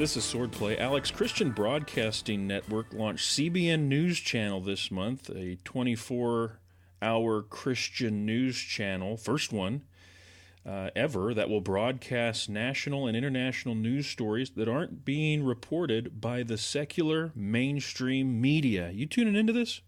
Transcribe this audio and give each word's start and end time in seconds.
This 0.00 0.16
is 0.16 0.24
Swordplay. 0.24 0.80
Alex 0.80 1.10
Christian 1.10 1.50
Broadcasting 1.50 2.46
Network 2.46 2.94
launched 2.94 3.36
CBN 3.36 3.80
News 3.80 4.18
Channel 4.18 4.62
this 4.62 4.90
month, 4.90 5.28
a 5.28 5.56
24 5.56 6.58
hour 7.02 7.42
Christian 7.42 8.24
news 8.24 8.56
channel, 8.56 9.18
first 9.18 9.52
one 9.52 9.82
uh, 10.64 10.88
ever, 10.96 11.34
that 11.34 11.50
will 11.50 11.60
broadcast 11.60 12.48
national 12.48 13.06
and 13.06 13.14
international 13.14 13.74
news 13.74 14.06
stories 14.06 14.48
that 14.52 14.70
aren't 14.70 15.04
being 15.04 15.44
reported 15.44 16.18
by 16.18 16.44
the 16.44 16.56
secular 16.56 17.30
mainstream 17.34 18.40
media. 18.40 18.90
You 18.90 19.04
tuning 19.04 19.36
into 19.36 19.52
this? 19.52 19.82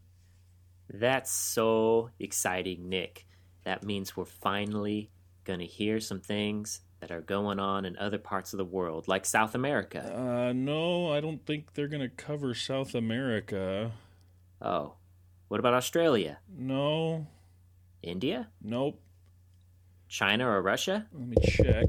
That's 0.93 1.33
so 1.33 2.11
exciting, 2.21 2.87
Nick. 2.91 3.27
That 3.65 3.83
means 3.83 4.15
we're 4.15 4.27
finally 4.27 5.11
going 5.45 5.61
to 5.61 5.67
hear 5.67 6.01
some 6.01 6.21
things 6.21 6.83
that 7.03 7.11
are 7.11 7.21
going 7.21 7.59
on 7.59 7.85
in 7.85 7.99
other 7.99 8.17
parts 8.17 8.53
of 8.53 8.59
the 8.59 8.65
world, 8.65 9.09
like 9.09 9.27
South 9.27 9.57
America. 9.57 10.15
Uh, 10.17 10.53
no, 10.53 11.13
I 11.13 11.21
don't 11.21 11.45
think 11.45 11.75
they're 11.75 11.89
going 11.89 12.01
to 12.01 12.09
cover 12.09 12.55
South 12.55 12.95
America. 12.95 13.91
Oh. 14.63 14.95
What 15.49 15.59
about 15.59 15.75
Australia? 15.75 16.39
No. 16.57 17.27
India? 18.05 18.49
Nope. 18.63 19.03
China 20.09 20.49
or 20.49 20.63
Russia? 20.63 21.09
Let 21.13 21.27
me 21.27 21.37
check. 21.45 21.87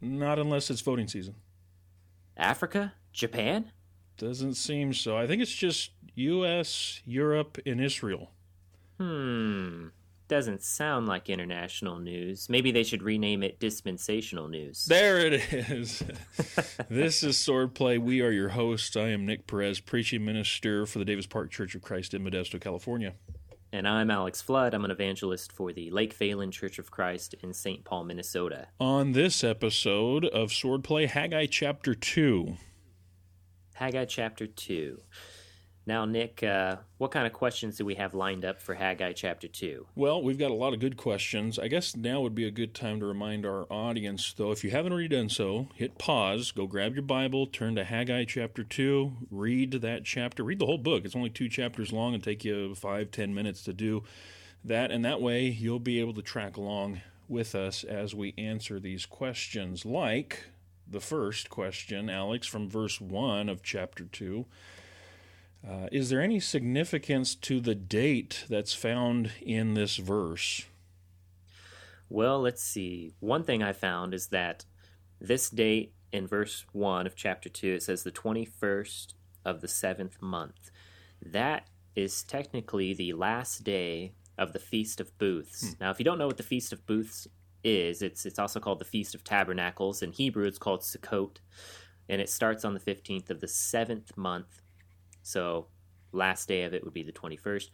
Not 0.00 0.40
unless 0.40 0.68
it's 0.68 0.80
voting 0.80 1.06
season. 1.06 1.36
Africa? 2.36 2.94
Japan? 3.12 3.70
Doesn't 4.16 4.54
seem 4.54 4.92
so. 4.94 5.16
I 5.16 5.28
think 5.28 5.42
it's 5.42 5.54
just 5.54 5.92
U.S., 6.16 7.02
Europe, 7.04 7.58
and 7.64 7.80
Israel. 7.80 8.32
Hmm 8.98 9.90
doesn't 10.28 10.62
sound 10.62 11.08
like 11.08 11.28
international 11.28 11.98
news. 11.98 12.48
Maybe 12.48 12.70
they 12.70 12.84
should 12.84 13.02
rename 13.02 13.42
it 13.42 13.58
dispensational 13.58 14.48
news. 14.48 14.84
There 14.84 15.18
it 15.18 15.52
is. 15.52 16.02
this 16.88 17.22
is 17.22 17.36
Swordplay. 17.36 17.98
We 17.98 18.20
are 18.20 18.30
your 18.30 18.50
hosts. 18.50 18.96
I 18.96 19.08
am 19.08 19.26
Nick 19.26 19.46
Perez, 19.46 19.80
preaching 19.80 20.24
minister 20.24 20.86
for 20.86 20.98
the 20.98 21.04
Davis 21.04 21.26
Park 21.26 21.50
Church 21.50 21.74
of 21.74 21.82
Christ 21.82 22.14
in 22.14 22.22
Modesto, 22.22 22.60
California. 22.60 23.14
And 23.72 23.86
I'm 23.86 24.10
Alex 24.10 24.40
Flood. 24.40 24.72
I'm 24.72 24.84
an 24.84 24.90
evangelist 24.90 25.52
for 25.52 25.72
the 25.72 25.90
Lake 25.90 26.16
Phalen 26.18 26.52
Church 26.52 26.78
of 26.78 26.90
Christ 26.90 27.34
in 27.42 27.52
St. 27.52 27.84
Paul, 27.84 28.04
Minnesota. 28.04 28.68
On 28.80 29.12
this 29.12 29.44
episode 29.44 30.24
of 30.24 30.50
Swordplay, 30.50 31.08
Haggai 31.08 31.46
chapter 31.50 31.94
2. 31.94 32.56
Haggai 33.74 34.06
chapter 34.06 34.46
2. 34.46 35.00
Now, 35.88 36.04
Nick, 36.04 36.42
uh, 36.42 36.76
what 36.98 37.12
kind 37.12 37.26
of 37.26 37.32
questions 37.32 37.78
do 37.78 37.84
we 37.86 37.94
have 37.94 38.12
lined 38.12 38.44
up 38.44 38.60
for 38.60 38.74
Haggai 38.74 39.14
chapter 39.14 39.48
2? 39.48 39.86
Well, 39.94 40.22
we've 40.22 40.38
got 40.38 40.50
a 40.50 40.54
lot 40.54 40.74
of 40.74 40.80
good 40.80 40.98
questions. 40.98 41.58
I 41.58 41.68
guess 41.68 41.96
now 41.96 42.20
would 42.20 42.34
be 42.34 42.46
a 42.46 42.50
good 42.50 42.74
time 42.74 43.00
to 43.00 43.06
remind 43.06 43.46
our 43.46 43.64
audience, 43.72 44.34
though, 44.36 44.52
if 44.52 44.62
you 44.62 44.70
haven't 44.70 44.92
already 44.92 45.08
done 45.08 45.30
so, 45.30 45.68
hit 45.76 45.96
pause, 45.96 46.50
go 46.50 46.66
grab 46.66 46.92
your 46.92 47.04
Bible, 47.04 47.46
turn 47.46 47.74
to 47.76 47.84
Haggai 47.84 48.26
chapter 48.26 48.64
2, 48.64 49.28
read 49.30 49.80
that 49.80 50.04
chapter, 50.04 50.44
read 50.44 50.58
the 50.58 50.66
whole 50.66 50.76
book. 50.76 51.06
It's 51.06 51.16
only 51.16 51.30
two 51.30 51.48
chapters 51.48 51.90
long 51.90 52.12
and 52.12 52.22
take 52.22 52.44
you 52.44 52.74
five, 52.74 53.10
ten 53.10 53.34
minutes 53.34 53.62
to 53.62 53.72
do 53.72 54.04
that. 54.62 54.90
And 54.90 55.02
that 55.06 55.22
way, 55.22 55.46
you'll 55.46 55.78
be 55.78 56.00
able 56.00 56.12
to 56.12 56.22
track 56.22 56.58
along 56.58 57.00
with 57.30 57.54
us 57.54 57.82
as 57.82 58.14
we 58.14 58.34
answer 58.36 58.78
these 58.78 59.06
questions, 59.06 59.86
like 59.86 60.50
the 60.86 61.00
first 61.00 61.48
question, 61.48 62.10
Alex, 62.10 62.46
from 62.46 62.68
verse 62.68 63.00
1 63.00 63.48
of 63.48 63.62
chapter 63.62 64.04
2. 64.04 64.44
Uh, 65.66 65.88
is 65.90 66.10
there 66.10 66.20
any 66.20 66.40
significance 66.40 67.34
to 67.34 67.60
the 67.60 67.74
date 67.74 68.44
that's 68.48 68.74
found 68.74 69.32
in 69.42 69.74
this 69.74 69.96
verse? 69.96 70.64
Well, 72.08 72.40
let's 72.40 72.62
see. 72.62 73.12
One 73.20 73.42
thing 73.42 73.62
I 73.62 73.72
found 73.72 74.14
is 74.14 74.28
that 74.28 74.64
this 75.20 75.50
date 75.50 75.92
in 76.12 76.26
verse 76.26 76.64
1 76.72 77.06
of 77.06 77.16
chapter 77.16 77.48
2, 77.48 77.74
it 77.74 77.82
says 77.82 78.02
the 78.02 78.12
21st 78.12 79.14
of 79.44 79.60
the 79.60 79.68
seventh 79.68 80.22
month. 80.22 80.70
That 81.20 81.68
is 81.94 82.22
technically 82.22 82.94
the 82.94 83.12
last 83.12 83.64
day 83.64 84.12
of 84.38 84.52
the 84.52 84.58
Feast 84.58 85.00
of 85.00 85.16
Booths. 85.18 85.74
Hmm. 85.74 85.84
Now, 85.84 85.90
if 85.90 85.98
you 85.98 86.04
don't 86.04 86.18
know 86.18 86.28
what 86.28 86.36
the 86.36 86.42
Feast 86.42 86.72
of 86.72 86.86
Booths 86.86 87.26
is, 87.64 88.00
it's, 88.00 88.24
it's 88.24 88.38
also 88.38 88.60
called 88.60 88.78
the 88.78 88.84
Feast 88.84 89.14
of 89.14 89.24
Tabernacles. 89.24 90.02
In 90.02 90.12
Hebrew, 90.12 90.46
it's 90.46 90.58
called 90.58 90.80
Sukkot, 90.80 91.38
and 92.08 92.20
it 92.20 92.30
starts 92.30 92.64
on 92.64 92.72
the 92.72 92.80
15th 92.80 93.30
of 93.30 93.40
the 93.40 93.48
seventh 93.48 94.16
month 94.16 94.62
so 95.28 95.66
last 96.12 96.48
day 96.48 96.62
of 96.62 96.72
it 96.72 96.82
would 96.84 96.94
be 96.94 97.02
the 97.02 97.12
21st. 97.12 97.68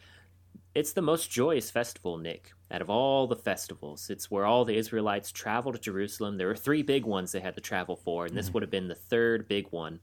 It's 0.75 0.93
the 0.93 1.03
most 1.03 1.31
joyous 1.31 1.71
festival, 1.71 2.19
Nick, 2.19 2.53
out 2.69 2.83
of 2.83 2.91
all 2.91 3.29
the 3.29 3.37
festivals. 3.37 4.11
It's 4.11 4.29
where 4.29 4.45
all 4.45 4.65
the 4.65 4.77
Israelites 4.77 5.31
travel 5.31 5.73
to 5.73 5.79
Jerusalem. 5.79 6.37
There 6.37 6.49
were 6.49 6.57
three 6.57 6.83
big 6.83 7.05
ones 7.05 7.31
they 7.31 7.41
had 7.41 7.55
to 7.55 7.61
travel 7.61 7.95
for, 7.95 8.27
and 8.27 8.37
this 8.37 8.47
mm-hmm. 8.47 8.55
would 8.55 8.63
have 8.65 8.71
been 8.71 8.89
the 8.89 8.97
third 8.97 9.47
big 9.47 9.69
one. 9.71 10.01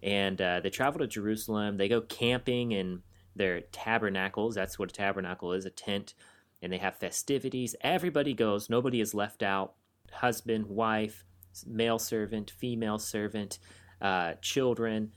And 0.00 0.40
uh, 0.40 0.60
they 0.60 0.70
travel 0.70 1.00
to 1.00 1.08
Jerusalem. 1.08 1.76
They 1.76 1.88
go 1.88 2.02
camping 2.02 2.70
in 2.70 3.02
their 3.34 3.62
tabernacles. 3.72 4.54
That's 4.54 4.78
what 4.78 4.90
a 4.90 4.94
tabernacle 4.94 5.52
is 5.52 5.66
a 5.66 5.70
tent. 5.70 6.14
And 6.62 6.72
they 6.72 6.78
have 6.78 6.96
festivities. 6.96 7.74
Everybody 7.80 8.32
goes, 8.32 8.70
nobody 8.70 9.00
is 9.00 9.12
left 9.12 9.42
out. 9.42 9.74
Husband, 10.12 10.66
wife, 10.66 11.24
male 11.66 11.98
servant, 11.98 12.50
female 12.50 13.00
servant, 13.00 13.58
uh, 14.00 14.34
children 14.40 15.10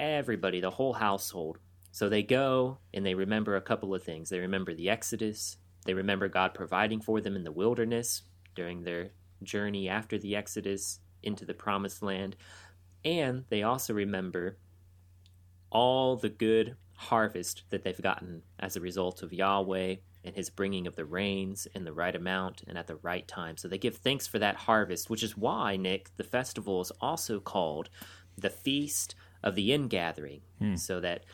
everybody, 0.00 0.60
the 0.60 0.70
whole 0.70 0.94
household. 0.94 1.58
So 1.92 2.08
they 2.08 2.22
go 2.22 2.78
and 2.94 3.04
they 3.04 3.14
remember 3.14 3.56
a 3.56 3.60
couple 3.60 3.94
of 3.94 4.02
things. 4.02 4.30
They 4.30 4.40
remember 4.40 4.74
the 4.74 4.88
Exodus, 4.88 5.58
they 5.84 5.94
remember 5.94 6.28
God 6.28 6.54
providing 6.54 7.00
for 7.00 7.20
them 7.20 7.36
in 7.36 7.44
the 7.44 7.52
wilderness 7.52 8.22
during 8.54 8.82
their 8.82 9.10
journey 9.42 9.88
after 9.88 10.18
the 10.18 10.36
Exodus 10.36 11.00
into 11.22 11.44
the 11.44 11.54
promised 11.54 12.02
land, 12.02 12.36
and 13.04 13.44
they 13.48 13.62
also 13.62 13.94
remember 13.94 14.58
all 15.70 16.16
the 16.16 16.28
good 16.28 16.76
harvest 16.96 17.62
that 17.70 17.82
they've 17.82 18.02
gotten 18.02 18.42
as 18.58 18.76
a 18.76 18.80
result 18.80 19.22
of 19.22 19.32
Yahweh 19.32 19.96
and 20.22 20.34
his 20.34 20.50
bringing 20.50 20.86
of 20.86 20.96
the 20.96 21.04
rains 21.04 21.66
in 21.74 21.84
the 21.84 21.92
right 21.92 22.14
amount 22.14 22.62
and 22.66 22.76
at 22.76 22.86
the 22.86 22.96
right 22.96 23.26
time. 23.26 23.56
So 23.56 23.68
they 23.68 23.78
give 23.78 23.96
thanks 23.96 24.26
for 24.26 24.38
that 24.38 24.56
harvest, 24.56 25.08
which 25.08 25.22
is 25.22 25.36
why, 25.36 25.76
Nick, 25.76 26.10
the 26.16 26.24
festival 26.24 26.80
is 26.82 26.92
also 27.00 27.40
called 27.40 27.88
the 28.36 28.50
Feast 28.50 29.14
of 29.42 29.54
the 29.54 29.72
ingathering, 29.72 30.40
hmm. 30.58 30.76
so 30.76 31.00
that 31.00 31.24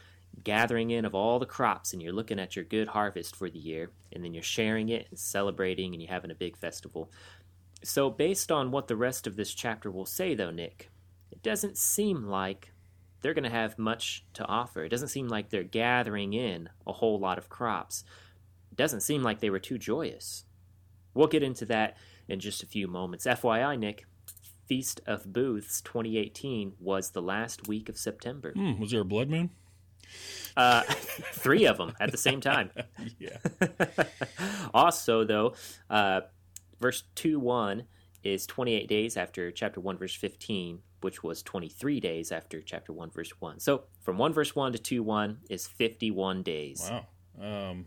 gathering 0.45 0.91
in 0.91 1.05
of 1.05 1.15
all 1.15 1.39
the 1.39 1.47
crops 1.47 1.93
and 1.93 2.03
you're 2.03 2.13
looking 2.13 2.39
at 2.39 2.55
your 2.55 2.65
good 2.65 2.89
harvest 2.89 3.35
for 3.35 3.49
the 3.49 3.59
year 3.59 3.91
and 4.13 4.23
then 4.23 4.35
you're 4.35 4.43
sharing 4.43 4.89
it 4.91 5.07
and 5.11 5.19
celebrating 5.19 5.93
and 5.93 6.03
you're 6.03 6.13
having 6.13 6.31
a 6.31 6.35
big 6.35 6.57
festival. 6.57 7.11
So, 7.83 8.11
based 8.11 8.51
on 8.51 8.71
what 8.71 8.89
the 8.89 8.97
rest 8.97 9.27
of 9.27 9.37
this 9.37 9.55
chapter 9.55 9.91
will 9.91 10.07
say, 10.07 10.35
though, 10.35 10.51
Nick, 10.51 10.91
it 11.31 11.43
doesn't 11.43 11.77
seem 11.77 12.25
like 12.25 12.73
they're 13.21 13.35
going 13.35 13.45
to 13.45 13.51
have 13.51 13.79
much 13.79 14.25
to 14.35 14.45
offer. 14.47 14.85
It 14.85 14.89
doesn't 14.89 15.09
seem 15.09 15.29
like 15.29 15.51
they're 15.51 15.63
gathering 15.63 16.33
in 16.33 16.69
a 16.87 16.93
whole 16.93 17.19
lot 17.19 17.39
of 17.39 17.49
crops. 17.49 18.05
It 18.71 18.77
doesn't 18.77 19.01
seem 19.01 19.23
like 19.23 19.41
they 19.41 19.51
were 19.51 19.59
too 19.59 19.79
joyous. 19.79 20.45
We'll 21.15 21.27
get 21.27 21.43
into 21.43 21.65
that 21.67 21.97
in 22.29 22.41
just 22.41 22.63
a 22.63 22.67
few 22.67 22.89
moments. 22.89 23.27
FYI, 23.27 23.79
Nick, 23.79 24.07
Feast 24.67 25.01
of 25.07 25.33
Booths 25.33 25.81
2018 25.81 26.75
was 26.81 27.11
the 27.11 27.23
last 27.23 27.69
week 27.69 27.89
of 27.89 27.97
September. 27.97 28.53
Hmm, 28.53 28.81
was 28.81 28.91
there 28.91 29.01
a 29.01 29.05
blood 29.05 29.31
moon? 29.31 29.51
Uh, 30.57 30.83
three 31.35 31.67
of 31.67 31.79
them 31.79 31.93
at 32.01 32.11
the 32.11 32.17
same 32.17 32.41
time. 32.41 32.71
yeah. 33.19 33.39
also, 34.75 35.25
though, 35.25 35.55
uh, 35.91 36.23
verse 36.81 37.05
2 37.15 37.39
1 37.39 37.85
is 38.25 38.47
28 38.47 38.89
days 38.89 39.17
after 39.17 39.51
chapter 39.53 39.81
1, 39.81 39.99
verse 39.99 40.15
15, 40.15 40.81
which 41.01 41.23
was 41.23 41.43
23 41.43 42.01
days 42.01 42.33
after 42.33 42.61
chapter 42.61 42.93
1, 42.93 43.11
verse 43.11 43.31
1. 43.39 43.61
So 43.61 43.85
from 44.01 44.19
1 44.19 44.33
verse 44.33 44.57
1 44.57 44.73
to 44.73 44.79
2 44.79 45.03
1 45.03 45.39
is 45.49 45.67
51 45.67 46.43
days. 46.43 46.91
Wow. 46.91 47.07
Um, 47.71 47.87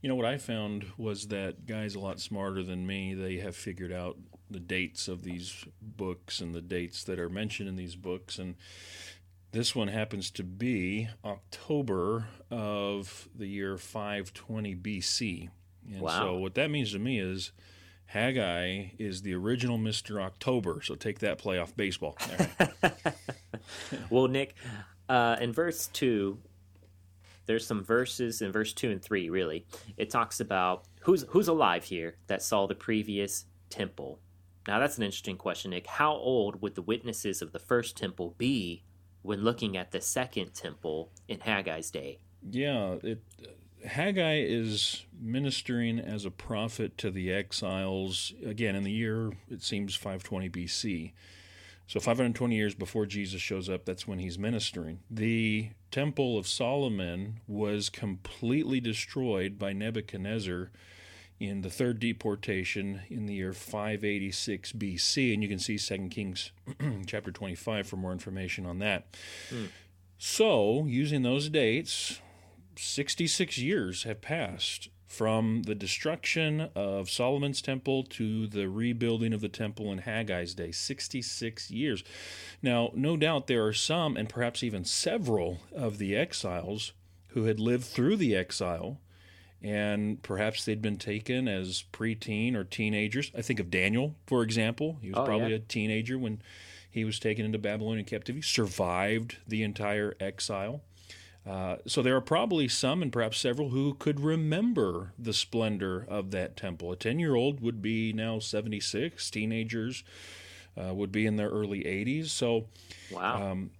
you 0.00 0.08
know, 0.08 0.14
what 0.14 0.26
I 0.26 0.38
found 0.38 0.86
was 0.96 1.28
that 1.28 1.66
guys 1.66 1.94
a 1.94 1.98
lot 1.98 2.20
smarter 2.20 2.62
than 2.62 2.86
me, 2.86 3.14
they 3.14 3.38
have 3.38 3.56
figured 3.56 3.92
out 3.92 4.16
the 4.50 4.60
dates 4.60 5.08
of 5.08 5.22
these 5.22 5.64
books 5.80 6.40
and 6.40 6.54
the 6.54 6.60
dates 6.60 7.04
that 7.04 7.18
are 7.18 7.28
mentioned 7.28 7.68
in 7.68 7.76
these 7.76 7.96
books. 7.96 8.38
And 8.38 8.56
this 9.52 9.74
one 9.74 9.88
happens 9.88 10.30
to 10.32 10.44
be 10.44 11.08
October 11.24 12.26
of 12.50 13.28
the 13.34 13.46
year 13.46 13.76
520 13.76 14.74
BC. 14.76 15.48
And 15.90 16.00
wow. 16.00 16.20
so, 16.20 16.36
what 16.36 16.54
that 16.54 16.70
means 16.70 16.92
to 16.92 16.98
me 16.98 17.18
is 17.18 17.52
Haggai 18.06 18.88
is 18.98 19.22
the 19.22 19.34
original 19.34 19.78
Mr. 19.78 20.20
October. 20.22 20.80
So, 20.82 20.94
take 20.94 21.20
that 21.20 21.38
play 21.38 21.58
off 21.58 21.74
baseball. 21.76 22.18
well, 24.10 24.28
Nick, 24.28 24.54
uh, 25.08 25.36
in 25.40 25.52
verse 25.52 25.86
2, 25.88 26.38
there's 27.46 27.66
some 27.66 27.82
verses 27.82 28.42
in 28.42 28.52
verse 28.52 28.74
2 28.74 28.90
and 28.90 29.02
3 29.02 29.30
really 29.30 29.66
it 29.96 30.10
talks 30.10 30.38
about 30.38 30.84
who's 31.00 31.24
who's 31.30 31.48
alive 31.48 31.82
here 31.82 32.14
that 32.26 32.42
saw 32.42 32.66
the 32.66 32.74
previous 32.74 33.46
temple 33.70 34.20
now, 34.68 34.78
that's 34.78 34.98
an 34.98 35.04
interesting 35.04 35.38
question, 35.38 35.70
Nick. 35.70 35.86
How 35.86 36.12
old 36.12 36.60
would 36.60 36.74
the 36.74 36.82
witnesses 36.82 37.40
of 37.40 37.52
the 37.52 37.58
first 37.58 37.96
temple 37.96 38.34
be 38.36 38.84
when 39.22 39.42
looking 39.42 39.78
at 39.78 39.92
the 39.92 40.00
second 40.02 40.52
temple 40.52 41.10
in 41.26 41.38
Haggai's 41.38 41.90
day? 41.90 42.18
Yeah, 42.50 42.96
it, 43.02 43.22
Haggai 43.86 44.42
is 44.42 45.06
ministering 45.18 45.98
as 45.98 46.26
a 46.26 46.30
prophet 46.30 46.98
to 46.98 47.10
the 47.10 47.32
exiles, 47.32 48.34
again, 48.44 48.76
in 48.76 48.84
the 48.84 48.92
year, 48.92 49.32
it 49.50 49.62
seems, 49.62 49.94
520 49.94 50.50
BC. 50.50 51.12
So 51.86 51.98
520 51.98 52.54
years 52.54 52.74
before 52.74 53.06
Jesus 53.06 53.40
shows 53.40 53.70
up, 53.70 53.86
that's 53.86 54.06
when 54.06 54.18
he's 54.18 54.38
ministering. 54.38 55.00
The 55.10 55.70
Temple 55.90 56.36
of 56.36 56.46
Solomon 56.46 57.40
was 57.46 57.88
completely 57.88 58.80
destroyed 58.80 59.58
by 59.58 59.72
Nebuchadnezzar 59.72 60.70
in 61.40 61.62
the 61.62 61.70
third 61.70 62.00
deportation 62.00 63.02
in 63.08 63.26
the 63.26 63.34
year 63.34 63.52
586 63.52 64.72
BC, 64.72 65.32
and 65.32 65.42
you 65.42 65.48
can 65.48 65.58
see 65.58 65.78
2 65.78 66.08
Kings 66.08 66.52
chapter 67.06 67.30
25 67.30 67.86
for 67.86 67.96
more 67.96 68.12
information 68.12 68.66
on 68.66 68.78
that. 68.80 69.12
Mm. 69.50 69.68
So, 70.18 70.84
using 70.86 71.22
those 71.22 71.48
dates, 71.48 72.20
66 72.76 73.58
years 73.58 74.02
have 74.02 74.20
passed 74.20 74.88
from 75.06 75.62
the 75.62 75.74
destruction 75.74 76.68
of 76.74 77.08
Solomon's 77.08 77.62
temple 77.62 78.02
to 78.04 78.46
the 78.46 78.68
rebuilding 78.68 79.32
of 79.32 79.40
the 79.40 79.48
temple 79.48 79.90
in 79.90 80.00
Haggai's 80.00 80.54
day 80.54 80.70
66 80.70 81.70
years. 81.70 82.04
Now, 82.62 82.90
no 82.94 83.16
doubt 83.16 83.46
there 83.46 83.64
are 83.64 83.72
some, 83.72 84.16
and 84.16 84.28
perhaps 84.28 84.62
even 84.62 84.84
several, 84.84 85.60
of 85.74 85.98
the 85.98 86.14
exiles 86.14 86.92
who 87.28 87.44
had 87.44 87.58
lived 87.58 87.84
through 87.84 88.16
the 88.16 88.36
exile, 88.36 89.00
and 89.62 90.22
perhaps 90.22 90.64
they'd 90.64 90.82
been 90.82 90.98
taken 90.98 91.48
as 91.48 91.84
preteen 91.92 92.54
or 92.54 92.64
teenagers. 92.64 93.32
I 93.36 93.42
think 93.42 93.60
of 93.60 93.70
Daniel, 93.70 94.14
for 94.26 94.42
example. 94.42 94.98
He 95.02 95.10
was 95.10 95.18
oh, 95.18 95.24
probably 95.24 95.50
yeah. 95.50 95.56
a 95.56 95.60
teenager 95.60 96.18
when 96.18 96.40
he 96.90 97.04
was 97.04 97.18
taken 97.18 97.44
into 97.44 97.58
Babylonian 97.58 98.06
captivity, 98.06 98.42
survived 98.42 99.36
the 99.46 99.62
entire 99.62 100.14
exile. 100.20 100.82
Uh, 101.46 101.76
so 101.86 102.02
there 102.02 102.14
are 102.14 102.20
probably 102.20 102.68
some 102.68 103.02
and 103.02 103.12
perhaps 103.12 103.38
several 103.38 103.70
who 103.70 103.94
could 103.94 104.20
remember 104.20 105.12
the 105.18 105.32
splendor 105.32 106.04
of 106.08 106.30
that 106.30 106.56
temple. 106.56 106.92
A 106.92 106.96
10 106.96 107.18
year 107.18 107.34
old 107.34 107.60
would 107.60 107.80
be 107.80 108.12
now 108.12 108.38
76, 108.38 109.30
teenagers 109.30 110.04
uh, 110.76 110.92
would 110.94 111.10
be 111.10 111.26
in 111.26 111.36
their 111.36 111.48
early 111.48 111.84
80s. 111.84 112.26
So, 112.28 112.66
wow. 113.10 113.50
Um, 113.50 113.70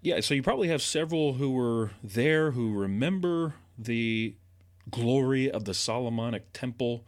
yeah, 0.00 0.20
so 0.20 0.32
you 0.34 0.42
probably 0.42 0.68
have 0.68 0.80
several 0.80 1.34
who 1.34 1.50
were 1.50 1.90
there 2.02 2.52
who 2.52 2.72
remember 2.72 3.54
the 3.76 4.34
glory 4.90 5.50
of 5.50 5.64
the 5.64 5.74
Solomonic 5.74 6.52
temple, 6.52 7.04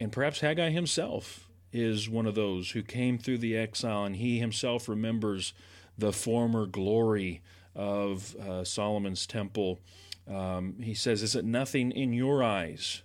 and 0.00 0.12
perhaps 0.12 0.40
Haggai 0.40 0.70
himself 0.70 1.48
is 1.72 2.08
one 2.08 2.26
of 2.26 2.34
those 2.34 2.72
who 2.72 2.82
came 2.82 3.18
through 3.18 3.38
the 3.38 3.56
exile 3.56 4.04
and 4.04 4.16
he 4.16 4.38
himself 4.38 4.88
remembers 4.88 5.54
the 5.96 6.12
former 6.12 6.66
glory 6.66 7.40
of 7.74 8.36
uh, 8.36 8.64
Solomon's 8.64 9.26
temple. 9.26 9.80
Um, 10.28 10.76
he 10.82 10.94
says, 10.94 11.22
Is 11.22 11.34
it 11.34 11.44
nothing 11.44 11.90
in 11.90 12.12
your 12.12 12.42
eyes? 12.42 13.02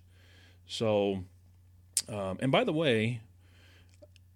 So, 0.66 1.24
um, 2.10 2.38
and 2.40 2.52
by 2.52 2.64
the 2.64 2.74
way, 2.74 3.22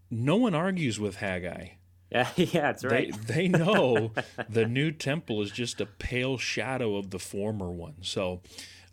no 0.09 0.37
one 0.37 0.55
argues 0.55 0.99
with 0.99 1.17
Haggai. 1.17 1.69
Yeah, 2.11 2.29
yeah, 2.35 2.61
that's 2.61 2.83
right. 2.83 3.13
They, 3.25 3.47
they 3.47 3.47
know 3.47 4.11
the 4.49 4.65
new 4.65 4.91
temple 4.91 5.41
is 5.41 5.51
just 5.51 5.81
a 5.81 5.85
pale 5.85 6.37
shadow 6.37 6.95
of 6.95 7.09
the 7.11 7.19
former 7.19 7.71
one. 7.71 7.95
So, 8.01 8.41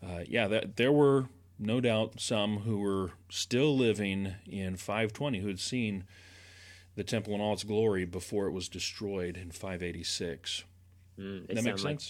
uh, 0.03 0.21
yeah, 0.27 0.49
that, 0.49 0.77
there 0.77 0.93
were 0.93 1.29
no 1.59 1.81
doubt 1.81 2.21
some 2.21 2.59
who 2.59 2.79
were 2.79 3.13
still 3.29 3.77
living 3.77 4.35
in 4.47 4.77
520 4.77 5.41
who 5.41 5.49
had 5.49 5.61
seen 5.61 6.05
the 6.95 7.05
temple 7.05 7.35
in 7.35 7.41
all 7.41 7.53
its 7.53 7.65
glory 7.65 8.05
before 8.05 8.47
it 8.47 8.53
was 8.53 8.69
destroyed 8.69 9.37
in 9.37 9.51
586. 9.51 10.65
Mm, 11.19 11.47
that 11.49 11.65
makes 11.65 11.83
sense. 11.83 11.85
Like, 11.85 12.01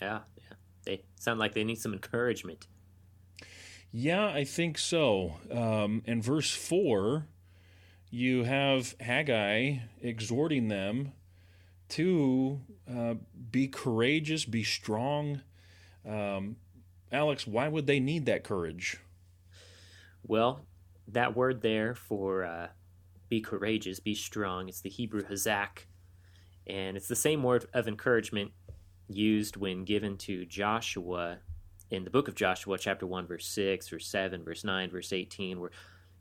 yeah, 0.00 0.18
yeah. 0.36 0.56
They 0.84 1.02
sound 1.18 1.38
like 1.38 1.54
they 1.54 1.64
need 1.64 1.78
some 1.78 1.92
encouragement. 1.92 2.66
Yeah, 3.92 4.26
I 4.26 4.44
think 4.44 4.78
so. 4.78 5.36
Um, 5.50 6.02
in 6.06 6.20
verse 6.20 6.54
4, 6.54 7.26
you 8.10 8.44
have 8.44 8.94
Haggai 9.00 9.78
exhorting 10.02 10.68
them 10.68 11.12
to 11.90 12.60
uh, 12.90 13.14
be 13.50 13.68
courageous, 13.68 14.44
be 14.44 14.64
strong. 14.64 15.42
Um, 16.06 16.56
Alex, 17.12 17.46
why 17.46 17.68
would 17.68 17.86
they 17.86 18.00
need 18.00 18.26
that 18.26 18.44
courage? 18.44 18.98
Well, 20.22 20.66
that 21.08 21.36
word 21.36 21.62
there 21.62 21.94
for 21.94 22.44
uh, 22.44 22.68
be 23.28 23.40
courageous, 23.40 24.00
be 24.00 24.14
strong, 24.14 24.68
it's 24.68 24.80
the 24.80 24.90
Hebrew 24.90 25.22
hazak, 25.22 25.86
and 26.66 26.96
it's 26.96 27.08
the 27.08 27.16
same 27.16 27.42
word 27.42 27.66
of 27.72 27.86
encouragement 27.86 28.52
used 29.08 29.56
when 29.56 29.84
given 29.84 30.16
to 30.18 30.44
Joshua 30.44 31.38
in 31.90 32.04
the 32.04 32.10
book 32.10 32.26
of 32.26 32.34
Joshua, 32.34 32.78
chapter 32.78 33.06
1, 33.06 33.26
verse 33.26 33.46
6, 33.46 33.88
verse 33.88 34.08
7, 34.08 34.42
verse 34.42 34.64
9, 34.64 34.90
verse 34.90 35.12
18, 35.12 35.60
where 35.60 35.70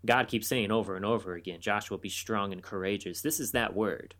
God 0.05 0.27
keeps 0.27 0.47
saying 0.47 0.71
over 0.71 0.95
and 0.95 1.03
over 1.03 1.33
again, 1.33 1.59
Joshua, 1.61 1.97
be 1.97 2.09
strong 2.09 2.53
and 2.53 2.61
courageous. 2.61 3.21
This 3.21 3.39
is 3.39 3.51
that 3.51 3.75
word. 3.75 4.13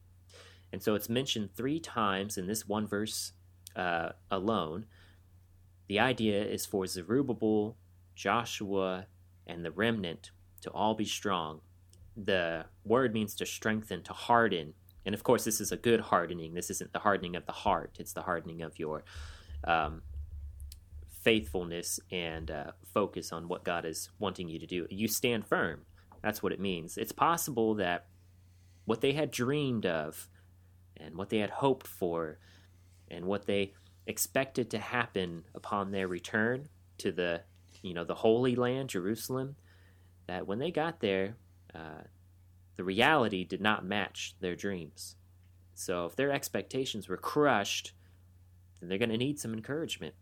And 0.74 0.82
so 0.82 0.96
it's 0.96 1.10
mentioned 1.10 1.52
three 1.56 1.80
times 1.80 2.38
in 2.38 2.48
this 2.48 2.68
one 2.68 2.88
verse 2.88 3.34
uh, 3.76 4.10
alone. 4.32 4.88
The 5.88 6.00
idea 6.00 6.44
is 6.44 6.66
for 6.66 6.88
Zerubbabel, 6.88 7.78
Joshua, 8.16 9.08
and 9.46 9.64
the 9.64 9.72
remnant 9.72 10.32
to 10.62 10.72
all 10.72 10.96
be 10.96 11.06
strong. 11.06 11.62
The 12.18 12.66
word 12.84 13.14
means 13.14 13.36
to 13.36 13.46
strengthen, 13.46 14.02
to 14.04 14.14
harden. 14.14 14.74
And 15.06 15.14
of 15.14 15.24
course, 15.24 15.44
this 15.44 15.62
is 15.62 15.72
a 15.72 15.78
good 15.78 16.00
hardening. 16.00 16.54
This 16.54 16.70
isn't 16.70 16.94
the 16.94 17.00
hardening 17.00 17.36
of 17.36 17.46
the 17.46 17.52
heart, 17.52 17.98
it's 18.00 18.14
the 18.14 18.24
hardening 18.24 18.62
of 18.62 18.80
your 18.80 19.04
um, 19.64 20.02
faithfulness 21.22 22.00
and 22.12 22.50
uh, 22.50 22.72
focus 22.94 23.32
on 23.32 23.48
what 23.48 23.64
God 23.64 23.86
is 23.86 24.10
wanting 24.20 24.48
you 24.48 24.60
to 24.60 24.66
do. 24.66 24.88
You 24.90 25.08
stand 25.08 25.46
firm. 25.46 25.82
That's 26.22 26.42
what 26.42 26.52
it 26.52 26.60
means. 26.60 26.98
It's 26.98 27.12
possible 27.12 27.76
that 27.76 28.06
what 28.86 29.02
they 29.02 29.14
had 29.14 29.32
dreamed 29.32 29.86
of 29.86 30.30
and 30.98 31.16
what 31.16 31.30
they 31.30 31.40
had 31.40 31.50
hoped 31.50 31.86
for 31.86 32.40
and 33.10 33.26
what 33.26 33.46
they 33.46 33.74
expected 34.08 34.70
to 34.70 34.80
happen 34.80 35.44
upon 35.54 35.92
their 35.92 36.08
return 36.08 36.68
to 36.98 37.12
the 37.12 37.42
you 37.82 37.94
know 37.94 38.04
the 38.04 38.16
holy 38.16 38.56
land 38.56 38.90
jerusalem 38.90 39.56
that 40.28 40.48
when 40.48 40.60
they 40.60 40.72
got 40.72 41.00
there 41.00 41.36
uh, 41.74 42.04
the 42.76 42.84
reality 42.84 43.44
did 43.44 43.62
not 43.62 43.86
match 43.86 44.36
their 44.42 44.56
dreams. 44.56 45.16
So 45.74 46.06
if 46.06 46.16
their 46.16 46.32
expectations 46.32 47.08
were 47.08 47.18
crushed 47.18 47.94
then 48.80 48.90
they're 48.90 48.98
going 48.98 49.10
to 49.10 49.18
need 49.18 49.40
some 49.40 49.54
encouragement. 49.54 50.14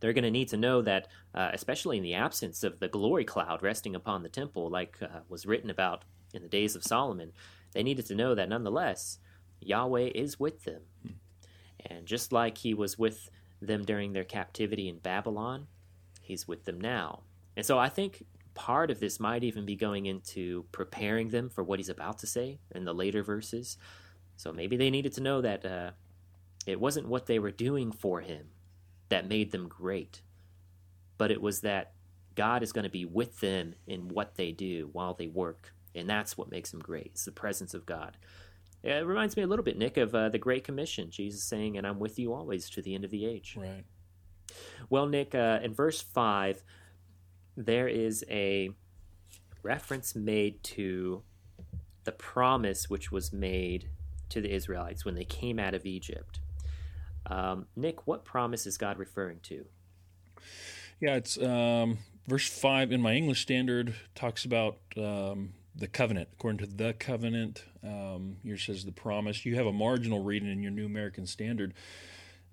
They're 0.00 0.12
going 0.12 0.24
to 0.24 0.30
need 0.30 0.48
to 0.48 0.56
know 0.56 0.82
that 0.82 1.08
uh, 1.34 1.50
especially 1.52 1.96
in 1.96 2.02
the 2.02 2.14
absence 2.14 2.62
of 2.62 2.78
the 2.78 2.88
glory 2.88 3.24
cloud 3.24 3.62
resting 3.62 3.94
upon 3.94 4.22
the 4.22 4.28
temple 4.28 4.70
like 4.70 4.98
uh, 5.02 5.20
was 5.28 5.46
written 5.46 5.70
about 5.70 6.04
in 6.32 6.42
the 6.42 6.48
days 6.48 6.76
of 6.76 6.84
solomon 6.84 7.32
they 7.72 7.82
needed 7.82 8.04
to 8.06 8.14
know 8.14 8.34
that 8.34 8.48
nonetheless 8.48 9.18
yahweh 9.60 10.10
is 10.14 10.38
with 10.38 10.64
them. 10.64 10.82
Hmm. 11.02 11.12
And 11.88 12.06
just 12.06 12.32
like 12.32 12.58
he 12.58 12.74
was 12.74 12.98
with 12.98 13.30
them 13.60 13.84
during 13.84 14.12
their 14.12 14.24
captivity 14.24 14.88
in 14.88 14.98
Babylon, 14.98 15.66
he's 16.20 16.46
with 16.46 16.64
them 16.64 16.80
now. 16.80 17.22
And 17.56 17.66
so 17.66 17.78
I 17.78 17.88
think 17.88 18.24
part 18.54 18.90
of 18.90 19.00
this 19.00 19.20
might 19.20 19.44
even 19.44 19.64
be 19.64 19.76
going 19.76 20.06
into 20.06 20.64
preparing 20.72 21.28
them 21.28 21.48
for 21.48 21.62
what 21.62 21.78
he's 21.78 21.88
about 21.88 22.18
to 22.18 22.26
say 22.26 22.58
in 22.74 22.84
the 22.84 22.92
later 22.92 23.22
verses. 23.22 23.76
So 24.36 24.52
maybe 24.52 24.76
they 24.76 24.90
needed 24.90 25.12
to 25.14 25.20
know 25.20 25.40
that 25.40 25.64
uh, 25.64 25.90
it 26.66 26.80
wasn't 26.80 27.08
what 27.08 27.26
they 27.26 27.38
were 27.38 27.50
doing 27.50 27.92
for 27.92 28.20
him 28.20 28.48
that 29.08 29.28
made 29.28 29.52
them 29.52 29.68
great, 29.68 30.22
but 31.16 31.30
it 31.30 31.40
was 31.40 31.60
that 31.60 31.92
God 32.34 32.62
is 32.62 32.72
going 32.72 32.84
to 32.84 32.90
be 32.90 33.04
with 33.04 33.40
them 33.40 33.74
in 33.86 34.08
what 34.08 34.36
they 34.36 34.52
do 34.52 34.90
while 34.92 35.14
they 35.14 35.26
work. 35.26 35.72
And 35.94 36.08
that's 36.08 36.36
what 36.36 36.50
makes 36.50 36.70
them 36.70 36.80
great. 36.80 37.06
It's 37.06 37.24
the 37.24 37.32
presence 37.32 37.74
of 37.74 37.86
God. 37.86 38.16
It 38.82 39.06
reminds 39.06 39.36
me 39.36 39.42
a 39.42 39.46
little 39.46 39.64
bit, 39.64 39.76
Nick, 39.76 39.96
of 39.96 40.14
uh, 40.14 40.28
the 40.28 40.38
Great 40.38 40.64
Commission. 40.64 41.10
Jesus 41.10 41.42
saying, 41.42 41.76
"And 41.76 41.86
I'm 41.86 41.98
with 41.98 42.18
you 42.18 42.32
always 42.32 42.70
to 42.70 42.82
the 42.82 42.94
end 42.94 43.04
of 43.04 43.10
the 43.10 43.26
age." 43.26 43.56
Right. 43.58 43.84
Well, 44.88 45.06
Nick, 45.06 45.34
uh, 45.34 45.60
in 45.62 45.74
verse 45.74 46.00
five, 46.00 46.62
there 47.56 47.88
is 47.88 48.24
a 48.30 48.70
reference 49.62 50.14
made 50.14 50.62
to 50.62 51.22
the 52.04 52.12
promise 52.12 52.88
which 52.88 53.10
was 53.10 53.32
made 53.32 53.90
to 54.28 54.40
the 54.40 54.50
Israelites 54.50 55.04
when 55.04 55.14
they 55.14 55.24
came 55.24 55.58
out 55.58 55.74
of 55.74 55.84
Egypt. 55.84 56.40
Um, 57.26 57.66
Nick, 57.76 58.06
what 58.06 58.24
promise 58.24 58.66
is 58.66 58.78
God 58.78 58.98
referring 58.98 59.40
to? 59.40 59.66
Yeah, 61.00 61.16
it's 61.16 61.36
um, 61.36 61.98
verse 62.26 62.48
five 62.48 62.92
in 62.92 63.02
my 63.02 63.14
English 63.14 63.42
Standard 63.42 63.94
talks 64.14 64.44
about 64.44 64.78
um, 64.96 65.54
the 65.74 65.86
covenant, 65.86 66.28
according 66.32 66.58
to 66.58 66.66
the 66.66 66.94
covenant. 66.94 67.64
Um, 67.88 68.36
here 68.42 68.58
says 68.58 68.84
the 68.84 68.92
promise. 68.92 69.46
You 69.46 69.54
have 69.54 69.66
a 69.66 69.72
marginal 69.72 70.22
reading 70.22 70.50
in 70.50 70.62
your 70.62 70.72
New 70.72 70.84
American 70.84 71.26
Standard 71.26 71.72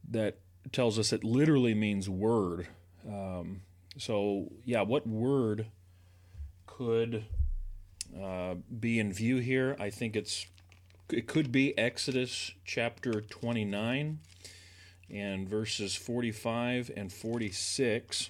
that 0.10 0.38
tells 0.72 0.98
us 0.98 1.12
it 1.12 1.24
literally 1.24 1.74
means 1.74 2.10
word. 2.10 2.68
Um, 3.08 3.62
so, 3.98 4.51
yeah, 4.63 4.82
what 4.82 5.06
word 5.06 5.68
could 6.68 7.25
uh, 8.22 8.56
be 8.80 9.00
in 9.00 9.12
view 9.12 9.38
here? 9.38 9.75
I 9.80 9.89
think 9.89 10.15
it's 10.15 10.46
it 11.10 11.27
could 11.27 11.51
be 11.51 11.77
Exodus 11.77 12.51
chapter 12.63 13.22
29 13.22 14.20
and 15.12 15.48
verses 15.48 15.96
45 15.96 16.92
and 16.96 17.13
46. 17.13 18.30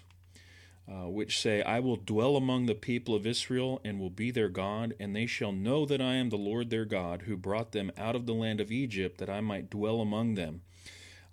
Uh, 0.88 1.10
which 1.10 1.40
say, 1.40 1.64
I 1.64 1.80
will 1.80 1.96
dwell 1.96 2.36
among 2.36 2.68
the 2.68 2.76
people 2.76 3.16
of 3.16 3.26
Israel 3.26 3.82
and 3.84 4.00
will 4.00 4.12
be 4.12 4.30
their 4.30 4.50
God, 4.50 4.94
and 5.00 5.16
they 5.16 5.26
shall 5.26 5.52
know 5.52 5.86
that 5.86 6.02
I 6.02 6.14
am 6.16 6.30
the 6.30 6.38
Lord 6.38 6.70
their 6.70 6.86
God, 6.86 7.24
who 7.24 7.36
brought 7.36 7.72
them 7.72 7.92
out 7.98 8.16
of 8.16 8.26
the 8.26 8.34
land 8.34 8.62
of 8.62 8.72
Egypt, 8.72 9.18
that 9.18 9.30
I 9.30 9.42
might 9.42 9.70
dwell 9.70 10.00
among 10.00 10.36
them. 10.36 10.62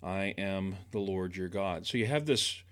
I 0.01 0.33
am 0.37 0.77
the 0.91 0.99
Lord 0.99 1.35
your 1.35 1.49
God. 1.49 1.85
So 1.85 1.97
you 1.97 2.07
have 2.07 2.25
this 2.25 2.63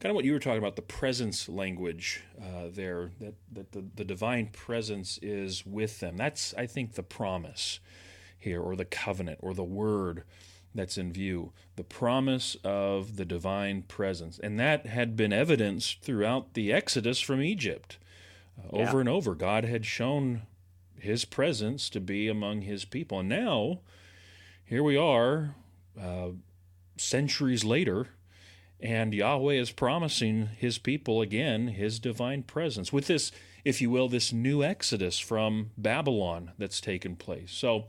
kind 0.00 0.10
of 0.10 0.16
what 0.16 0.24
you 0.24 0.32
were 0.32 0.38
talking 0.38 0.58
about, 0.58 0.76
the 0.76 0.82
presence 0.82 1.48
language 1.48 2.22
uh, 2.38 2.68
there, 2.70 3.12
that, 3.20 3.34
that 3.52 3.72
the, 3.72 3.84
the 3.94 4.04
divine 4.04 4.48
presence 4.48 5.18
is 5.22 5.64
with 5.64 6.00
them. 6.00 6.16
That's, 6.16 6.52
I 6.58 6.66
think, 6.66 6.94
the 6.94 7.02
promise 7.02 7.78
here, 8.38 8.60
or 8.60 8.76
the 8.76 8.84
covenant, 8.84 9.38
or 9.40 9.54
the 9.54 9.64
word 9.64 10.24
that's 10.74 10.98
in 10.98 11.12
view 11.12 11.52
the 11.76 11.84
promise 11.84 12.56
of 12.64 13.16
the 13.16 13.24
divine 13.24 13.82
presence. 13.82 14.38
And 14.38 14.58
that 14.58 14.86
had 14.86 15.16
been 15.16 15.32
evidenced 15.32 16.02
throughout 16.02 16.54
the 16.54 16.72
Exodus 16.72 17.20
from 17.20 17.40
Egypt. 17.40 17.98
Uh, 18.58 18.78
yeah. 18.78 18.88
Over 18.88 19.00
and 19.00 19.08
over, 19.08 19.34
God 19.34 19.64
had 19.64 19.84
shown 19.84 20.42
his 20.98 21.24
presence 21.24 21.90
to 21.90 22.00
be 22.00 22.28
among 22.28 22.62
his 22.62 22.84
people. 22.84 23.20
And 23.20 23.28
now, 23.28 23.80
here 24.64 24.82
we 24.82 24.96
are, 24.96 25.54
uh, 26.00 26.30
centuries 26.96 27.64
later, 27.64 28.08
and 28.80 29.14
Yahweh 29.14 29.54
is 29.54 29.70
promising 29.70 30.46
his 30.58 30.78
people 30.78 31.20
again 31.20 31.68
his 31.68 31.98
divine 31.98 32.42
presence 32.42 32.92
with 32.92 33.06
this, 33.06 33.32
if 33.64 33.80
you 33.80 33.90
will, 33.90 34.08
this 34.08 34.32
new 34.32 34.62
exodus 34.62 35.18
from 35.18 35.70
Babylon 35.76 36.52
that's 36.58 36.80
taken 36.80 37.16
place. 37.16 37.50
So, 37.52 37.86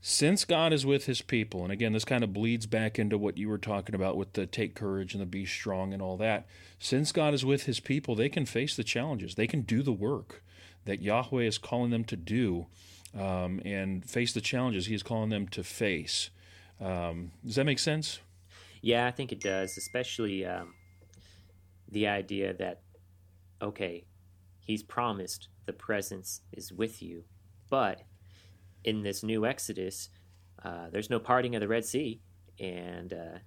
since 0.00 0.44
God 0.44 0.72
is 0.72 0.86
with 0.86 1.06
his 1.06 1.22
people, 1.22 1.62
and 1.62 1.72
again, 1.72 1.92
this 1.92 2.04
kind 2.04 2.22
of 2.22 2.32
bleeds 2.32 2.66
back 2.66 2.98
into 2.98 3.18
what 3.18 3.38
you 3.38 3.48
were 3.48 3.58
talking 3.58 3.94
about 3.94 4.16
with 4.16 4.34
the 4.34 4.46
take 4.46 4.74
courage 4.74 5.14
and 5.14 5.20
the 5.20 5.26
be 5.26 5.44
strong 5.44 5.92
and 5.92 6.00
all 6.00 6.16
that. 6.18 6.46
Since 6.78 7.12
God 7.12 7.34
is 7.34 7.44
with 7.44 7.64
his 7.64 7.80
people, 7.80 8.14
they 8.14 8.28
can 8.28 8.46
face 8.46 8.76
the 8.76 8.84
challenges, 8.84 9.34
they 9.34 9.46
can 9.46 9.62
do 9.62 9.82
the 9.82 9.92
work 9.92 10.42
that 10.84 11.02
Yahweh 11.02 11.42
is 11.42 11.58
calling 11.58 11.90
them 11.90 12.04
to 12.04 12.16
do 12.16 12.66
um, 13.18 13.60
and 13.64 14.08
face 14.08 14.32
the 14.32 14.40
challenges 14.40 14.86
he 14.86 14.94
is 14.94 15.02
calling 15.02 15.30
them 15.30 15.48
to 15.48 15.64
face. 15.64 16.30
Um, 16.80 17.32
does 17.44 17.56
that 17.56 17.64
make 17.64 17.78
sense? 17.78 18.20
Yeah, 18.82 19.06
I 19.06 19.10
think 19.10 19.32
it 19.32 19.40
does, 19.40 19.76
especially 19.76 20.44
um, 20.44 20.74
the 21.90 22.06
idea 22.06 22.54
that, 22.54 22.82
okay, 23.60 24.04
he's 24.60 24.82
promised 24.82 25.48
the 25.64 25.72
presence 25.72 26.42
is 26.52 26.72
with 26.72 27.02
you, 27.02 27.24
but 27.68 28.02
in 28.86 29.02
this 29.02 29.22
new 29.22 29.44
Exodus, 29.44 30.08
uh, 30.64 30.88
there's 30.90 31.10
no 31.10 31.18
parting 31.18 31.54
of 31.54 31.60
the 31.60 31.68
Red 31.68 31.84
Sea, 31.84 32.20
and 32.58 33.12
uh, 33.12 33.38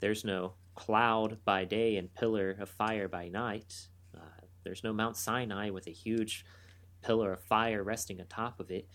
there's 0.00 0.24
no 0.24 0.54
cloud 0.74 1.38
by 1.44 1.64
day 1.64 1.96
and 1.96 2.12
pillar 2.14 2.56
of 2.60 2.68
fire 2.68 3.08
by 3.08 3.28
night. 3.28 3.88
Uh, 4.14 4.42
there's 4.64 4.84
no 4.84 4.92
Mount 4.92 5.16
Sinai 5.16 5.70
with 5.70 5.86
a 5.86 5.92
huge 5.92 6.44
pillar 7.00 7.32
of 7.32 7.42
fire 7.42 7.82
resting 7.82 8.20
atop 8.20 8.60
of 8.60 8.70
it. 8.70 8.86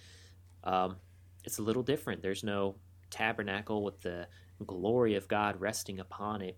Um, 0.64 0.98
it's 1.44 1.58
a 1.58 1.64
little 1.64 1.84
different. 1.84 2.22
There's 2.22 2.44
no 2.44 2.76
tabernacle 3.10 3.84
with 3.84 4.02
the 4.02 4.28
glory 4.66 5.16
of 5.16 5.28
God 5.28 5.60
resting 5.60 6.00
upon 6.00 6.42
it. 6.42 6.58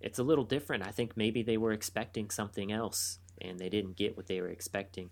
It's 0.00 0.18
a 0.18 0.22
little 0.22 0.44
different. 0.44 0.86
I 0.86 0.90
think 0.90 1.16
maybe 1.16 1.42
they 1.42 1.56
were 1.56 1.72
expecting 1.72 2.30
something 2.30 2.70
else 2.70 3.18
and 3.40 3.58
they 3.58 3.68
didn't 3.68 3.96
get 3.96 4.16
what 4.16 4.26
they 4.26 4.40
were 4.40 4.48
expecting. 4.48 5.10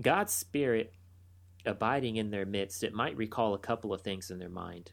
God's 0.00 0.32
Spirit 0.32 0.92
abiding 1.66 2.16
in 2.16 2.30
their 2.30 2.46
midst, 2.46 2.84
it 2.84 2.92
might 2.92 3.16
recall 3.16 3.54
a 3.54 3.58
couple 3.58 3.92
of 3.92 4.02
things 4.02 4.30
in 4.30 4.38
their 4.38 4.48
mind. 4.48 4.92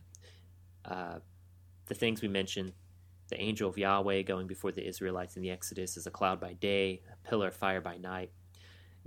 Uh, 0.85 1.19
the 1.87 1.93
things 1.93 2.21
we 2.21 2.27
mentioned 2.27 2.73
the 3.31 3.41
angel 3.41 3.69
of 3.69 3.77
Yahweh 3.77 4.21
going 4.23 4.45
before 4.45 4.73
the 4.73 4.85
Israelites 4.85 5.37
in 5.37 5.41
the 5.41 5.49
Exodus 5.49 5.95
as 5.95 6.05
a 6.05 6.11
cloud 6.11 6.39
by 6.39 6.53
day, 6.53 7.01
a 7.11 7.27
pillar 7.27 7.47
of 7.47 7.55
fire 7.55 7.79
by 7.79 7.97
night. 7.97 8.29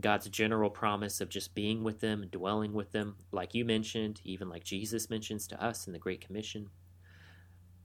God's 0.00 0.28
general 0.28 0.70
promise 0.70 1.20
of 1.20 1.28
just 1.28 1.54
being 1.54 1.84
with 1.84 2.00
them 2.00 2.26
dwelling 2.30 2.72
with 2.72 2.90
them, 2.90 3.16
like 3.30 3.54
you 3.54 3.64
mentioned, 3.64 4.20
even 4.24 4.48
like 4.48 4.64
Jesus 4.64 5.10
mentions 5.10 5.46
to 5.48 5.62
us 5.62 5.86
in 5.86 5.92
the 5.92 5.98
Great 5.98 6.20
Commission. 6.20 6.70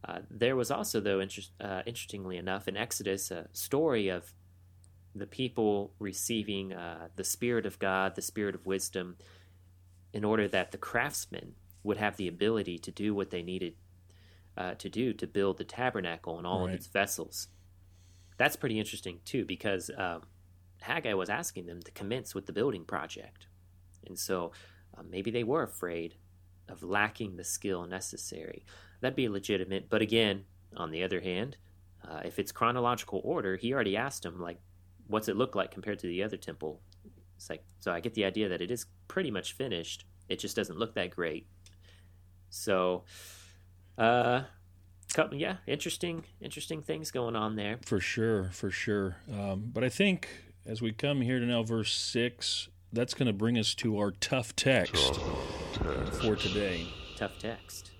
Uh, 0.07 0.19
there 0.31 0.55
was 0.55 0.71
also, 0.71 1.01
though, 1.01 1.19
inter- 1.19 1.41
uh, 1.59 1.81
interestingly 1.85 2.37
enough, 2.37 2.67
in 2.67 2.77
Exodus, 2.77 3.31
a 3.31 3.47
story 3.51 4.07
of 4.07 4.33
the 5.13 5.27
people 5.27 5.91
receiving 5.99 6.73
uh, 6.73 7.09
the 7.15 7.23
Spirit 7.23 7.65
of 7.65 7.77
God, 7.79 8.15
the 8.15 8.21
Spirit 8.21 8.55
of 8.55 8.65
wisdom, 8.65 9.17
in 10.13 10.23
order 10.23 10.47
that 10.47 10.71
the 10.71 10.77
craftsmen 10.77 11.53
would 11.83 11.97
have 11.97 12.17
the 12.17 12.27
ability 12.27 12.77
to 12.79 12.91
do 12.91 13.13
what 13.13 13.29
they 13.29 13.41
needed 13.41 13.75
uh, 14.57 14.73
to 14.75 14.89
do 14.89 15.13
to 15.13 15.27
build 15.27 15.57
the 15.57 15.63
tabernacle 15.63 16.37
and 16.37 16.45
all 16.45 16.65
right. 16.65 16.69
of 16.69 16.75
its 16.75 16.87
vessels. 16.87 17.47
That's 18.37 18.55
pretty 18.55 18.79
interesting 18.79 19.19
too, 19.25 19.45
because 19.45 19.89
um, 19.97 20.23
Haggai 20.81 21.13
was 21.13 21.29
asking 21.29 21.65
them 21.65 21.81
to 21.81 21.91
commence 21.91 22.33
with 22.33 22.45
the 22.45 22.53
building 22.53 22.85
project, 22.85 23.47
and 24.07 24.17
so 24.17 24.51
uh, 24.97 25.01
maybe 25.09 25.31
they 25.31 25.43
were 25.43 25.63
afraid 25.63 26.15
of 26.67 26.83
lacking 26.83 27.35
the 27.35 27.43
skill 27.43 27.85
necessary. 27.85 28.65
That'd 29.01 29.15
be 29.15 29.29
legitimate, 29.29 29.89
but 29.89 30.01
again, 30.01 30.45
on 30.75 30.91
the 30.91 31.03
other 31.03 31.19
hand, 31.19 31.57
uh, 32.07 32.21
if 32.23 32.39
it's 32.39 32.51
chronological 32.51 33.21
order, 33.23 33.55
he 33.55 33.73
already 33.73 33.97
asked 33.97 34.23
them 34.23 34.39
like, 34.39 34.59
"What's 35.07 35.27
it 35.27 35.35
look 35.35 35.55
like 35.55 35.71
compared 35.71 35.99
to 35.99 36.07
the 36.07 36.23
other 36.23 36.37
temple?" 36.37 36.81
It's 37.35 37.49
like 37.49 37.63
so 37.79 37.91
I 37.91 37.99
get 37.99 38.13
the 38.13 38.25
idea 38.25 38.49
that 38.49 38.61
it 38.61 38.71
is 38.71 38.85
pretty 39.09 39.31
much 39.31 39.51
finished. 39.51 40.05
It 40.29 40.39
just 40.39 40.55
doesn't 40.55 40.77
look 40.77 40.93
that 40.93 41.09
great. 41.09 41.47
So, 42.49 43.03
uh, 43.97 44.43
yeah, 45.33 45.57
interesting, 45.67 46.23
interesting 46.39 46.81
things 46.81 47.11
going 47.11 47.35
on 47.35 47.57
there. 47.57 47.79
For 47.85 47.99
sure, 47.99 48.45
for 48.53 48.71
sure. 48.71 49.17
Um, 49.29 49.69
but 49.73 49.83
I 49.83 49.89
think 49.89 50.29
as 50.65 50.81
we 50.81 50.93
come 50.93 51.19
here 51.19 51.39
to 51.39 51.45
now 51.45 51.63
verse 51.63 51.91
six, 51.91 52.69
that's 52.93 53.13
going 53.13 53.27
to 53.27 53.33
bring 53.33 53.57
us 53.57 53.75
to 53.75 53.97
our 53.99 54.11
tough 54.11 54.55
text, 54.55 55.13
tough 55.13 55.73
text. 55.73 56.21
for 56.21 56.35
today. 56.35 56.87
Tough 57.17 57.37
text. 57.39 57.91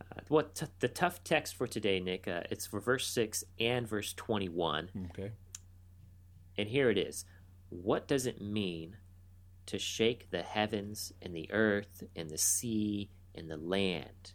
Uh, 0.00 0.20
what 0.28 0.54
t- 0.54 0.66
the 0.80 0.88
tough 0.88 1.24
text 1.24 1.56
for 1.56 1.66
today, 1.66 1.98
Nick? 1.98 2.28
Uh, 2.28 2.42
it's 2.50 2.66
for 2.66 2.80
verse 2.80 3.06
six 3.06 3.42
and 3.58 3.88
verse 3.88 4.12
twenty-one. 4.14 4.90
Okay. 5.10 5.32
And 6.56 6.68
here 6.68 6.88
it 6.88 6.98
is. 6.98 7.24
What 7.68 8.06
does 8.06 8.26
it 8.26 8.40
mean 8.40 8.96
to 9.66 9.78
shake 9.78 10.30
the 10.30 10.42
heavens 10.42 11.12
and 11.22 11.34
the 11.34 11.50
earth 11.52 12.02
and 12.14 12.30
the 12.30 12.38
sea 12.38 13.10
and 13.34 13.50
the 13.50 13.56
land? 13.56 14.32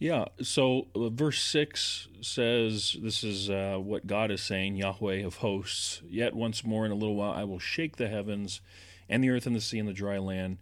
Yeah, 0.00 0.24
so 0.40 0.86
uh, 0.94 1.10
verse 1.10 1.42
6 1.42 2.08
says, 2.22 2.96
This 3.02 3.22
is 3.22 3.50
uh, 3.50 3.76
what 3.78 4.06
God 4.06 4.30
is 4.30 4.40
saying, 4.40 4.76
Yahweh 4.76 5.26
of 5.26 5.36
hosts. 5.36 6.00
Yet 6.08 6.34
once 6.34 6.64
more 6.64 6.86
in 6.86 6.90
a 6.90 6.94
little 6.94 7.16
while 7.16 7.32
I 7.32 7.44
will 7.44 7.58
shake 7.58 7.96
the 7.96 8.08
heavens 8.08 8.62
and 9.10 9.22
the 9.22 9.28
earth 9.28 9.46
and 9.46 9.54
the 9.54 9.60
sea 9.60 9.78
and 9.78 9.86
the 9.86 9.92
dry 9.92 10.16
land. 10.16 10.56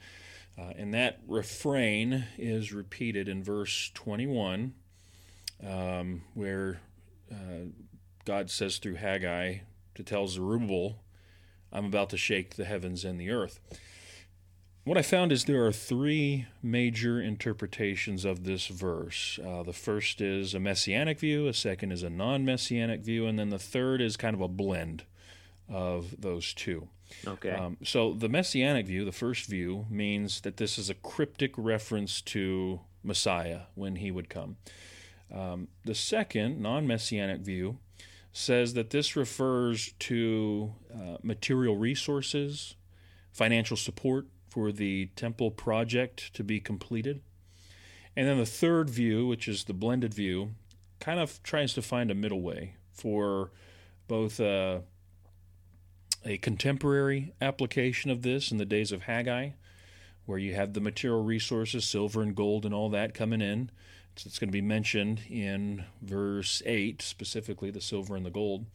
Uh, 0.59 0.73
and 0.77 0.93
that 0.93 1.21
refrain 1.29 2.25
is 2.37 2.73
repeated 2.73 3.29
in 3.29 3.45
verse 3.45 3.93
21, 3.95 4.75
um, 5.65 6.23
where 6.35 6.81
uh, 7.31 7.67
God 8.25 8.50
says 8.50 8.79
through 8.79 8.97
Haggai 8.97 9.59
to 9.95 10.03
tell 10.03 10.27
Zerubbabel, 10.27 10.99
I'm 11.73 11.85
about 11.85 12.11
to 12.11 12.17
shake 12.17 12.57
the 12.57 12.65
heavens 12.65 13.05
and 13.05 13.21
the 13.21 13.31
earth. 13.31 13.61
What 14.85 14.97
I 14.97 15.03
found 15.03 15.33
is 15.33 15.45
there 15.45 15.67
are 15.67 15.73
three 15.73 16.47
major 16.63 17.21
interpretations 17.21 18.25
of 18.25 18.45
this 18.45 18.69
verse. 18.69 19.39
Uh, 19.45 19.63
the 19.63 19.75
first 19.75 20.23
is 20.23 20.55
a 20.55 20.61
messianic 20.61 21.19
view, 21.19 21.47
a 21.47 21.53
second 21.53 21.93
is 21.93 22.03
a 22.03 22.09
non 22.09 22.45
messianic 22.47 23.03
view, 23.03 23.27
and 23.27 23.39
then 23.39 23.51
the 23.51 23.59
third 23.59 24.01
is 24.01 24.17
kind 24.17 24.35
of 24.35 24.41
a 24.41 24.49
blend 24.49 25.05
of 25.69 26.19
those 26.19 26.55
two. 26.55 26.89
Okay. 27.27 27.51
Um, 27.51 27.77
so 27.85 28.15
the 28.15 28.31
messianic 28.31 28.87
view, 28.87 29.05
the 29.05 29.13
first 29.13 29.47
view, 29.47 29.85
means 29.91 30.41
that 30.41 30.57
this 30.57 30.79
is 30.79 30.89
a 30.89 30.95
cryptic 30.95 31.53
reference 31.59 32.23
to 32.23 32.81
Messiah 33.03 33.63
when 33.75 33.97
he 33.97 34.11
would 34.11 34.31
come. 34.31 34.57
Um, 35.31 35.69
the 35.85 35.95
second, 35.95 36.61
non 36.61 36.87
messianic 36.87 37.41
view, 37.41 37.79
says 38.38 38.75
that 38.75 38.90
this 38.90 39.16
refers 39.16 39.92
to 39.99 40.73
uh, 40.95 41.16
material 41.23 41.76
resources, 41.76 42.76
financial 43.33 43.76
support 43.76 44.26
for 44.49 44.71
the 44.71 45.07
temple 45.16 45.50
project 45.50 46.33
to 46.35 46.45
be 46.45 46.61
completed. 46.61 47.21
And 48.14 48.28
then 48.28 48.38
the 48.38 48.47
third 48.47 48.88
view, 48.88 49.26
which 49.26 49.49
is 49.49 49.64
the 49.64 49.75
blended 49.75 50.14
view, 50.14 50.52
kind 51.00 51.18
of 51.18 51.42
tries 51.42 51.75
to 51.75 51.83
find 51.83 52.12
a 52.12 52.14
middle 52.14 52.40
way 52.40 52.76
for 52.92 53.50
both 54.07 54.38
uh, 54.38 54.80
a 56.25 56.38
contemporary 56.38 57.35
application 57.40 58.11
of 58.11 58.23
this 58.23 58.52
in 58.52 58.59
the 58.59 58.64
days 58.64 58.92
of 58.92 59.02
Haggai, 59.02 59.50
where 60.26 60.38
you 60.38 60.54
have 60.54 60.75
the 60.75 60.80
material 60.80 61.25
resources, 61.25 61.85
silver 61.85 62.23
and 62.23 62.37
gold 62.37 62.64
and 62.64 62.75
all 62.75 62.88
that 62.90 63.14
coming 63.14 63.40
in, 63.40 63.71
it's 64.27 64.39
going 64.39 64.49
to 64.49 64.53
be 64.53 64.61
mentioned 64.61 65.23
in 65.29 65.85
verse 66.03 66.63
8, 66.65 67.03
specifically 67.03 67.71
the 67.71 67.81
silver 67.81 68.17
and 68.17 68.27
the 68.27 68.31
gold. 68.31 68.67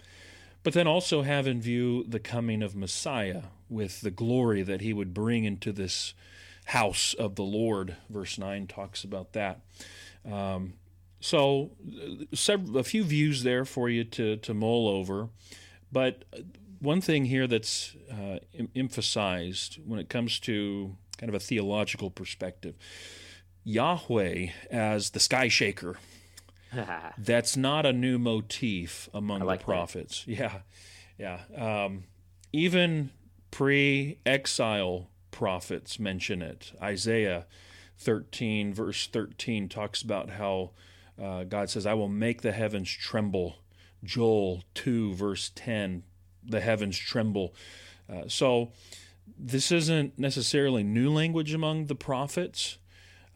But 0.63 0.73
then 0.73 0.87
also 0.87 1.23
have 1.23 1.45
in 1.45 1.61
view 1.61 2.03
the 2.07 2.19
coming 2.19 2.63
of 2.63 2.75
Messiah 2.75 3.43
with 3.69 4.01
the 4.01 4.11
glory 4.11 4.63
that 4.63 4.81
he 4.81 4.93
would 4.93 5.13
bring 5.13 5.43
into 5.43 5.71
this 5.71 6.13
house 6.65 7.13
of 7.13 7.35
the 7.35 7.43
Lord. 7.43 7.97
Verse 8.09 8.37
9 8.37 8.67
talks 8.67 9.03
about 9.03 9.33
that. 9.33 9.59
Um, 10.29 10.73
so, 11.19 11.71
several, 12.33 12.77
a 12.77 12.83
few 12.83 13.03
views 13.03 13.43
there 13.43 13.65
for 13.65 13.89
you 13.89 14.03
to, 14.05 14.37
to 14.37 14.53
mull 14.53 14.87
over. 14.87 15.29
But 15.91 16.23
one 16.79 17.01
thing 17.01 17.25
here 17.25 17.47
that's 17.47 17.95
uh, 18.11 18.39
em- 18.57 18.69
emphasized 18.75 19.79
when 19.85 19.99
it 19.99 20.09
comes 20.09 20.39
to 20.41 20.95
kind 21.17 21.29
of 21.29 21.35
a 21.35 21.39
theological 21.39 22.09
perspective 22.09 22.75
Yahweh 23.63 24.47
as 24.69 25.11
the 25.11 25.19
sky 25.19 25.47
shaker. 25.47 25.97
That's 27.17 27.55
not 27.55 27.85
a 27.85 27.93
new 27.93 28.17
motif 28.17 29.09
among 29.13 29.41
like 29.41 29.59
the 29.59 29.63
that. 29.63 29.65
prophets. 29.65 30.25
Yeah, 30.27 30.59
yeah. 31.17 31.41
Um, 31.55 32.05
even 32.51 33.11
pre-exile 33.51 35.09
prophets 35.31 35.99
mention 35.99 36.41
it. 36.41 36.73
Isaiah 36.81 37.45
13, 37.99 38.73
verse 38.73 39.07
13, 39.07 39.69
talks 39.69 40.01
about 40.01 40.31
how 40.31 40.71
uh, 41.21 41.43
God 41.43 41.69
says, 41.69 41.85
"I 41.85 41.93
will 41.93 42.09
make 42.09 42.41
the 42.41 42.51
heavens 42.51 42.89
tremble." 42.89 43.57
Joel 44.03 44.63
2, 44.73 45.13
verse 45.13 45.51
10, 45.55 46.03
the 46.43 46.59
heavens 46.59 46.97
tremble. 46.97 47.55
Uh, 48.11 48.23
so 48.27 48.71
this 49.39 49.71
isn't 49.71 50.19
necessarily 50.19 50.83
new 50.83 51.09
language 51.09 51.53
among 51.53 51.85
the 51.85 51.95
prophets, 51.95 52.77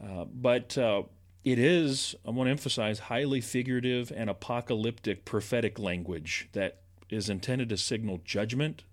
uh, 0.03 0.25
but 0.25 0.77
uh, 0.77 1.03
it 1.43 1.59
is, 1.59 2.15
I 2.25 2.31
want 2.31 2.47
to 2.47 2.51
emphasize, 2.51 2.99
highly 2.99 3.41
figurative 3.41 4.11
and 4.15 4.29
apocalyptic 4.29 5.25
prophetic 5.25 5.79
language 5.79 6.49
that 6.53 6.81
is 7.09 7.29
intended 7.29 7.69
to 7.69 7.77
signal 7.77 8.19
judgment 8.23 8.83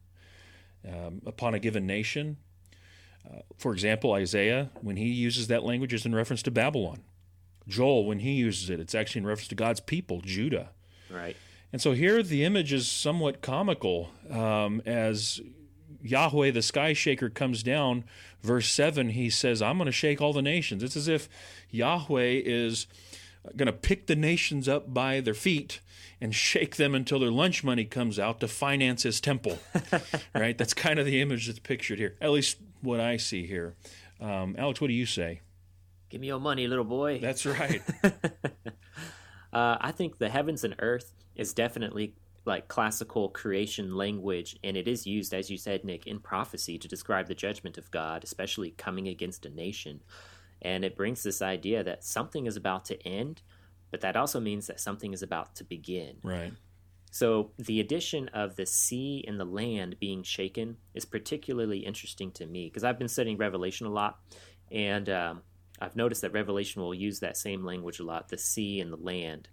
um, 0.89 1.23
upon 1.27 1.55
a 1.55 1.59
given 1.59 1.87
nation. 1.87 2.37
Uh, 3.27 3.41
for 3.57 3.73
example, 3.73 4.13
Isaiah, 4.13 4.71
when 4.83 4.97
he 4.97 5.07
uses 5.07 5.49
that 5.49 5.65
language, 5.65 5.93
is 5.93 6.07
in 6.07 6.15
reference 6.15 6.43
to 6.43 6.51
Babylon. 6.51 7.01
Joel, 7.67 8.05
when 8.07 8.19
he 8.21 8.33
uses 8.33 8.69
it, 8.71 8.79
it's 8.79 8.95
actually 8.95 9.21
in 9.21 9.27
reference 9.27 9.49
to 9.49 9.55
God's 9.55 9.81
people, 9.81 10.21
Judah. 10.21 10.71
right. 11.11 11.37
And 11.73 11.83
so 11.83 11.91
here 11.91 12.23
the 12.23 12.45
image 12.45 12.73
is 12.73 12.87
somewhat 12.87 13.43
comical 13.43 14.11
um, 14.31 14.81
as 14.87 15.41
Yahweh, 16.05 16.51
the 16.51 16.63
sky 16.63 16.93
shaker, 16.93 17.31
comes 17.31 17.63
down. 17.63 18.05
Verse 18.43 18.71
7, 18.71 19.11
he 19.11 19.31
says, 19.31 19.63
I'm 19.63 19.79
going 19.79 19.87
to 19.87 19.93
shake 19.93 20.21
all 20.21 20.35
the 20.35 20.43
nations. 20.43 20.83
It's 20.83 20.97
as 20.97 21.09
if 21.09 21.29
Yahweh 21.71 22.43
is 22.45 22.87
going 23.57 23.67
to 23.67 23.73
pick 23.73 24.07
the 24.07 24.15
nations 24.15 24.69
up 24.69 24.93
by 24.93 25.21
their 25.21 25.35
feet 25.35 25.81
and 26.21 26.35
shake 26.35 26.77
them 26.77 26.95
until 26.95 27.19
their 27.19 27.31
lunch 27.31 27.65
money 27.65 27.85
comes 27.85 28.19
out 28.19 28.41
to 28.41 28.49
finance 28.49 29.03
his 29.03 29.21
temple. 29.21 29.59
right? 30.35 30.57
That's 30.59 30.75
kind 30.75 30.99
of 30.99 31.07
the 31.07 31.21
image 31.21 31.47
that's 31.47 31.59
pictured 31.59 31.99
here, 31.99 32.17
at 32.21 32.31
least 32.31 32.59
what 32.83 33.01
I 33.01 33.17
see 33.17 33.47
here. 33.47 33.75
Um, 34.21 34.55
Alex, 34.59 34.81
what 34.81 34.89
do 34.89 34.95
you 34.95 35.07
say? 35.07 35.41
Give 36.11 36.21
me 36.21 36.29
your 36.29 36.39
money, 36.39 36.67
little 36.67 36.85
boy. 36.85 37.19
That's 37.19 37.47
right. 37.47 37.83
Uh, 39.55 39.79
I 39.81 39.93
think 39.93 40.19
the 40.19 40.29
heavens 40.29 40.65
and 40.65 40.75
earth 40.81 41.15
is 41.37 41.55
definitely 41.55 42.15
like 42.45 42.69
classical 42.69 43.29
creation 43.31 43.95
language, 43.95 44.59
and 44.63 44.77
it 44.77 44.87
is 44.87 45.07
used, 45.07 45.33
as 45.33 45.51
you 45.51 45.57
said, 45.57 45.85
Nick, 45.85 46.07
in 46.07 46.19
prophecy 46.19 46.79
to 46.79 46.89
describe 46.89 47.27
the 47.27 47.35
judgment 47.35 47.79
of 47.79 47.91
God, 47.91 48.23
especially 48.23 48.71
coming 48.73 49.09
against 49.09 49.47
a 49.47 49.51
nation. 49.51 50.03
And 50.61 50.85
it 50.85 50.97
brings 50.97 51.23
this 51.23 51.43
idea 51.43 51.83
that 51.85 52.05
something 52.05 52.47
is 52.47 52.57
about 52.57 52.85
to 52.87 53.07
end, 53.07 53.43
but 53.91 54.01
that 54.03 54.17
also 54.17 54.41
means 54.41 54.67
that 54.67 54.81
something 54.81 55.13
is 55.13 55.23
about 55.23 55.55
to 55.57 55.65
begin. 55.65 56.17
right. 56.23 56.53
So 57.11 57.53
the 57.59 57.79
addition 57.79 58.27
of 58.31 58.57
the 58.57 58.67
sea 58.67 59.25
and 59.29 59.39
the 59.39 59.45
land 59.45 60.01
being 60.01 60.25
shaken 60.25 60.79
is 60.95 61.05
particularly 61.05 61.79
interesting 61.79 62.33
to 62.33 62.45
me 62.45 62.67
because 62.67 62.83
I've 62.83 62.99
been 62.99 63.07
studying 63.07 63.37
Revelation 63.37 63.87
a 63.87 63.91
lot, 63.91 64.19
and 64.73 65.09
um, 65.09 65.43
I've 65.81 65.95
noticed 65.95 66.23
that 66.23 66.33
Revelation 66.33 66.83
will 66.83 66.93
use 66.93 67.21
that 67.21 67.37
same 67.37 67.65
language 67.65 68.01
a 68.01 68.05
lot, 68.05 68.31
the 68.31 68.37
sea 68.37 68.81
and 68.81 68.93
the 68.93 68.97
land. 68.97 69.49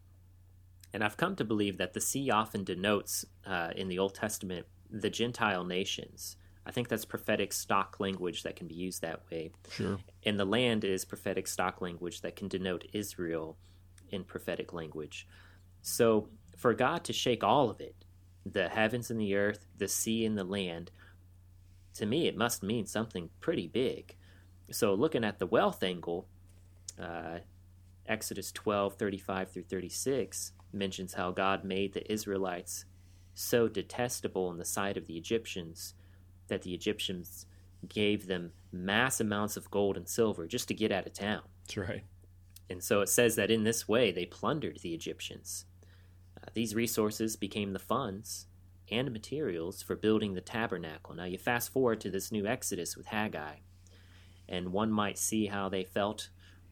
And 0.94 1.04
I've 1.04 1.18
come 1.18 1.36
to 1.38 1.46
believe 1.46 1.78
that 1.78 1.94
the 1.94 2.02
sea 2.02 2.30
often 2.30 2.64
denotes 2.64 3.26
uh, 3.46 3.70
in 3.76 3.88
the 3.88 4.00
Old 4.00 4.16
Testament 4.16 4.66
the 4.90 5.10
Gentile 5.10 5.64
nations. 5.64 6.36
I 6.66 6.72
think 6.72 6.90
that's 6.90 7.06
prophetic 7.06 7.54
stock 7.54 8.00
language 8.00 8.44
that 8.44 8.56
can 8.56 8.68
be 8.68 8.76
used 8.76 9.02
that 9.02 9.22
way. 9.32 9.52
Sure. 9.72 9.98
And 10.26 10.40
the 10.40 10.46
land 10.46 10.84
is 10.84 11.06
prophetic 11.06 11.48
stock 11.48 11.82
language 11.82 12.22
that 12.22 12.36
can 12.36 12.48
denote 12.48 12.86
Israel 12.94 13.58
in 14.10 14.24
prophetic 14.24 14.74
language. 14.74 15.28
So 15.82 16.28
for 16.56 16.74
God 16.74 17.04
to 17.06 17.14
shake 17.14 17.44
all 17.44 17.70
of 17.70 17.80
it, 17.80 17.96
the 18.46 18.70
heavens 18.70 19.10
and 19.10 19.20
the 19.20 19.36
earth, 19.36 19.66
the 19.78 19.88
sea 19.88 20.26
and 20.26 20.38
the 20.38 20.44
land, 20.44 20.92
to 21.96 22.06
me 22.06 22.28
it 22.28 22.38
must 22.38 22.64
mean 22.64 22.86
something 22.86 23.30
pretty 23.40 23.68
big. 23.68 24.16
So 24.72 24.94
looking 24.94 25.24
at 25.24 25.40
the 25.40 25.48
wealth 25.48 25.84
angle, 25.84 26.28
uh, 27.02 27.40
Exodus 28.06 28.52
12, 28.52 28.96
35 28.96 29.52
through 29.52 29.64
36 29.64 30.52
mentions 30.74 31.14
how 31.14 31.32
God 31.32 31.64
made 31.64 31.94
the 31.94 32.12
Israelites 32.12 32.86
so 33.34 33.68
detestable 33.68 34.52
in 34.52 34.58
the 34.58 34.66
sight 34.66 34.98
of 34.98 35.08
the 35.08 35.18
Egyptians 35.18 35.94
that 36.48 36.64
the 36.64 36.74
Egyptians 36.74 37.46
gave 37.88 38.28
them 38.28 38.52
mass 38.72 39.20
amounts 39.20 39.58
of 39.58 39.72
gold 39.72 39.98
and 39.98 40.08
silver 40.08 40.48
just 40.48 40.68
to 40.68 40.74
get 40.74 40.92
out 40.92 41.08
of 41.08 41.14
town. 41.14 41.42
That's 41.64 41.78
right. 41.78 42.04
And 42.70 42.84
so 42.84 43.02
it 43.02 43.10
says 43.10 43.36
that 43.36 43.52
in 43.52 43.64
this 43.64 43.88
way 43.88 44.12
they 44.12 44.26
plundered 44.26 44.80
the 44.80 44.94
Egyptians. 44.94 45.66
Uh, 46.38 46.50
these 46.54 46.76
resources 46.76 47.36
became 47.36 47.74
the 47.74 47.80
funds 47.80 48.48
and 48.90 49.12
materials 49.12 49.82
for 49.82 49.96
building 49.96 50.34
the 50.34 50.42
tabernacle. 50.42 51.16
Now 51.16 51.26
you 51.26 51.38
fast 51.38 51.72
forward 51.72 52.02
to 52.02 52.10
this 52.10 52.32
new 52.32 52.46
Exodus 52.46 52.96
with 52.96 53.08
Haggai, 53.08 53.56
and 54.48 54.74
one 54.74 54.92
might 54.92 55.18
see 55.18 55.48
how 55.48 55.70
they 55.70 55.84
felt 55.84 56.30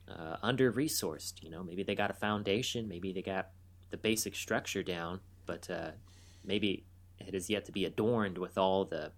uh, 0.07 0.37
under 0.41 0.71
resourced. 0.71 1.41
You 1.41 1.49
know, 1.49 1.63
maybe 1.63 1.83
they 1.83 1.95
got 1.95 2.11
a 2.11 2.15
foundation, 2.15 2.87
maybe 2.87 3.13
they 3.13 3.21
got 3.21 3.49
the 3.89 3.97
basic 3.97 4.35
structure 4.35 4.83
down, 4.83 5.19
but 5.45 5.69
uh, 5.69 5.91
maybe 6.45 6.85
it 7.19 7.33
is 7.33 7.49
yet 7.49 7.65
to 7.65 7.71
be 7.71 7.85
adorned 7.85 8.37
with 8.37 8.57
all 8.57 8.85
the 8.85 9.11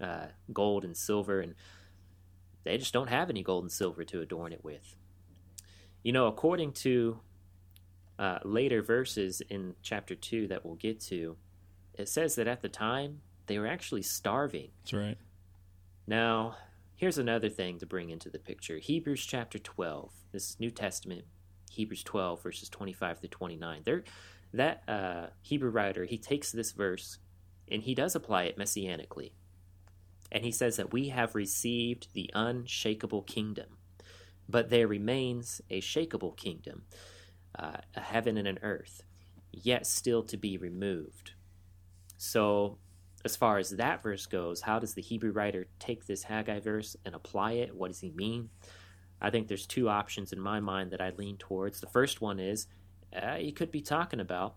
uh, 0.00 0.26
gold 0.52 0.84
and 0.84 0.96
silver, 0.96 1.40
and 1.40 1.54
they 2.64 2.78
just 2.78 2.92
don't 2.92 3.08
have 3.08 3.30
any 3.30 3.42
gold 3.42 3.64
and 3.64 3.72
silver 3.72 4.04
to 4.04 4.20
adorn 4.20 4.52
it 4.52 4.64
with. 4.64 4.96
You 6.02 6.12
know, 6.12 6.26
according 6.26 6.72
to 6.72 7.20
uh, 8.18 8.38
later 8.44 8.82
verses 8.82 9.42
in 9.48 9.74
chapter 9.82 10.14
2 10.14 10.48
that 10.48 10.64
we'll 10.64 10.74
get 10.74 11.00
to, 11.00 11.36
it 11.94 12.08
says 12.08 12.34
that 12.36 12.48
at 12.48 12.62
the 12.62 12.68
time 12.68 13.20
they 13.46 13.58
were 13.58 13.66
actually 13.66 14.02
starving. 14.02 14.70
That's 14.82 14.92
right. 14.92 15.18
Now, 16.06 16.56
here's 16.96 17.18
another 17.18 17.48
thing 17.48 17.78
to 17.78 17.86
bring 17.86 18.10
into 18.10 18.30
the 18.30 18.38
picture 18.38 18.78
Hebrews 18.78 19.24
chapter 19.24 19.58
12. 19.58 20.12
This 20.32 20.58
New 20.58 20.70
Testament, 20.70 21.24
Hebrews 21.72 22.04
12, 22.04 22.42
verses 22.42 22.68
25 22.68 23.20
through 23.20 23.28
29. 23.30 23.82
There, 23.84 24.04
that 24.52 24.82
uh, 24.88 25.26
Hebrew 25.40 25.70
writer, 25.70 26.04
he 26.04 26.18
takes 26.18 26.52
this 26.52 26.72
verse 26.72 27.18
and 27.70 27.82
he 27.82 27.94
does 27.94 28.14
apply 28.14 28.44
it 28.44 28.58
messianically. 28.58 29.32
And 30.30 30.44
he 30.44 30.52
says 30.52 30.76
that 30.76 30.92
we 30.92 31.08
have 31.08 31.34
received 31.34 32.08
the 32.14 32.30
unshakable 32.34 33.22
kingdom, 33.22 33.78
but 34.48 34.70
there 34.70 34.88
remains 34.88 35.60
a 35.70 35.80
shakable 35.80 36.36
kingdom, 36.36 36.84
uh, 37.58 37.78
a 37.94 38.00
heaven 38.00 38.36
and 38.36 38.48
an 38.48 38.58
earth, 38.62 39.02
yet 39.50 39.86
still 39.86 40.22
to 40.24 40.36
be 40.36 40.56
removed. 40.56 41.32
So, 42.16 42.78
as 43.24 43.36
far 43.36 43.58
as 43.58 43.70
that 43.70 44.02
verse 44.02 44.26
goes, 44.26 44.62
how 44.62 44.78
does 44.78 44.94
the 44.94 45.02
Hebrew 45.02 45.32
writer 45.32 45.66
take 45.78 46.06
this 46.06 46.24
Haggai 46.24 46.60
verse 46.60 46.96
and 47.04 47.14
apply 47.14 47.52
it? 47.52 47.74
What 47.74 47.88
does 47.88 48.00
he 48.00 48.10
mean? 48.10 48.50
I 49.22 49.30
think 49.30 49.48
there's 49.48 49.66
two 49.66 49.88
options 49.88 50.32
in 50.32 50.40
my 50.40 50.60
mind 50.60 50.90
that 50.90 51.00
I 51.00 51.10
lean 51.16 51.36
towards. 51.36 51.80
The 51.80 51.86
first 51.86 52.20
one 52.20 52.40
is 52.40 52.66
uh, 53.14 53.36
he 53.36 53.52
could 53.52 53.70
be 53.70 53.80
talking 53.80 54.20
about 54.20 54.56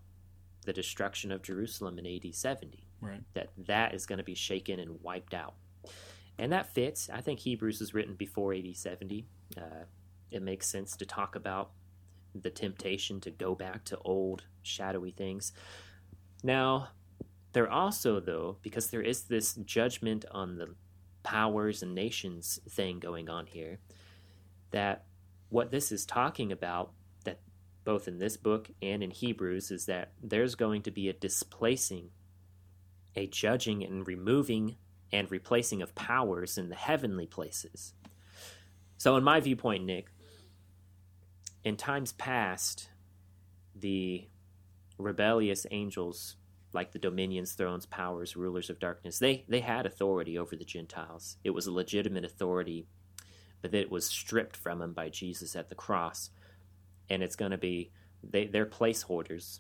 the 0.66 0.74
destruction 0.74 1.32
of 1.32 1.44
Jerusalem 1.44 2.00
in 2.00 2.06
AD 2.08 2.34
70 2.34 2.82
Right. 3.02 3.22
that 3.36 3.50
that 3.68 3.94
is 3.94 4.08
going 4.08 4.18
to 4.18 4.24
be 4.24 4.34
shaken 4.34 4.80
and 4.80 5.00
wiped 5.04 5.36
out. 5.36 5.54
And 6.40 6.52
that 6.52 6.74
fits. 6.74 7.10
I 7.14 7.22
think 7.22 7.40
Hebrews 7.40 7.80
was 7.80 7.94
written 7.94 8.16
before 8.16 8.54
AD 8.54 8.76
70. 8.76 9.28
Uh, 9.56 9.62
it 10.32 10.42
makes 10.42 10.68
sense 10.68 10.96
to 10.98 11.06
talk 11.06 11.36
about 11.36 11.72
the 12.34 12.50
temptation 12.50 13.22
to 13.22 13.32
go 13.32 13.54
back 13.54 13.86
to 13.86 13.98
old, 14.00 14.44
shadowy 14.64 15.12
things. 15.12 15.54
Now, 16.44 16.90
there 17.54 17.70
also, 17.70 18.20
though, 18.20 18.58
because 18.64 18.88
there 18.90 19.02
is 19.02 19.24
this 19.24 19.54
judgment 19.54 20.26
on 20.32 20.58
the 20.58 20.76
powers 21.24 21.82
and 21.84 21.94
nations 21.96 22.60
thing 22.70 23.00
going 23.00 23.30
on 23.30 23.46
here, 23.46 23.80
that 24.76 25.06
what 25.50 25.72
this 25.72 25.92
is 25.92 26.06
talking 26.06 26.52
about, 26.52 26.92
that 27.24 27.40
both 27.86 28.08
in 28.08 28.20
this 28.20 28.36
book 28.36 28.70
and 28.82 29.02
in 29.02 29.12
Hebrews, 29.12 29.72
is 29.72 29.86
that 29.86 30.12
there's 30.22 30.56
going 30.56 30.82
to 30.84 30.92
be 30.92 31.08
a 31.08 31.14
displacing 31.14 32.10
a 33.16 33.28
judging 33.28 33.84
and 33.84 34.06
removing 34.06 34.76
and 35.12 35.32
replacing 35.32 35.82
of 35.82 35.96
powers 35.96 36.58
in 36.58 36.68
the 36.68 36.76
heavenly 36.76 37.26
places. 37.26 37.94
So, 38.98 39.16
in 39.16 39.24
my 39.24 39.40
viewpoint, 39.40 39.86
Nick, 39.86 40.08
in 41.64 41.78
times 41.78 42.12
past, 42.12 42.90
the 43.74 44.28
rebellious 44.98 45.66
angels, 45.72 46.36
like 46.74 46.92
the 46.92 47.00
dominions, 47.00 47.54
thrones, 47.54 47.86
powers, 47.86 48.36
rulers 48.36 48.70
of 48.70 48.80
darkness, 48.80 49.20
they, 49.20 49.46
they 49.48 49.62
had 49.62 49.86
authority 49.86 50.38
over 50.38 50.58
the 50.58 50.66
Gentiles. 50.66 51.38
It 51.44 51.52
was 51.52 51.68
a 51.68 51.72
legitimate 51.72 52.26
authority, 52.26 52.88
but 53.72 53.74
it 53.74 53.90
was 53.90 54.06
stripped 54.06 54.56
from 54.56 54.80
them 54.80 54.94
by 54.94 55.10
Jesus 55.10 55.56
at 55.56 55.70
the 55.70 55.76
cross. 55.76 56.30
And 57.10 57.24
it's 57.24 57.36
going 57.36 57.52
to 57.52 57.58
be, 57.58 57.92
they, 58.24 58.46
they're 58.46 58.66
placeholders 58.66 59.60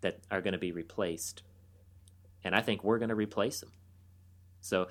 that 0.00 0.18
are 0.30 0.40
going 0.40 0.52
to 0.52 0.58
be 0.58 0.72
replaced 0.72 1.42
and 2.46 2.54
I 2.54 2.60
think 2.60 2.84
we're 2.84 2.98
going 2.98 3.08
to 3.08 3.16
replace 3.16 3.58
them. 3.58 3.72
So 4.60 4.86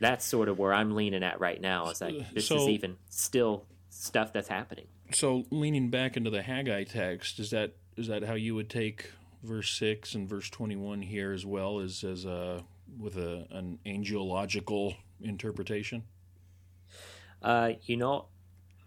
that's 0.00 0.24
sort 0.24 0.48
of 0.48 0.58
where 0.58 0.74
I'm 0.74 0.96
leaning 0.96 1.22
at 1.22 1.38
right 1.38 1.60
now. 1.60 1.88
Is 1.90 2.00
like 2.00 2.34
this 2.34 2.48
So- 2.48 2.56
is 2.56 2.68
even 2.68 2.96
still 3.08 3.64
stuff 3.90 4.32
that's 4.32 4.48
happening. 4.48 4.86
So 5.12 5.44
leaning 5.50 5.90
back 5.90 6.16
into 6.16 6.30
the 6.30 6.42
Haggai 6.42 6.84
text, 6.84 7.38
is 7.38 7.50
that 7.50 7.74
is 7.96 8.08
that 8.08 8.24
how 8.24 8.34
you 8.34 8.54
would 8.56 8.68
take 8.70 9.10
verse 9.42 9.70
six 9.70 10.14
and 10.14 10.28
verse 10.28 10.50
twenty 10.50 10.76
one 10.76 11.02
here 11.02 11.32
as 11.32 11.46
well 11.46 11.80
as 11.80 12.02
as 12.02 12.24
a 12.24 12.64
with 12.98 13.16
a 13.16 13.46
an 13.50 13.78
angelological 13.86 14.96
interpretation? 15.20 16.02
Uh, 17.42 17.72
you 17.82 17.96
know, 17.96 18.26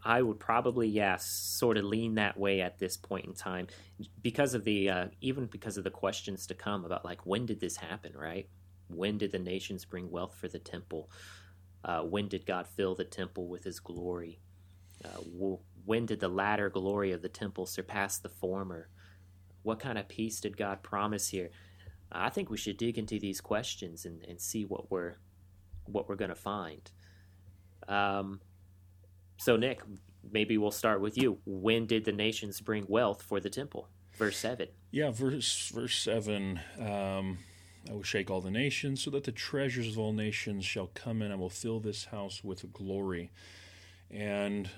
I 0.05 0.21
would 0.21 0.39
probably, 0.39 0.87
yeah, 0.87 1.17
sort 1.17 1.77
of 1.77 1.85
lean 1.85 2.15
that 2.15 2.37
way 2.37 2.61
at 2.61 2.77
this 2.77 2.97
point 2.97 3.25
in 3.25 3.33
time 3.33 3.67
because 4.21 4.53
of 4.53 4.65
the, 4.65 4.89
uh, 4.89 5.07
even 5.21 5.45
because 5.45 5.77
of 5.77 5.85
the 5.85 5.89
questions 5.91 6.45
to 6.47 6.53
come 6.53 6.83
about 6.83 7.05
like, 7.05 7.25
when 7.25 7.45
did 7.45 7.59
this 7.59 7.77
happen, 7.77 8.11
right? 8.15 8.49
When 8.89 9.17
did 9.17 9.31
the 9.31 9.39
nations 9.39 9.85
bring 9.85 10.11
wealth 10.11 10.35
for 10.35 10.49
the 10.49 10.59
temple? 10.59 11.09
Uh, 11.85 12.01
when 12.01 12.27
did 12.27 12.45
God 12.45 12.67
fill 12.67 12.95
the 12.95 13.05
temple 13.05 13.47
with 13.47 13.63
his 13.63 13.79
glory? 13.79 14.39
Uh, 15.03 15.55
when 15.85 16.05
did 16.05 16.19
the 16.19 16.27
latter 16.27 16.69
glory 16.69 17.11
of 17.11 17.21
the 17.21 17.29
temple 17.29 17.65
surpass 17.65 18.17
the 18.17 18.29
former? 18.29 18.89
What 19.63 19.79
kind 19.79 19.97
of 19.97 20.07
peace 20.07 20.39
did 20.41 20.57
God 20.57 20.83
promise 20.83 21.29
here? 21.29 21.49
I 22.11 22.29
think 22.29 22.49
we 22.49 22.57
should 22.57 22.77
dig 22.77 22.97
into 22.97 23.19
these 23.19 23.41
questions 23.41 24.05
and, 24.05 24.23
and 24.23 24.39
see 24.39 24.65
what 24.65 24.91
we're 24.91 25.15
what 25.85 26.07
we're 26.07 26.15
going 26.15 26.29
to 26.29 26.35
find. 26.35 26.91
Um, 27.87 28.39
so, 29.37 29.55
Nick, 29.57 29.81
maybe 30.31 30.57
we'll 30.57 30.71
start 30.71 31.01
with 31.01 31.17
you. 31.17 31.39
When 31.45 31.85
did 31.85 32.05
the 32.05 32.11
nations 32.11 32.61
bring 32.61 32.85
wealth 32.87 33.21
for 33.21 33.39
the 33.39 33.49
temple? 33.49 33.89
Verse 34.17 34.37
7. 34.37 34.67
Yeah, 34.91 35.09
verse 35.09 35.71
verse 35.73 35.95
seven. 35.95 36.59
Um, 36.79 37.39
I 37.89 37.93
will 37.93 38.03
shake 38.03 38.29
all 38.29 38.41
the 38.41 38.51
nations, 38.51 39.03
so 39.03 39.09
that 39.09 39.23
the 39.23 39.31
treasures 39.31 39.87
of 39.87 39.97
all 39.97 40.13
nations 40.13 40.65
shall 40.65 40.91
come 40.93 41.23
in. 41.23 41.31
I 41.31 41.35
will 41.35 41.49
fill 41.49 41.79
this 41.79 42.05
house 42.05 42.43
with 42.43 42.71
glory. 42.71 43.31
And 44.11 44.69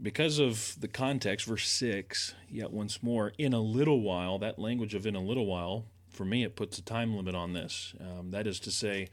because 0.00 0.38
of 0.38 0.76
the 0.78 0.88
context, 0.88 1.46
verse 1.46 1.66
six, 1.66 2.34
yet 2.50 2.70
once 2.70 3.02
more, 3.02 3.32
in 3.38 3.54
a 3.54 3.60
little 3.60 4.02
while, 4.02 4.38
that 4.40 4.58
language 4.58 4.94
of 4.94 5.06
in 5.06 5.16
a 5.16 5.22
little 5.22 5.46
while, 5.46 5.86
for 6.10 6.26
me, 6.26 6.44
it 6.44 6.54
puts 6.54 6.76
a 6.78 6.82
time 6.82 7.16
limit 7.16 7.34
on 7.34 7.54
this. 7.54 7.94
Um, 7.98 8.30
that 8.32 8.46
is 8.46 8.60
to 8.60 8.70
say, 8.70 9.08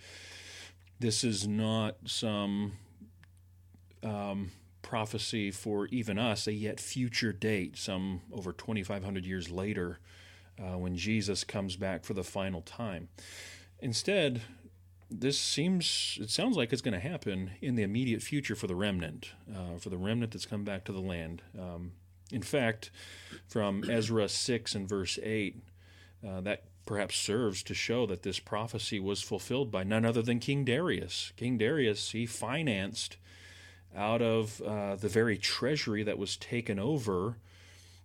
this 0.99 1.23
is 1.23 1.47
not 1.47 1.95
some 2.05 2.73
um, 4.03 4.51
prophecy 4.81 5.51
for 5.51 5.87
even 5.87 6.17
us, 6.17 6.47
a 6.47 6.53
yet 6.53 6.79
future 6.79 7.33
date, 7.33 7.77
some 7.77 8.21
over 8.31 8.51
2,500 8.51 9.25
years 9.25 9.49
later, 9.49 9.99
uh, 10.59 10.77
when 10.77 10.95
Jesus 10.95 11.43
comes 11.43 11.75
back 11.75 12.03
for 12.03 12.13
the 12.13 12.23
final 12.23 12.61
time. 12.61 13.09
Instead, 13.79 14.41
this 15.09 15.39
seems, 15.39 16.17
it 16.21 16.29
sounds 16.29 16.55
like 16.55 16.71
it's 16.71 16.81
going 16.81 16.93
to 16.93 17.07
happen 17.07 17.51
in 17.61 17.75
the 17.75 17.83
immediate 17.83 18.21
future 18.21 18.55
for 18.55 18.67
the 18.67 18.75
remnant, 18.75 19.31
uh, 19.53 19.77
for 19.77 19.89
the 19.89 19.97
remnant 19.97 20.31
that's 20.31 20.45
come 20.45 20.63
back 20.63 20.85
to 20.85 20.91
the 20.91 21.01
land. 21.01 21.41
Um, 21.59 21.93
in 22.31 22.41
fact, 22.41 22.91
from 23.47 23.83
Ezra 23.89 24.29
6 24.29 24.75
and 24.75 24.87
verse 24.87 25.19
8, 25.21 25.57
uh, 26.25 26.41
that 26.41 26.63
perhaps 26.85 27.17
serves 27.17 27.61
to 27.63 27.73
show 27.73 28.05
that 28.05 28.23
this 28.23 28.39
prophecy 28.39 28.99
was 28.99 29.21
fulfilled 29.21 29.71
by 29.71 29.83
none 29.83 30.05
other 30.05 30.21
than 30.21 30.39
King 30.39 30.63
Darius. 30.63 31.33
King 31.35 31.57
Darius, 31.57 32.11
he 32.11 32.25
financed 32.25 33.17
out 33.95 34.21
of 34.21 34.61
uh, 34.61 34.95
the 34.95 35.09
very 35.09 35.37
treasury 35.37 36.03
that 36.03 36.17
was 36.17 36.37
taken 36.37 36.79
over 36.79 37.37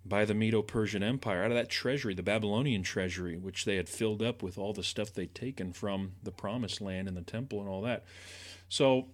by 0.05 0.25
the 0.25 0.35
Medo 0.35 0.63
Persian 0.63 1.03
Empire, 1.03 1.43
out 1.43 1.51
of 1.51 1.57
that 1.57 1.69
treasury, 1.69 2.15
the 2.15 2.23
Babylonian 2.23 2.83
treasury, 2.83 3.37
which 3.37 3.65
they 3.65 3.77
had 3.77 3.89
filled 3.89 4.23
up 4.23 4.43
with 4.43 4.57
all 4.57 4.73
the 4.73 4.83
stuff 4.83 5.13
they'd 5.13 5.35
taken 5.35 5.73
from 5.73 6.13
the 6.23 6.31
promised 6.31 6.81
land 6.81 7.09
and 7.09 7.17
the 7.17 7.23
temple 7.23 7.61
and 7.61 7.69
all 7.69 7.83
that. 7.83 8.05
So, 8.69 9.09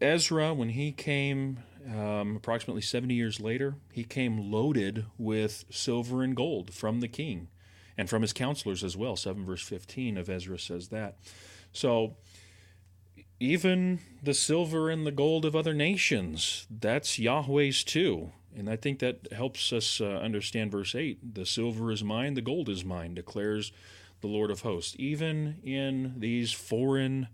Ezra, 0.00 0.52
when 0.52 0.70
he 0.70 0.90
came 0.90 1.60
um, 1.88 2.36
approximately 2.36 2.82
70 2.82 3.14
years 3.14 3.40
later, 3.40 3.76
he 3.92 4.04
came 4.04 4.50
loaded 4.50 5.06
with 5.16 5.64
silver 5.70 6.22
and 6.22 6.34
gold 6.34 6.74
from 6.74 7.00
the 7.00 7.08
king 7.08 7.48
and 7.96 8.10
from 8.10 8.22
his 8.22 8.32
counselors 8.32 8.82
as 8.82 8.96
well. 8.96 9.16
7 9.16 9.44
verse 9.44 9.62
15 9.62 10.16
of 10.16 10.28
Ezra 10.28 10.58
says 10.58 10.88
that. 10.88 11.18
So, 11.72 12.16
even 13.42 13.98
the 14.22 14.34
silver 14.34 14.88
and 14.88 15.04
the 15.04 15.10
gold 15.10 15.44
of 15.44 15.56
other 15.56 15.74
nations, 15.74 16.66
that's 16.70 17.18
Yahweh's 17.18 17.82
too. 17.82 18.30
And 18.56 18.70
I 18.70 18.76
think 18.76 19.00
that 19.00 19.32
helps 19.32 19.72
us 19.72 20.00
uh, 20.00 20.04
understand 20.04 20.70
verse 20.70 20.94
8. 20.94 21.34
The 21.34 21.44
silver 21.44 21.90
is 21.90 22.04
mine, 22.04 22.34
the 22.34 22.40
gold 22.40 22.68
is 22.68 22.84
mine, 22.84 23.14
declares 23.14 23.72
the 24.20 24.28
Lord 24.28 24.52
of 24.52 24.60
hosts. 24.60 24.94
Even 24.96 25.56
in 25.64 26.14
these 26.18 26.52
foreign 26.52 27.26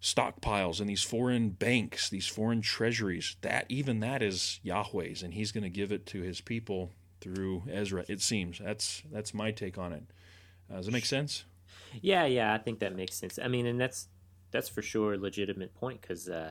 stockpiles 0.00 0.78
and 0.78 0.88
these 0.88 1.02
foreign 1.02 1.50
banks, 1.50 2.08
these 2.08 2.28
foreign 2.28 2.60
treasuries, 2.60 3.34
that 3.40 3.66
even 3.68 3.98
that 4.00 4.22
is 4.22 4.60
Yahweh's, 4.62 5.24
and 5.24 5.34
He's 5.34 5.50
going 5.50 5.64
to 5.64 5.70
give 5.70 5.90
it 5.90 6.06
to 6.06 6.22
His 6.22 6.40
people 6.40 6.92
through 7.20 7.64
Ezra. 7.68 8.04
It 8.08 8.20
seems 8.20 8.60
that's 8.60 9.02
that's 9.10 9.34
my 9.34 9.50
take 9.50 9.76
on 9.76 9.92
it. 9.92 10.04
Uh, 10.70 10.76
does 10.76 10.86
it 10.86 10.92
make 10.92 11.06
sense? 11.06 11.44
Yeah, 12.00 12.26
yeah, 12.26 12.52
I 12.54 12.58
think 12.58 12.78
that 12.78 12.94
makes 12.94 13.16
sense. 13.16 13.38
I 13.42 13.48
mean, 13.48 13.66
and 13.66 13.80
that's 13.80 14.08
that's 14.56 14.68
for 14.70 14.80
sure 14.80 15.12
a 15.12 15.18
legitimate 15.18 15.74
point 15.74 16.00
because 16.00 16.30
uh, 16.30 16.50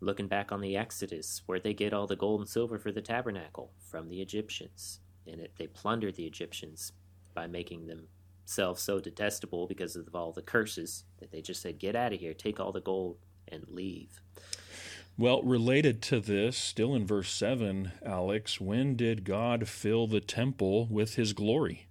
looking 0.00 0.26
back 0.26 0.50
on 0.50 0.60
the 0.60 0.76
Exodus, 0.76 1.42
where 1.46 1.60
they 1.60 1.72
get 1.72 1.92
all 1.92 2.08
the 2.08 2.16
gold 2.16 2.40
and 2.40 2.48
silver 2.48 2.76
for 2.76 2.90
the 2.90 3.00
tabernacle 3.00 3.70
from 3.78 4.08
the 4.08 4.20
Egyptians, 4.20 4.98
and 5.24 5.40
it, 5.40 5.52
they 5.56 5.68
plundered 5.68 6.16
the 6.16 6.26
Egyptians 6.26 6.90
by 7.32 7.46
making 7.46 7.86
themselves 7.86 8.82
so 8.82 8.98
detestable 8.98 9.68
because 9.68 9.94
of 9.94 10.12
all 10.12 10.32
the 10.32 10.42
curses 10.42 11.04
that 11.20 11.30
they 11.30 11.40
just 11.40 11.62
said, 11.62 11.78
"Get 11.78 11.94
out 11.94 12.12
of 12.12 12.18
here, 12.18 12.34
take 12.34 12.58
all 12.58 12.72
the 12.72 12.80
gold 12.80 13.18
and 13.46 13.64
leave." 13.68 14.20
Well, 15.16 15.40
related 15.44 16.02
to 16.02 16.18
this, 16.18 16.56
still 16.56 16.96
in 16.96 17.06
verse 17.06 17.30
7, 17.30 17.92
Alex, 18.04 18.60
when 18.60 18.96
did 18.96 19.22
God 19.22 19.68
fill 19.68 20.08
the 20.08 20.20
temple 20.20 20.88
with 20.90 21.14
his 21.14 21.32
glory? 21.32 21.86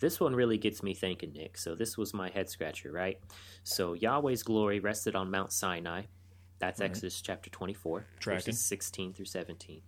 This 0.00 0.20
one 0.20 0.34
really 0.34 0.58
gets 0.58 0.82
me 0.82 0.94
thinking, 0.94 1.32
Nick. 1.32 1.58
So 1.58 1.74
this 1.74 1.96
was 1.96 2.14
my 2.14 2.30
head 2.30 2.48
scratcher, 2.48 2.92
right? 2.92 3.18
So 3.64 3.94
Yahweh's 3.94 4.42
glory 4.42 4.80
rested 4.80 5.16
on 5.16 5.30
Mount 5.30 5.52
Sinai. 5.52 6.02
That's 6.58 6.80
Exodus 6.80 7.20
chapter 7.20 7.50
24, 7.50 8.04
Tracking. 8.18 8.38
verses 8.38 8.64
16 8.64 9.14
through 9.14 9.26
17. 9.26 9.80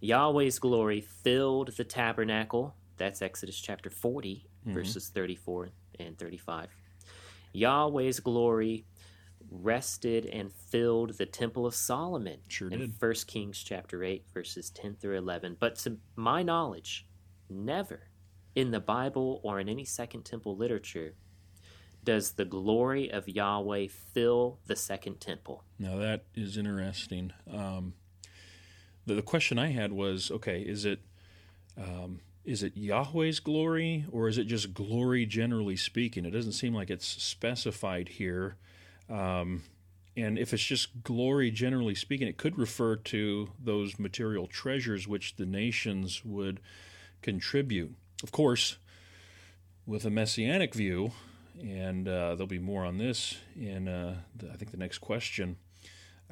Yahweh's 0.00 0.58
glory 0.58 1.00
filled 1.00 1.76
the 1.76 1.84
tabernacle. 1.84 2.74
That's 2.96 3.20
Exodus 3.20 3.58
chapter 3.58 3.90
40, 3.90 4.46
mm-hmm. 4.66 4.74
verses 4.74 5.10
34 5.10 5.70
and 5.98 6.18
35. 6.18 6.70
Yahweh's 7.52 8.20
glory 8.20 8.86
rested 9.50 10.26
and 10.26 10.52
filled 10.52 11.16
the 11.18 11.26
temple 11.26 11.66
of 11.66 11.74
Solomon 11.74 12.38
Sure 12.48 12.68
in 12.68 12.80
did. 12.80 12.94
1 12.98 13.14
Kings 13.26 13.62
chapter 13.62 14.02
8 14.02 14.24
verses 14.34 14.70
10 14.70 14.96
through 14.96 15.16
11 15.16 15.56
but 15.60 15.76
to 15.76 15.98
my 16.16 16.42
knowledge 16.42 17.06
never 17.48 18.08
in 18.56 18.72
the 18.72 18.80
Bible 18.80 19.40
or 19.44 19.60
in 19.60 19.68
any 19.68 19.84
second 19.84 20.24
temple 20.24 20.56
literature 20.56 21.14
does 22.02 22.32
the 22.32 22.44
glory 22.44 23.10
of 23.10 23.28
Yahweh 23.28 23.86
fill 23.88 24.58
the 24.66 24.76
second 24.76 25.20
temple 25.20 25.62
Now, 25.78 25.98
that 25.98 26.24
is 26.34 26.56
interesting. 26.56 27.32
Um, 27.52 27.94
the, 29.04 29.14
the 29.14 29.22
question 29.22 29.58
I 29.58 29.68
had 29.68 29.92
was 29.92 30.30
okay, 30.30 30.62
is 30.62 30.84
it. 30.84 31.00
Um, 31.78 32.20
is 32.44 32.62
it 32.62 32.76
Yahweh's 32.76 33.40
glory 33.40 34.06
or 34.12 34.28
is 34.28 34.38
it 34.38 34.44
just 34.44 34.72
glory 34.72 35.26
generally 35.26 35.76
speaking? 35.76 36.24
It 36.24 36.30
doesn't 36.30 36.52
seem 36.52 36.72
like 36.72 36.90
it's 36.90 37.06
specified 37.06 38.08
here. 38.08 38.56
Um, 39.10 39.64
and 40.16 40.38
if 40.38 40.54
it's 40.54 40.64
just 40.64 41.02
glory 41.02 41.50
generally 41.50 41.96
speaking, 41.96 42.28
it 42.28 42.38
could 42.38 42.56
refer 42.56 42.94
to 42.96 43.50
those 43.62 43.98
material 43.98 44.46
treasures 44.46 45.08
which 45.08 45.36
the 45.36 45.44
nations 45.44 46.24
would 46.24 46.60
contribute. 47.20 47.96
Of 48.22 48.32
course, 48.32 48.76
with 49.84 50.04
a 50.04 50.10
messianic 50.10 50.74
view, 50.74 51.12
and 51.60 52.08
uh, 52.08 52.34
there'll 52.34 52.46
be 52.46 52.58
more 52.58 52.84
on 52.84 52.98
this 52.98 53.36
in, 53.54 53.88
uh, 53.88 54.16
the, 54.34 54.50
I 54.50 54.56
think, 54.56 54.70
the 54.70 54.76
next 54.76 54.98
question. 54.98 55.56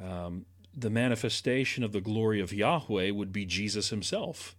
Um, 0.02 0.46
the 0.76 0.90
manifestation 0.90 1.84
of 1.84 1.92
the 1.92 2.00
glory 2.00 2.40
of 2.40 2.52
Yahweh 2.52 3.10
would 3.10 3.32
be 3.32 3.44
Jesus 3.44 3.90
himself. 3.90 4.56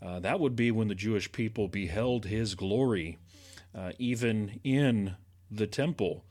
Uh, 0.00 0.20
that 0.20 0.38
would 0.38 0.54
be 0.54 0.70
when 0.70 0.88
the 0.88 0.94
Jewish 0.94 1.32
people 1.32 1.68
beheld 1.68 2.26
his 2.26 2.54
glory, 2.54 3.18
uh, 3.74 3.92
even 3.98 4.60
in 4.62 5.16
the 5.50 5.66
temple. 5.66 6.24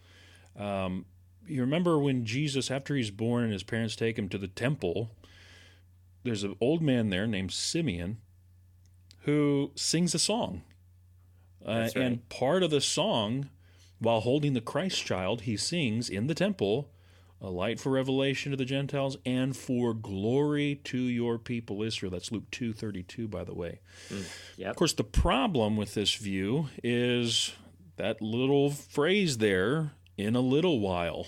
Um, 0.57 1.05
you 1.45 1.61
remember 1.61 1.97
when 1.99 2.25
Jesus, 2.25 2.71
after 2.71 2.95
he's 2.95 3.11
born 3.11 3.43
and 3.43 3.53
his 3.53 3.63
parents 3.63 3.95
take 3.95 4.17
him 4.17 4.29
to 4.29 4.37
the 4.37 4.47
temple, 4.47 5.11
there's 6.23 6.43
an 6.43 6.55
old 6.61 6.81
man 6.81 7.09
there 7.09 7.27
named 7.27 7.51
Simeon 7.51 8.17
who 9.27 9.71
sings 9.75 10.15
a 10.15 10.19
song. 10.19 10.63
Uh, 11.63 11.71
right. 11.71 11.95
And 11.95 12.29
part 12.29 12.63
of 12.63 12.71
the 12.71 12.79
song, 12.79 13.49
while 13.99 14.21
holding 14.21 14.53
the 14.53 14.61
Christ 14.61 15.05
child, 15.05 15.41
he 15.41 15.57
sings 15.57 16.09
in 16.09 16.27
the 16.27 16.33
temple, 16.33 16.89
a 17.41 17.49
light 17.49 17.77
for 17.79 17.91
revelation 17.91 18.51
to 18.51 18.57
the 18.57 18.65
Gentiles 18.65 19.17
and 19.25 19.55
for 19.55 19.93
glory 19.93 20.79
to 20.85 20.97
your 20.97 21.37
people 21.37 21.83
Israel. 21.83 22.09
That's 22.09 22.31
Luke 22.31 22.49
2:32 22.51 23.29
by 23.29 23.43
the 23.43 23.53
way. 23.53 23.81
yep 24.55 24.71
Of 24.71 24.75
course, 24.77 24.93
the 24.93 25.03
problem 25.03 25.75
with 25.75 25.93
this 25.93 26.15
view 26.15 26.69
is 26.81 27.53
that 27.97 28.21
little 28.21 28.71
phrase 28.71 29.39
there, 29.39 29.91
in 30.15 30.35
a 30.35 30.41
little 30.41 30.79
while. 30.79 31.27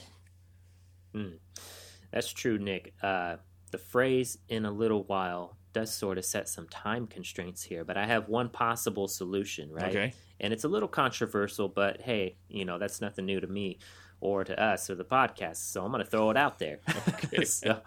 That's 2.12 2.32
true, 2.32 2.58
Nick. 2.58 2.94
Uh, 3.04 3.38
the 3.72 3.78
phrase 3.78 4.38
in 4.48 4.66
a 4.66 4.72
little 4.72 5.04
while 5.04 5.59
does 5.74 5.94
sort 5.94 6.18
of 6.18 6.26
set 6.26 6.50
some 6.50 6.68
time 6.68 7.08
constraints 7.08 7.64
here, 7.64 7.84
but 7.84 7.98
I 7.98 8.06
have 8.06 8.28
one 8.28 8.50
possible 8.50 9.08
solution, 9.08 9.72
right? 9.72 9.90
Okay. 9.90 10.14
And 10.40 10.54
it's 10.54 10.64
a 10.64 10.68
little 10.68 10.88
controversial, 10.88 11.68
but 11.68 12.02
hey, 12.02 12.38
you 12.48 12.66
know, 12.66 12.78
that's 12.78 13.02
nothing 13.02 13.26
new 13.26 13.40
to 13.40 13.48
me 13.48 13.78
or 14.22 14.44
to 14.44 14.62
us 14.62 14.90
or 14.90 14.96
the 14.96 15.06
podcast, 15.06 15.58
so 15.58 15.84
I'm 15.84 15.92
going 15.92 16.04
to 16.04 16.10
throw 16.10 16.30
it 16.30 16.38
out 16.38 16.60
there. 16.60 16.80
Okay. 17.08 17.44
so, 17.46 17.82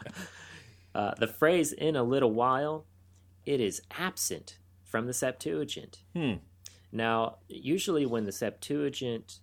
uh, 0.94 1.14
the 1.18 1.26
phrase 1.26 1.72
in 1.72 1.96
a 1.96 2.02
little 2.02 2.32
while, 2.32 2.86
it 3.46 3.60
is 3.60 3.82
absent 3.90 4.58
from 4.84 5.06
the 5.06 5.12
Septuagint. 5.12 6.02
Hmm. 6.14 6.34
Now, 6.92 7.38
usually 7.48 8.04
when 8.06 8.24
the 8.24 8.32
Septuagint 8.32 9.40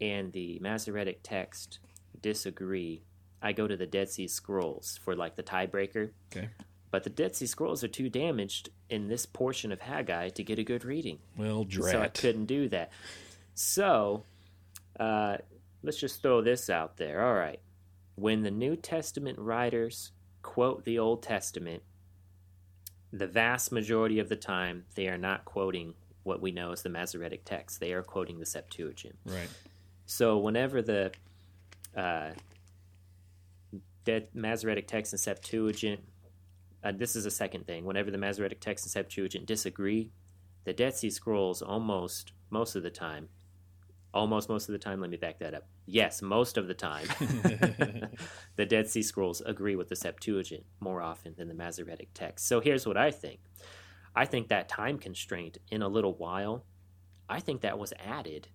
and 0.00 0.32
the 0.32 0.58
Masoretic 0.60 1.20
text 1.22 1.80
disagree, 2.22 3.02
I 3.42 3.52
go 3.52 3.66
to 3.66 3.76
the 3.76 3.86
Dead 3.86 4.08
Sea 4.08 4.28
Scrolls 4.28 4.98
for 5.02 5.16
like 5.16 5.34
the 5.36 5.42
tiebreaker. 5.42 6.10
Okay. 6.34 6.48
But 6.94 7.02
the 7.02 7.10
Dead 7.10 7.34
Sea 7.34 7.46
Scrolls 7.46 7.82
are 7.82 7.88
too 7.88 8.08
damaged 8.08 8.68
in 8.88 9.08
this 9.08 9.26
portion 9.26 9.72
of 9.72 9.80
Haggai 9.80 10.28
to 10.28 10.44
get 10.44 10.60
a 10.60 10.62
good 10.62 10.84
reading. 10.84 11.18
Well, 11.36 11.66
So 11.68 12.00
I 12.00 12.06
couldn't 12.06 12.44
do 12.44 12.68
that. 12.68 12.92
So 13.54 14.22
uh, 15.00 15.38
let's 15.82 15.98
just 15.98 16.22
throw 16.22 16.40
this 16.40 16.70
out 16.70 16.96
there. 16.96 17.26
All 17.26 17.34
right. 17.34 17.58
When 18.14 18.44
the 18.44 18.52
New 18.52 18.76
Testament 18.76 19.40
writers 19.40 20.12
quote 20.42 20.84
the 20.84 21.00
Old 21.00 21.24
Testament, 21.24 21.82
the 23.12 23.26
vast 23.26 23.72
majority 23.72 24.20
of 24.20 24.28
the 24.28 24.36
time 24.36 24.84
they 24.94 25.08
are 25.08 25.18
not 25.18 25.44
quoting 25.44 25.94
what 26.22 26.40
we 26.40 26.52
know 26.52 26.70
as 26.70 26.82
the 26.82 26.90
Masoretic 26.90 27.44
text. 27.44 27.80
They 27.80 27.92
are 27.92 28.04
quoting 28.04 28.38
the 28.38 28.46
Septuagint. 28.46 29.16
Right. 29.26 29.48
So 30.06 30.38
whenever 30.38 30.80
the 30.80 31.10
uh, 31.96 32.30
Dead 34.04 34.28
Masoretic 34.32 34.86
text 34.86 35.12
and 35.12 35.18
Septuagint, 35.18 35.98
uh, 36.84 36.92
this 36.94 37.16
is 37.16 37.24
a 37.24 37.30
second 37.30 37.66
thing. 37.66 37.84
Whenever 37.84 38.10
the 38.10 38.18
Masoretic 38.18 38.60
text 38.60 38.84
and 38.84 38.92
Septuagint 38.92 39.46
disagree, 39.46 40.12
the 40.64 40.72
Dead 40.74 40.94
Sea 40.94 41.10
Scrolls 41.10 41.62
almost 41.62 42.32
most 42.50 42.76
of 42.76 42.82
the 42.82 42.90
time, 42.90 43.28
almost 44.12 44.48
most 44.50 44.68
of 44.68 44.72
the 44.72 44.78
time. 44.78 45.00
Let 45.00 45.10
me 45.10 45.16
back 45.16 45.38
that 45.38 45.54
up. 45.54 45.66
Yes, 45.86 46.20
most 46.20 46.58
of 46.58 46.68
the 46.68 46.74
time, 46.74 47.06
the 48.56 48.66
Dead 48.66 48.88
Sea 48.88 49.02
Scrolls 49.02 49.40
agree 49.40 49.76
with 49.76 49.88
the 49.88 49.96
Septuagint 49.96 50.64
more 50.78 51.00
often 51.00 51.34
than 51.36 51.48
the 51.48 51.54
Masoretic 51.54 52.08
text. 52.12 52.46
So 52.46 52.60
here's 52.60 52.86
what 52.86 52.96
I 52.98 53.10
think. 53.10 53.40
I 54.14 54.26
think 54.26 54.48
that 54.48 54.68
time 54.68 54.98
constraint 54.98 55.58
in 55.70 55.82
a 55.82 55.88
little 55.88 56.14
while, 56.14 56.64
I 57.28 57.40
think 57.40 57.62
that 57.62 57.78
was 57.78 57.92
added 58.04 58.48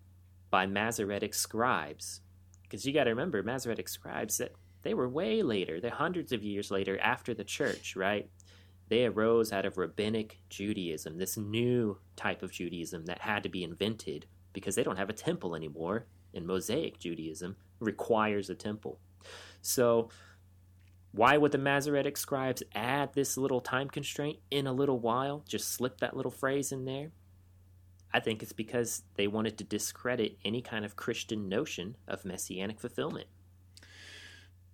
by 0.52 0.68
Masoretic 0.68 1.34
scribes. 1.34 2.22
Because 2.62 2.86
you 2.86 2.94
got 2.94 3.06
to 3.06 3.10
remember, 3.10 3.42
Masoretic 3.42 3.90
scribes, 3.90 4.38
that 4.38 4.54
they 4.82 4.94
were 4.94 5.10
way 5.10 5.42
later. 5.42 5.80
They're 5.80 5.92
hundreds 5.92 6.32
of 6.32 6.44
years 6.44 6.72
later 6.72 7.00
after 7.00 7.34
the 7.34 7.44
church, 7.44 7.96
right? 7.96 8.30
They 8.88 9.06
arose 9.06 9.52
out 9.52 9.66
of 9.66 9.78
rabbinic 9.78 10.40
Judaism, 10.50 11.18
this 11.18 11.38
new 11.38 12.00
type 12.16 12.42
of 12.42 12.52
Judaism 12.52 13.06
that 13.06 13.22
had 13.22 13.44
to 13.44 13.50
be 13.50 13.64
invented 13.64 14.26
because 14.54 14.76
they 14.76 14.84
don't 14.84 14.98
have 14.98 15.10
a 15.10 15.14
temple 15.14 15.56
anymore. 15.56 16.06
And 16.34 16.46
Mosaic 16.46 17.00
Judaism 17.00 17.56
requires 17.80 18.50
a 18.50 18.56
temple. 18.56 19.00
So, 19.62 20.10
why 21.12 21.38
would 21.38 21.52
the 21.52 21.58
Masoretic 21.58 22.18
scribes 22.18 22.62
add 22.76 23.14
this 23.14 23.36
little 23.36 23.62
time 23.62 23.90
constraint 23.90 24.38
in 24.52 24.68
a 24.68 24.74
little 24.74 25.00
while? 25.00 25.44
Just 25.48 25.72
slip 25.72 26.00
that 26.00 26.16
little 26.16 26.32
phrase 26.32 26.72
in 26.72 26.86
there? 26.86 27.12
I 28.14 28.20
think 28.20 28.42
it's 28.42 28.54
because 28.54 29.04
they 29.16 29.28
wanted 29.28 29.58
to 29.58 29.64
discredit 29.64 30.38
any 30.46 30.62
kind 30.62 30.86
of 30.86 30.96
Christian 30.96 31.50
notion 31.50 31.98
of 32.08 32.26
messianic 32.26 32.80
fulfillment. 32.80 33.28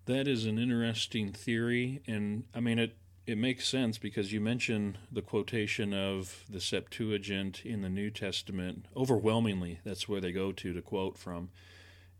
That 0.05 0.27
is 0.27 0.45
an 0.45 0.59
interesting 0.59 1.31
theory, 1.31 2.01
and 2.07 2.43
I 2.53 2.59
mean 2.59 2.79
it. 2.79 2.95
It 3.25 3.39
makes 3.39 3.67
sense 3.67 3.97
because 3.97 4.31
you 4.31 4.39
mention 4.39 4.99
the 5.11 5.23
quotation 5.23 5.95
of 5.95 6.43
the 6.47 6.61
Septuagint 6.61 7.65
in 7.65 7.81
the 7.81 7.89
New 7.89 8.11
Testament. 8.11 8.85
Overwhelmingly, 8.95 9.79
that's 9.83 10.07
where 10.07 10.21
they 10.21 10.31
go 10.31 10.51
to 10.51 10.73
to 10.73 10.81
quote 10.83 11.17
from, 11.17 11.49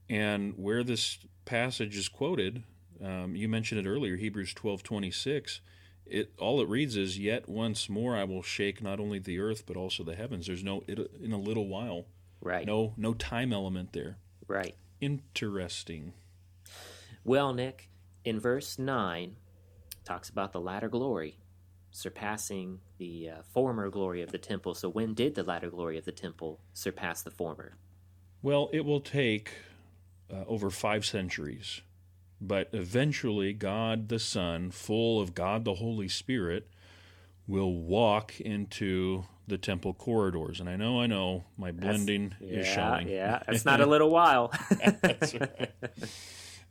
and 0.09 0.53
where 0.57 0.83
this 0.83 1.19
passage 1.45 1.95
is 1.95 2.09
quoted. 2.09 2.63
Um, 3.03 3.35
you 3.35 3.47
mentioned 3.47 3.85
it 3.85 3.89
earlier, 3.89 4.15
Hebrews 4.15 4.55
twelve 4.55 4.81
twenty 4.81 5.11
six. 5.11 5.61
It 6.07 6.33
all 6.39 6.59
it 6.59 6.67
reads 6.69 6.95
is, 6.97 7.19
"Yet 7.19 7.47
once 7.47 7.87
more 7.87 8.15
I 8.15 8.23
will 8.23 8.41
shake 8.43 8.81
not 8.81 8.99
only 8.99 9.19
the 9.19 9.37
earth 9.39 9.65
but 9.67 9.77
also 9.77 10.03
the 10.03 10.15
heavens." 10.15 10.47
There's 10.47 10.63
no 10.63 10.83
it, 10.87 10.97
in 11.21 11.33
a 11.33 11.37
little 11.37 11.67
while, 11.67 12.07
Right. 12.41 12.65
no 12.65 12.93
no 12.97 13.13
time 13.13 13.53
element 13.53 13.93
there. 13.93 14.17
Right. 14.47 14.75
Interesting. 15.01 16.13
Well, 17.25 17.53
Nick, 17.53 17.89
in 18.23 18.39
verse 18.39 18.79
9, 18.79 19.35
talks 20.05 20.29
about 20.29 20.53
the 20.53 20.61
latter 20.61 20.87
glory 20.87 21.39
surpassing 21.89 22.79
the 22.97 23.29
uh, 23.29 23.41
former 23.53 23.89
glory 23.89 24.21
of 24.21 24.31
the 24.31 24.37
temple. 24.37 24.75
So, 24.75 24.89
when 24.89 25.13
did 25.13 25.33
the 25.35 25.43
latter 25.43 25.69
glory 25.69 25.97
of 25.97 26.05
the 26.05 26.11
temple 26.11 26.59
surpass 26.73 27.23
the 27.23 27.31
former? 27.31 27.77
Well, 28.41 28.69
it 28.71 28.85
will 28.85 28.99
take 28.99 29.51
uh, 30.31 30.43
over 30.47 30.69
five 30.69 31.05
centuries, 31.05 31.81
but 32.39 32.69
eventually, 32.73 33.53
God 33.53 34.09
the 34.09 34.19
Son, 34.19 34.69
full 34.69 35.19
of 35.19 35.33
God 35.33 35.65
the 35.65 35.75
Holy 35.75 36.07
Spirit, 36.07 36.67
will 37.47 37.73
walk 37.73 38.39
into 38.39 39.25
the 39.47 39.57
temple 39.57 39.93
corridors. 39.93 40.59
And 40.59 40.69
I 40.69 40.75
know, 40.75 40.99
I 40.99 41.07
know, 41.07 41.45
my 41.57 41.71
blending 41.71 42.35
is 42.41 42.67
showing. 42.67 43.07
Yeah, 43.07 43.41
it's 43.47 43.65
not 43.65 43.81
a 43.81 43.85
little 43.87 44.09
while. 44.09 44.51
That's 45.01 45.33
right. 45.33 45.71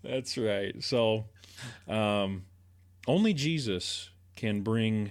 That's 0.04 0.36
right. 0.36 0.82
So, 0.82 1.24
um, 1.88 2.44
only 3.06 3.32
Jesus 3.32 4.10
can 4.36 4.60
bring 4.62 5.10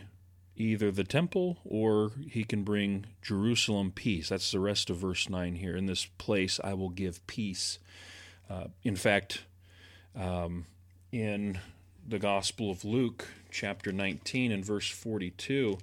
either 0.55 0.91
the 0.91 1.03
temple 1.03 1.57
or 1.65 2.11
he 2.29 2.43
can 2.43 2.63
bring 2.63 3.05
Jerusalem 3.21 3.91
peace. 3.91 4.29
That's 4.29 4.51
the 4.51 4.59
rest 4.59 4.89
of 4.89 4.97
verse 4.97 5.29
9 5.29 5.55
here. 5.55 5.75
In 5.75 5.87
this 5.87 6.05
place 6.05 6.59
I 6.63 6.73
will 6.73 6.89
give 6.89 7.25
peace. 7.27 7.79
Uh, 8.49 8.65
in 8.83 8.95
fact, 8.95 9.45
um, 10.15 10.65
in 11.11 11.59
the 12.07 12.19
Gospel 12.19 12.69
of 12.69 12.85
Luke, 12.85 13.27
chapter 13.49 13.91
19 13.91 14.51
and 14.51 14.63
verse 14.63 14.89
42, 14.89 15.77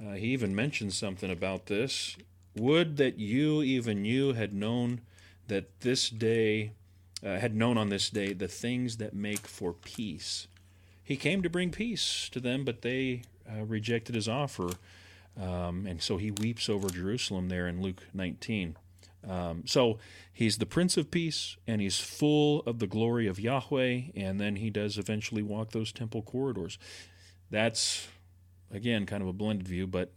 uh, 0.00 0.12
he 0.12 0.28
even 0.28 0.54
mentions 0.54 0.96
something 0.96 1.30
about 1.30 1.66
this. 1.66 2.16
Would 2.54 2.96
that 2.98 3.18
you, 3.18 3.62
even 3.62 4.04
you, 4.04 4.34
had 4.34 4.52
known 4.52 5.00
that 5.48 5.80
this 5.80 6.10
day, 6.10 6.72
uh, 7.26 7.38
had 7.38 7.54
known 7.56 7.76
on 7.76 7.88
this 7.88 8.08
day 8.08 8.32
the 8.32 8.48
things 8.48 8.98
that 8.98 9.14
make 9.14 9.46
for 9.46 9.72
peace. 9.72 10.46
He 11.02 11.16
came 11.16 11.42
to 11.42 11.50
bring 11.50 11.70
peace 11.70 12.28
to 12.30 12.40
them, 12.40 12.64
but 12.64 12.82
they 12.82 13.22
uh, 13.50 13.64
rejected 13.64 14.14
his 14.14 14.28
offer. 14.28 14.70
Um, 15.40 15.86
and 15.86 16.00
so 16.00 16.16
he 16.16 16.30
weeps 16.30 16.68
over 16.68 16.88
Jerusalem 16.88 17.48
there 17.48 17.66
in 17.66 17.82
Luke 17.82 18.02
19. 18.14 18.76
Um, 19.28 19.64
so 19.66 19.98
he's 20.32 20.58
the 20.58 20.66
Prince 20.66 20.96
of 20.96 21.10
Peace, 21.10 21.56
and 21.66 21.80
he's 21.80 21.98
full 21.98 22.60
of 22.60 22.78
the 22.78 22.86
glory 22.86 23.26
of 23.26 23.40
Yahweh, 23.40 24.02
and 24.14 24.40
then 24.40 24.56
he 24.56 24.70
does 24.70 24.98
eventually 24.98 25.42
walk 25.42 25.72
those 25.72 25.92
temple 25.92 26.22
corridors. 26.22 26.78
That's, 27.50 28.06
again, 28.70 29.04
kind 29.04 29.22
of 29.22 29.28
a 29.28 29.32
blended 29.32 29.66
view, 29.66 29.86
but 29.86 30.12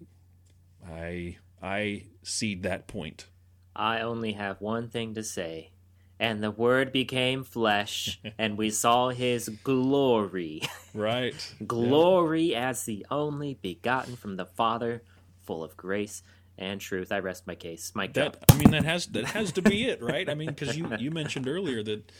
I 0.88 1.38
I 1.62 2.04
cede 2.24 2.64
that 2.64 2.88
point. 2.88 3.28
I 3.76 4.02
only 4.02 4.34
have 4.34 4.62
one 4.62 4.90
thing 4.90 5.16
to 5.16 5.24
say. 5.24 5.72
And 6.20 6.44
the 6.44 6.52
Word 6.52 6.92
became 6.92 7.44
flesh, 7.46 8.20
and 8.38 8.58
we 8.58 8.70
saw 8.72 9.10
his 9.10 9.48
glory. 9.64 10.62
Right. 10.94 11.34
glory 11.66 12.54
as 12.56 12.84
the 12.84 13.06
only 13.10 13.54
begotten 13.54 14.16
from 14.18 14.36
the 14.36 14.46
Father, 14.46 15.02
full 15.46 15.64
of 15.64 15.78
grace 15.78 16.22
and 16.58 16.82
truth. 16.82 17.12
I 17.12 17.20
rest 17.20 17.48
my 17.48 17.56
case. 17.56 17.94
Mike 17.96 18.14
That. 18.14 18.44
I 18.50 18.58
mean 18.58 18.72
that 18.72 18.84
has 18.84 19.08
that 19.08 19.26
has 19.28 19.54
to 19.54 19.62
be 19.62 19.86
it, 19.88 20.02
right? 20.02 20.30
I 20.30 20.36
mean 20.36 20.50
because 20.50 20.78
you 20.78 20.90
you 21.00 21.10
mentioned 21.10 21.48
earlier 21.48 21.82
that 21.84 22.12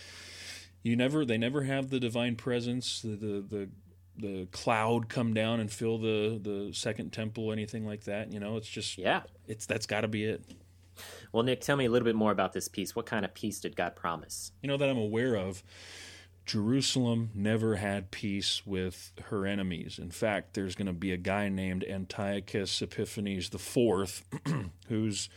you 0.82 0.96
never 0.96 1.26
they 1.26 1.38
never 1.38 1.64
have 1.64 1.90
the 1.90 2.00
divine 2.00 2.38
presence, 2.38 3.02
the 3.02 3.10
the 3.10 3.42
the, 3.50 3.70
the 4.18 4.46
cloud 4.52 5.10
come 5.10 5.34
down 5.34 5.60
and 5.60 5.70
fill 5.72 5.98
the 5.98 6.40
the 6.42 6.72
second 6.74 7.12
temple, 7.12 7.52
anything 7.52 7.86
like 7.86 8.06
that. 8.06 8.32
You 8.32 8.40
know, 8.40 8.56
it's 8.56 8.70
just 8.70 8.98
Yeah. 8.98 9.24
it's 9.46 9.66
that's 9.66 9.86
got 9.86 10.02
to 10.02 10.08
be 10.08 10.24
it. 10.24 10.42
Well, 11.32 11.44
Nick, 11.44 11.62
tell 11.62 11.76
me 11.78 11.86
a 11.86 11.90
little 11.90 12.06
bit 12.06 12.16
more 12.16 12.32
about 12.32 12.54
this 12.54 12.68
peace. 12.68 12.96
What 12.96 13.06
kind 13.06 13.24
of 13.26 13.34
peace 13.34 13.60
did 13.60 13.76
God 13.76 13.96
promise? 13.96 14.52
You 14.62 14.68
know 14.68 14.78
that 14.78 14.90
I'm 14.90 14.98
aware 14.98 15.36
of. 15.36 15.64
Jerusalem 16.46 17.30
never 17.36 17.76
had 17.76 18.10
peace 18.10 18.64
with 18.66 19.12
her 19.26 19.46
enemies. 19.46 20.00
In 20.00 20.10
fact, 20.10 20.56
there's 20.56 20.74
going 20.76 20.88
to 20.88 20.94
be 20.94 21.12
a 21.12 21.18
guy 21.18 21.48
named 21.48 21.84
Antiochus 21.84 22.82
Epiphanes 22.82 23.54
IV 23.54 24.24
who's 24.88 25.30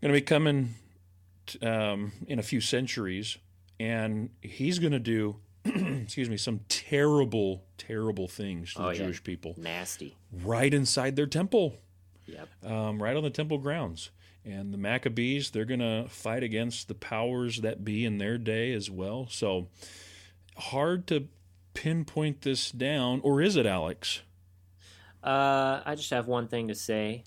going 0.00 0.12
to 0.12 0.16
be 0.16 0.20
coming 0.20 0.74
um, 1.60 2.12
in 2.28 2.38
a 2.38 2.42
few 2.44 2.60
centuries, 2.60 3.36
and 3.80 4.30
he's 4.40 4.78
going 4.78 4.92
to 4.92 5.00
do, 5.00 5.36
excuse 5.64 6.30
me, 6.30 6.36
some 6.36 6.60
terrible, 6.68 7.64
terrible 7.76 8.28
things 8.28 8.74
to 8.74 8.82
Oh, 8.82 8.88
the 8.90 8.96
yeah. 8.96 9.04
Jewish 9.06 9.24
people 9.24 9.54
Nasty. 9.56 10.16
right 10.44 10.72
inside 10.72 11.16
their 11.16 11.26
temple 11.26 11.74
Yep. 12.26 12.48
um, 12.64 13.02
right 13.02 13.16
on 13.16 13.22
the 13.24 13.30
temple 13.30 13.58
grounds. 13.58 14.10
And 14.48 14.72
the 14.72 14.78
Maccabees, 14.78 15.50
they're 15.50 15.66
going 15.66 15.80
to 15.80 16.06
fight 16.08 16.42
against 16.42 16.88
the 16.88 16.94
powers 16.94 17.60
that 17.60 17.84
be 17.84 18.04
in 18.06 18.16
their 18.16 18.38
day 18.38 18.72
as 18.72 18.90
well. 18.90 19.26
So 19.30 19.68
hard 20.56 21.06
to 21.08 21.28
pinpoint 21.74 22.40
this 22.42 22.70
down, 22.70 23.20
or 23.22 23.42
is 23.42 23.56
it, 23.56 23.66
Alex? 23.66 24.22
Uh, 25.22 25.82
I 25.84 25.94
just 25.96 26.10
have 26.10 26.26
one 26.26 26.48
thing 26.48 26.68
to 26.68 26.74
say. 26.74 27.24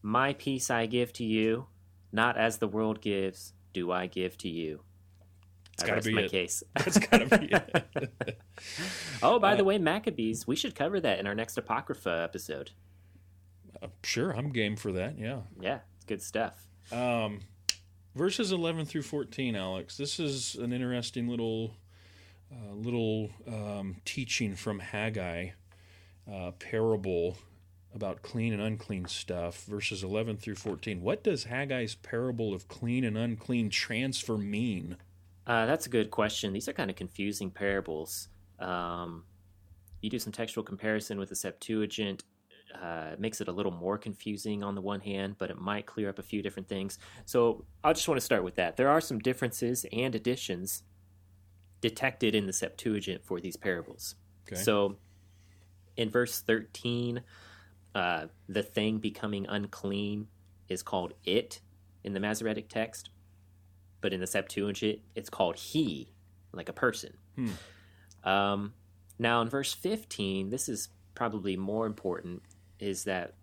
My 0.00 0.34
peace 0.34 0.70
I 0.70 0.86
give 0.86 1.12
to 1.14 1.24
you, 1.24 1.66
not 2.12 2.36
as 2.38 2.58
the 2.58 2.68
world 2.68 3.00
gives, 3.00 3.52
do 3.72 3.90
I 3.90 4.06
give 4.06 4.38
to 4.38 4.48
you. 4.48 4.82
It's 5.72 5.82
I 5.82 5.86
gotta 5.88 6.02
be 6.02 6.14
my 6.14 6.22
it. 6.22 6.30
case. 6.30 6.62
That's 6.76 6.98
got 6.98 7.28
to 7.28 7.38
be 7.38 7.46
it. 7.52 8.38
oh, 9.22 9.38
by 9.40 9.52
Uh, 9.54 9.56
the 9.56 9.64
way, 9.64 9.78
Maccabees, 9.78 10.46
we 10.46 10.54
should 10.56 10.74
cover 10.76 11.00
that 11.00 11.18
in 11.18 11.26
our 11.26 11.34
next 11.34 11.56
Apocrypha 11.58 12.20
episode. 12.22 12.70
sure, 14.04 14.30
I'm 14.30 14.50
game 14.50 14.76
for 14.76 14.92
that. 14.92 15.18
Yeah. 15.18 15.40
Yeah, 15.60 15.78
good 16.08 16.22
stuff. 16.22 16.66
Um, 16.90 17.40
verses 18.14 18.50
11 18.50 18.86
through 18.86 19.02
14, 19.02 19.54
Alex. 19.54 19.96
This 19.96 20.18
is 20.18 20.56
an 20.56 20.72
interesting 20.72 21.28
little 21.28 21.76
uh, 22.50 22.72
little 22.72 23.28
um, 23.46 23.96
teaching 24.06 24.56
from 24.56 24.78
Haggai, 24.78 25.50
uh, 26.32 26.52
parable 26.52 27.36
about 27.94 28.22
clean 28.22 28.54
and 28.54 28.62
unclean 28.62 29.06
stuff. 29.06 29.64
Verses 29.64 30.02
11 30.02 30.38
through 30.38 30.54
14. 30.54 31.02
What 31.02 31.22
does 31.22 31.44
Haggai's 31.44 31.94
parable 31.94 32.54
of 32.54 32.66
clean 32.66 33.04
and 33.04 33.18
unclean 33.18 33.68
transfer 33.68 34.38
mean? 34.38 34.96
Uh, 35.46 35.66
that's 35.66 35.86
a 35.86 35.90
good 35.90 36.10
question. 36.10 36.52
These 36.52 36.68
are 36.68 36.72
kind 36.72 36.90
of 36.90 36.96
confusing 36.96 37.50
parables. 37.50 38.28
Um, 38.58 39.24
you 40.00 40.10
do 40.10 40.18
some 40.18 40.32
textual 40.32 40.64
comparison 40.64 41.18
with 41.18 41.28
the 41.28 41.36
Septuagint, 41.36 42.24
uh, 42.74 43.16
makes 43.18 43.40
it 43.40 43.48
a 43.48 43.52
little 43.52 43.72
more 43.72 43.98
confusing 43.98 44.62
on 44.62 44.74
the 44.74 44.80
one 44.80 45.00
hand, 45.00 45.36
but 45.38 45.50
it 45.50 45.58
might 45.58 45.86
clear 45.86 46.08
up 46.08 46.18
a 46.18 46.22
few 46.22 46.42
different 46.42 46.68
things. 46.68 46.98
So 47.24 47.64
I 47.82 47.92
just 47.92 48.08
want 48.08 48.20
to 48.20 48.24
start 48.24 48.44
with 48.44 48.56
that. 48.56 48.76
There 48.76 48.88
are 48.88 49.00
some 49.00 49.18
differences 49.18 49.86
and 49.92 50.14
additions 50.14 50.82
detected 51.80 52.34
in 52.34 52.46
the 52.46 52.52
Septuagint 52.52 53.24
for 53.24 53.40
these 53.40 53.56
parables. 53.56 54.16
Okay. 54.46 54.60
So 54.60 54.96
in 55.96 56.10
verse 56.10 56.40
13, 56.40 57.22
uh, 57.94 58.26
the 58.48 58.62
thing 58.62 58.98
becoming 58.98 59.46
unclean 59.48 60.28
is 60.68 60.82
called 60.82 61.14
it 61.24 61.60
in 62.04 62.12
the 62.12 62.20
Masoretic 62.20 62.68
text, 62.68 63.10
but 64.00 64.12
in 64.12 64.20
the 64.20 64.26
Septuagint, 64.26 65.00
it's 65.14 65.30
called 65.30 65.56
he, 65.56 66.12
like 66.52 66.68
a 66.68 66.72
person. 66.72 67.16
Hmm. 67.34 68.28
Um, 68.28 68.74
now, 69.18 69.42
in 69.42 69.48
verse 69.48 69.72
15, 69.72 70.50
this 70.50 70.68
is 70.68 70.88
probably 71.14 71.56
more 71.56 71.86
important, 71.86 72.42
is 72.78 73.04
that 73.04 73.34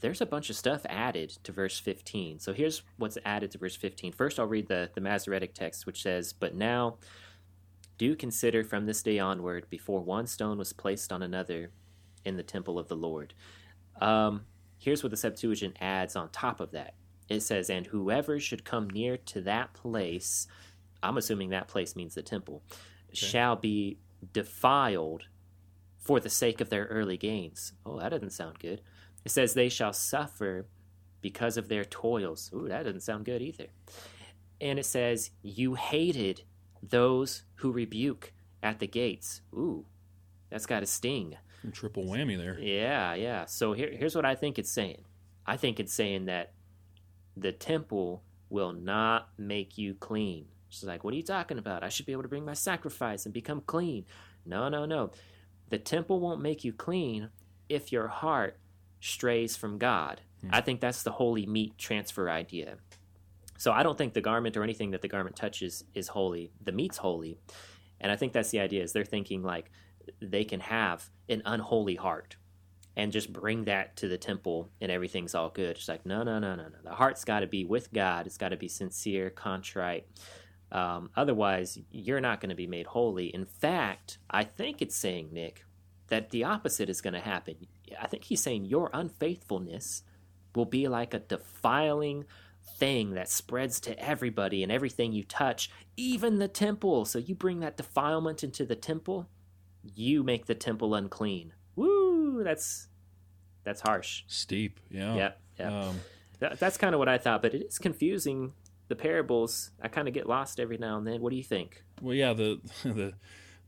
there's 0.00 0.20
a 0.20 0.26
bunch 0.26 0.50
of 0.50 0.56
stuff 0.56 0.82
added 0.88 1.30
to 1.42 1.52
verse 1.52 1.78
15. 1.78 2.38
So 2.38 2.52
here's 2.52 2.82
what's 2.96 3.18
added 3.24 3.50
to 3.52 3.58
verse 3.58 3.76
15. 3.76 4.12
First, 4.12 4.38
I'll 4.38 4.46
read 4.46 4.68
the, 4.68 4.90
the 4.94 5.00
Masoretic 5.00 5.52
text, 5.52 5.86
which 5.86 6.02
says, 6.02 6.32
But 6.32 6.54
now 6.54 6.98
do 7.98 8.16
consider 8.16 8.64
from 8.64 8.86
this 8.86 9.02
day 9.02 9.18
onward, 9.18 9.68
before 9.68 10.00
one 10.00 10.26
stone 10.26 10.58
was 10.58 10.72
placed 10.72 11.12
on 11.12 11.22
another 11.22 11.70
in 12.24 12.36
the 12.36 12.42
temple 12.42 12.78
of 12.78 12.88
the 12.88 12.96
Lord. 12.96 13.34
Um, 14.00 14.46
here's 14.78 15.02
what 15.02 15.10
the 15.10 15.16
Septuagint 15.16 15.76
adds 15.80 16.16
on 16.16 16.30
top 16.30 16.60
of 16.60 16.70
that. 16.70 16.94
It 17.28 17.40
says, 17.40 17.68
And 17.68 17.86
whoever 17.86 18.40
should 18.40 18.64
come 18.64 18.88
near 18.88 19.16
to 19.16 19.40
that 19.42 19.74
place, 19.74 20.46
I'm 21.02 21.18
assuming 21.18 21.50
that 21.50 21.68
place 21.68 21.94
means 21.94 22.14
the 22.14 22.22
temple, 22.22 22.62
shall 23.12 23.56
be 23.56 23.98
defiled 24.32 25.24
for 26.10 26.18
the 26.18 26.28
sake 26.28 26.60
of 26.60 26.70
their 26.70 26.86
early 26.86 27.16
gains. 27.16 27.72
Oh, 27.86 28.00
that 28.00 28.08
doesn't 28.08 28.32
sound 28.32 28.58
good. 28.58 28.80
It 29.24 29.30
says, 29.30 29.54
They 29.54 29.68
shall 29.68 29.92
suffer 29.92 30.66
because 31.20 31.56
of 31.56 31.68
their 31.68 31.84
toils. 31.84 32.50
Ooh, 32.52 32.66
that 32.66 32.82
doesn't 32.82 33.02
sound 33.02 33.26
good 33.26 33.40
either. 33.40 33.66
And 34.60 34.76
it 34.76 34.86
says, 34.86 35.30
You 35.40 35.76
hated 35.76 36.42
those 36.82 37.44
who 37.54 37.70
rebuke 37.70 38.32
at 38.60 38.80
the 38.80 38.88
gates. 38.88 39.42
Ooh, 39.54 39.84
that's 40.50 40.66
got 40.66 40.82
a 40.82 40.86
sting. 40.86 41.36
Triple 41.70 42.06
whammy 42.06 42.36
there. 42.36 42.58
Yeah, 42.58 43.14
yeah. 43.14 43.44
So 43.44 43.72
here, 43.72 43.92
here's 43.96 44.16
what 44.16 44.26
I 44.26 44.34
think 44.34 44.58
it's 44.58 44.72
saying. 44.72 45.04
I 45.46 45.56
think 45.58 45.78
it's 45.78 45.94
saying 45.94 46.24
that 46.24 46.54
the 47.36 47.52
temple 47.52 48.24
will 48.48 48.72
not 48.72 49.28
make 49.38 49.78
you 49.78 49.94
clean. 49.94 50.46
She's 50.70 50.82
like, 50.82 51.04
what 51.04 51.14
are 51.14 51.16
you 51.16 51.22
talking 51.22 51.58
about? 51.58 51.84
I 51.84 51.88
should 51.88 52.06
be 52.06 52.12
able 52.12 52.22
to 52.22 52.28
bring 52.28 52.44
my 52.44 52.54
sacrifice 52.54 53.26
and 53.26 53.32
become 53.32 53.60
clean. 53.64 54.06
No, 54.44 54.68
no, 54.68 54.86
no. 54.86 55.12
The 55.70 55.78
temple 55.78 56.20
won't 56.20 56.42
make 56.42 56.64
you 56.64 56.72
clean 56.72 57.30
if 57.68 57.92
your 57.92 58.08
heart 58.08 58.58
strays 59.00 59.56
from 59.56 59.78
God. 59.78 60.20
Hmm. 60.42 60.50
I 60.52 60.60
think 60.60 60.80
that's 60.80 61.02
the 61.02 61.12
holy 61.12 61.46
meat 61.46 61.78
transfer 61.78 62.28
idea. 62.28 62.76
So 63.56 63.72
I 63.72 63.82
don't 63.82 63.98
think 63.98 64.14
the 64.14 64.20
garment 64.20 64.56
or 64.56 64.62
anything 64.62 64.90
that 64.92 65.02
the 65.02 65.08
garment 65.08 65.36
touches 65.36 65.84
is 65.94 66.08
holy. 66.08 66.52
The 66.62 66.72
meat's 66.72 66.96
holy. 66.96 67.38
And 68.00 68.10
I 68.10 68.16
think 68.16 68.32
that's 68.32 68.50
the 68.50 68.60
idea 68.60 68.82
is 68.82 68.92
they're 68.92 69.04
thinking 69.04 69.42
like 69.42 69.70
they 70.20 70.44
can 70.44 70.60
have 70.60 71.10
an 71.28 71.42
unholy 71.44 71.94
heart 71.94 72.36
and 72.96 73.12
just 73.12 73.32
bring 73.32 73.64
that 73.64 73.96
to 73.96 74.08
the 74.08 74.18
temple 74.18 74.70
and 74.80 74.90
everything's 74.90 75.34
all 75.34 75.50
good. 75.50 75.76
It's 75.76 75.88
like, 75.88 76.06
no, 76.06 76.22
no, 76.22 76.38
no, 76.38 76.56
no, 76.56 76.64
no. 76.64 76.78
The 76.82 76.94
heart's 76.94 77.24
got 77.24 77.40
to 77.40 77.46
be 77.46 77.64
with 77.64 77.92
God. 77.92 78.26
It's 78.26 78.38
got 78.38 78.48
to 78.48 78.56
be 78.56 78.68
sincere, 78.68 79.30
contrite. 79.30 80.06
Um, 80.72 81.10
otherwise, 81.16 81.78
you're 81.90 82.20
not 82.20 82.40
going 82.40 82.50
to 82.50 82.54
be 82.56 82.66
made 82.66 82.86
holy. 82.86 83.26
In 83.26 83.44
fact, 83.44 84.18
I 84.30 84.44
think 84.44 84.80
it's 84.80 84.96
saying, 84.96 85.30
Nick, 85.32 85.64
that 86.08 86.30
the 86.30 86.44
opposite 86.44 86.88
is 86.88 87.00
going 87.00 87.14
to 87.14 87.20
happen. 87.20 87.56
I 88.00 88.06
think 88.06 88.24
he's 88.24 88.42
saying 88.42 88.66
your 88.66 88.90
unfaithfulness 88.92 90.02
will 90.54 90.64
be 90.66 90.88
like 90.88 91.14
a 91.14 91.18
defiling 91.18 92.24
thing 92.76 93.14
that 93.14 93.28
spreads 93.28 93.80
to 93.80 93.98
everybody 93.98 94.62
and 94.62 94.70
everything 94.70 95.12
you 95.12 95.24
touch, 95.24 95.70
even 95.96 96.38
the 96.38 96.48
temple. 96.48 97.04
So 97.04 97.18
you 97.18 97.34
bring 97.34 97.60
that 97.60 97.76
defilement 97.76 98.44
into 98.44 98.64
the 98.64 98.76
temple, 98.76 99.28
you 99.82 100.22
make 100.22 100.46
the 100.46 100.54
temple 100.54 100.94
unclean. 100.94 101.52
Woo! 101.74 102.42
That's 102.44 102.88
that's 103.64 103.80
harsh. 103.80 104.24
Steep. 104.26 104.80
Yeah. 104.90 105.14
Yep. 105.14 105.40
Yep. 105.58 105.72
Um, 105.72 106.00
That, 106.40 106.58
that's 106.58 106.78
kind 106.78 106.94
of 106.94 106.98
what 106.98 107.08
I 107.08 107.18
thought, 107.18 107.42
but 107.42 107.54
it 107.54 107.62
is 107.62 107.78
confusing. 107.78 108.54
The 108.90 108.96
parables, 108.96 109.70
I 109.80 109.86
kind 109.86 110.08
of 110.08 110.14
get 110.14 110.28
lost 110.28 110.58
every 110.58 110.76
now 110.76 110.98
and 110.98 111.06
then. 111.06 111.20
What 111.20 111.30
do 111.30 111.36
you 111.36 111.44
think? 111.44 111.84
Well, 112.02 112.12
yeah, 112.12 112.32
the 112.32 112.60
the 112.82 113.14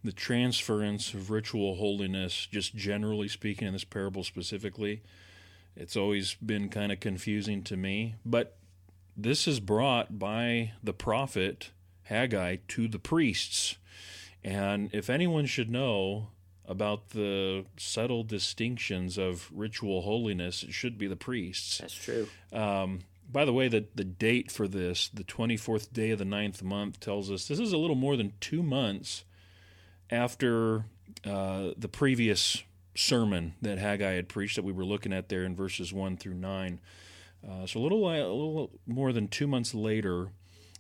the 0.03 0.13
transference 0.13 1.15
of 1.15 1.31
ritual 1.31 1.77
holiness, 1.77 2.49
just 2.51 2.75
generally 2.75 3.29
speaking, 3.29 3.69
in 3.69 3.73
this 3.73 3.85
parable 3.85 4.25
specifically, 4.25 5.01
it's 5.77 5.97
always 5.97 6.35
been 6.35 6.69
kind 6.69 6.91
of 6.91 6.99
confusing 6.99 7.63
to 7.63 7.77
me. 7.77 8.17
But 8.27 8.57
this 9.17 9.47
is 9.47 9.61
brought 9.61 10.19
by 10.19 10.73
the 10.83 10.93
prophet 10.93 11.71
Haggai 12.05 12.57
to 12.67 12.89
the 12.89 12.99
priests, 12.99 13.77
and 14.43 14.91
if 14.93 15.09
anyone 15.09 15.47
should 15.47 15.71
know 15.71 16.31
about 16.67 17.11
the 17.11 17.65
subtle 17.77 18.25
distinctions 18.25 19.19
of 19.19 19.49
ritual 19.55 20.03
holiness, 20.03 20.65
it 20.65 20.73
should 20.73 20.99
be 20.99 21.07
the 21.07 21.15
priests. 21.15 21.79
That's 21.79 21.95
true. 21.95 22.27
Um, 22.53 23.03
by 23.33 23.45
the 23.45 23.53
way, 23.53 23.69
the, 23.69 23.87
the 23.95 24.05
date 24.05 24.51
for 24.51 24.69
this, 24.69 25.09
the 25.09 25.25
24th 25.25 25.93
day 25.93 26.11
of 26.11 26.19
the 26.19 26.25
ninth 26.25 26.63
month, 26.63 27.01
tells 27.01 27.31
us 27.31 27.49
this 27.49 27.59
is 27.59 27.73
a 27.73 27.79
little 27.79 27.97
more 27.97 28.17
than 28.17 28.35
two 28.41 28.63
months 28.63 29.25
after 30.11 30.85
uh, 31.25 31.71
the 31.77 31.89
previous 31.89 32.63
sermon 32.95 33.55
that 33.63 33.79
Haggai 33.79 34.13
had 34.13 34.29
preached 34.29 34.57
that 34.57 34.65
we 34.65 34.73
were 34.73 34.85
looking 34.85 35.13
at 35.13 35.29
there 35.29 35.45
in 35.45 35.57
verses 35.57 35.93
1 35.93 36.19
through 36.19 36.35
9. 36.35 36.81
Uh, 37.49 37.67
so 37.67 37.81
a 37.81 37.83
little, 37.83 38.07
a 38.09 38.21
little 38.21 38.71
more 38.87 39.13
than 39.13 39.29
two 39.29 39.47
months 39.47 39.75
later 39.75 40.29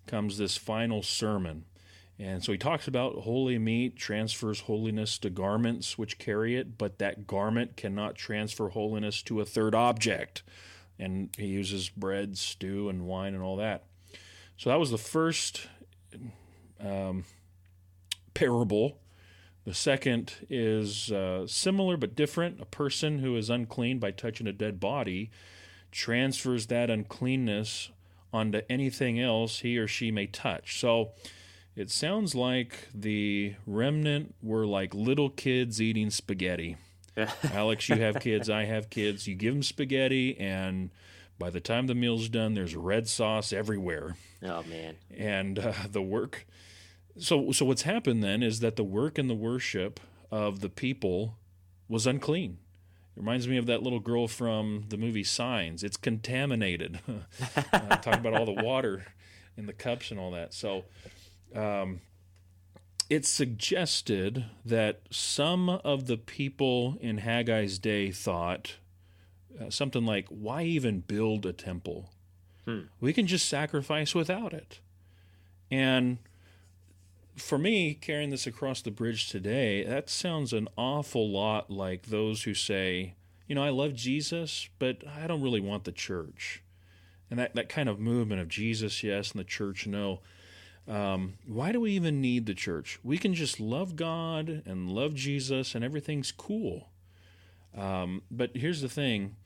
comes 0.06 0.36
this 0.36 0.56
final 0.56 1.02
sermon. 1.02 1.64
And 2.18 2.44
so 2.44 2.52
he 2.52 2.58
talks 2.58 2.86
about 2.86 3.20
holy 3.20 3.58
meat 3.58 3.96
transfers 3.96 4.60
holiness 4.60 5.18
to 5.18 5.30
garments 5.30 5.96
which 5.96 6.18
carry 6.18 6.56
it, 6.56 6.76
but 6.76 6.98
that 6.98 7.26
garment 7.26 7.76
cannot 7.76 8.14
transfer 8.14 8.68
holiness 8.68 9.22
to 9.22 9.40
a 9.40 9.46
third 9.46 9.74
object 9.74 10.42
and 10.98 11.30
he 11.36 11.46
uses 11.46 11.88
bread, 11.88 12.38
stew, 12.38 12.88
and 12.88 13.06
wine, 13.06 13.34
and 13.34 13.42
all 13.42 13.56
that. 13.56 13.84
So 14.56 14.70
that 14.70 14.78
was 14.78 14.90
the 14.90 14.98
first 14.98 15.66
um, 16.80 17.24
parable. 18.34 18.98
The 19.64 19.74
second 19.74 20.34
is 20.50 21.10
uh, 21.12 21.46
similar 21.46 21.96
but 21.96 22.14
different. 22.14 22.60
A 22.60 22.66
person 22.66 23.20
who 23.20 23.36
is 23.36 23.50
unclean 23.50 23.98
by 23.98 24.10
touching 24.10 24.46
a 24.46 24.52
dead 24.52 24.80
body 24.80 25.30
transfers 25.92 26.66
that 26.66 26.90
uncleanness 26.90 27.90
onto 28.32 28.62
anything 28.68 29.20
else 29.20 29.60
he 29.60 29.76
or 29.76 29.86
she 29.86 30.10
may 30.10 30.26
touch. 30.26 30.80
So 30.80 31.12
it 31.76 31.90
sounds 31.90 32.34
like 32.34 32.88
the 32.94 33.54
remnant 33.66 34.34
were 34.42 34.66
like 34.66 34.94
little 34.94 35.30
kids 35.30 35.80
eating 35.80 36.10
spaghetti. 36.10 36.76
Alex, 37.52 37.88
you 37.88 37.96
have 37.96 38.20
kids, 38.20 38.48
I 38.48 38.64
have 38.64 38.90
kids. 38.90 39.26
You 39.26 39.34
give 39.34 39.54
them 39.54 39.62
spaghetti, 39.62 40.38
and 40.38 40.90
by 41.38 41.50
the 41.50 41.60
time 41.60 41.86
the 41.86 41.94
meal's 41.94 42.28
done, 42.28 42.54
there's 42.54 42.74
red 42.76 43.08
sauce 43.08 43.52
everywhere. 43.52 44.16
Oh 44.42 44.62
man. 44.64 44.96
And 45.16 45.58
uh, 45.58 45.72
the 45.90 46.02
work. 46.02 46.46
So, 47.18 47.52
so 47.52 47.66
what's 47.66 47.82
happened 47.82 48.22
then 48.22 48.42
is 48.42 48.60
that 48.60 48.76
the 48.76 48.84
work 48.84 49.18
and 49.18 49.28
the 49.28 49.34
worship 49.34 50.00
of 50.30 50.60
the 50.60 50.70
people 50.70 51.36
was 51.88 52.06
unclean. 52.06 52.58
It 53.14 53.20
reminds 53.20 53.46
me 53.46 53.58
of 53.58 53.66
that 53.66 53.82
little 53.82 54.00
girl 54.00 54.26
from 54.26 54.84
the 54.88 54.96
movie 54.96 55.24
Signs. 55.24 55.82
It's 55.82 55.98
contaminated. 55.98 57.00
uh, 57.72 57.96
talking 57.96 58.20
about 58.20 58.34
all 58.34 58.46
the 58.46 58.62
water 58.62 59.04
in 59.56 59.66
the 59.66 59.74
cups 59.74 60.10
and 60.10 60.18
all 60.18 60.30
that. 60.30 60.54
So, 60.54 60.84
um, 61.54 62.00
it 63.12 63.26
suggested 63.26 64.46
that 64.64 65.02
some 65.10 65.68
of 65.68 66.06
the 66.06 66.16
people 66.16 66.96
in 66.98 67.18
Haggai's 67.18 67.78
day 67.78 68.10
thought 68.10 68.76
uh, 69.60 69.68
something 69.68 70.06
like, 70.06 70.26
why 70.28 70.62
even 70.62 71.00
build 71.00 71.44
a 71.44 71.52
temple? 71.52 72.08
Hmm. 72.64 72.84
We 73.02 73.12
can 73.12 73.26
just 73.26 73.50
sacrifice 73.50 74.14
without 74.14 74.54
it. 74.54 74.80
And 75.70 76.20
for 77.36 77.58
me, 77.58 77.92
carrying 77.92 78.30
this 78.30 78.46
across 78.46 78.80
the 78.80 78.90
bridge 78.90 79.28
today, 79.28 79.84
that 79.84 80.08
sounds 80.08 80.54
an 80.54 80.66
awful 80.78 81.30
lot 81.30 81.70
like 81.70 82.06
those 82.06 82.44
who 82.44 82.54
say, 82.54 83.12
you 83.46 83.54
know, 83.54 83.62
I 83.62 83.68
love 83.68 83.92
Jesus, 83.92 84.70
but 84.78 85.06
I 85.06 85.26
don't 85.26 85.42
really 85.42 85.60
want 85.60 85.84
the 85.84 85.92
church. 85.92 86.62
And 87.30 87.38
that, 87.38 87.54
that 87.56 87.68
kind 87.68 87.90
of 87.90 88.00
movement 88.00 88.40
of 88.40 88.48
Jesus, 88.48 89.02
yes, 89.02 89.32
and 89.32 89.40
the 89.40 89.44
church, 89.44 89.86
no. 89.86 90.20
Um, 90.88 91.34
why 91.46 91.72
do 91.72 91.80
we 91.80 91.92
even 91.92 92.20
need 92.20 92.46
the 92.46 92.54
church? 92.54 92.98
We 93.02 93.18
can 93.18 93.34
just 93.34 93.60
love 93.60 93.96
God 93.96 94.62
and 94.66 94.90
love 94.90 95.14
Jesus, 95.14 95.74
and 95.74 95.84
everything's 95.84 96.32
cool. 96.32 96.88
Um, 97.76 98.22
but 98.30 98.50
here's 98.54 98.80
the 98.80 98.88
thing, 98.88 99.36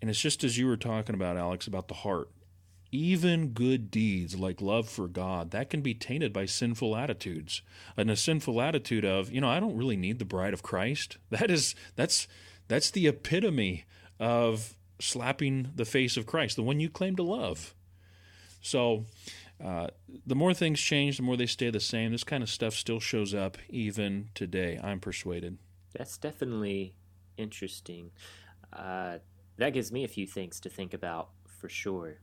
and 0.00 0.10
it's 0.10 0.20
just 0.20 0.44
as 0.44 0.58
you 0.58 0.66
were 0.66 0.76
talking 0.76 1.14
about, 1.14 1.36
Alex, 1.36 1.66
about 1.66 1.88
the 1.88 1.94
heart. 1.94 2.30
Even 2.90 3.48
good 3.48 3.90
deeds 3.90 4.38
like 4.38 4.62
love 4.62 4.88
for 4.88 5.08
God, 5.08 5.50
that 5.50 5.68
can 5.68 5.82
be 5.82 5.92
tainted 5.92 6.32
by 6.32 6.46
sinful 6.46 6.96
attitudes. 6.96 7.60
And 7.98 8.10
a 8.10 8.16
sinful 8.16 8.62
attitude 8.62 9.04
of, 9.04 9.30
you 9.30 9.42
know, 9.42 9.50
I 9.50 9.60
don't 9.60 9.76
really 9.76 9.96
need 9.96 10.18
the 10.18 10.24
bride 10.24 10.54
of 10.54 10.62
Christ. 10.62 11.18
That 11.30 11.50
is 11.50 11.74
that's 11.96 12.26
that's 12.66 12.90
the 12.90 13.06
epitome 13.06 13.84
of 14.18 14.74
slapping 15.00 15.70
the 15.74 15.84
face 15.84 16.16
of 16.16 16.26
Christ, 16.26 16.56
the 16.56 16.62
one 16.62 16.80
you 16.80 16.88
claim 16.88 17.14
to 17.16 17.22
love. 17.22 17.74
So 18.62 19.04
uh, 19.64 19.88
the 20.26 20.34
more 20.34 20.54
things 20.54 20.80
change, 20.80 21.16
the 21.16 21.22
more 21.22 21.36
they 21.36 21.46
stay 21.46 21.70
the 21.70 21.80
same. 21.80 22.12
This 22.12 22.24
kind 22.24 22.42
of 22.42 22.48
stuff 22.48 22.74
still 22.74 23.00
shows 23.00 23.34
up 23.34 23.58
even 23.68 24.30
today. 24.34 24.78
I'm 24.82 25.00
persuaded. 25.00 25.58
That's 25.96 26.16
definitely 26.18 26.94
interesting. 27.36 28.10
Uh, 28.72 29.18
that 29.56 29.72
gives 29.72 29.90
me 29.90 30.04
a 30.04 30.08
few 30.08 30.26
things 30.26 30.60
to 30.60 30.68
think 30.68 30.94
about 30.94 31.30
for 31.60 31.68
sure, 31.68 32.20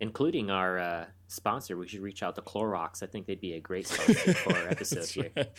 including 0.00 0.50
our 0.50 0.78
uh, 0.78 1.06
sponsor. 1.28 1.78
We 1.78 1.88
should 1.88 2.00
reach 2.00 2.22
out 2.22 2.34
to 2.34 2.42
Clorox. 2.42 3.02
I 3.02 3.06
think 3.06 3.26
they'd 3.26 3.40
be 3.40 3.54
a 3.54 3.60
great 3.60 3.86
sponsor 3.86 4.34
for 4.34 4.54
our 4.54 4.68
episode 4.68 4.98
That's 4.98 5.12
here. 5.12 5.30
Right. 5.34 5.50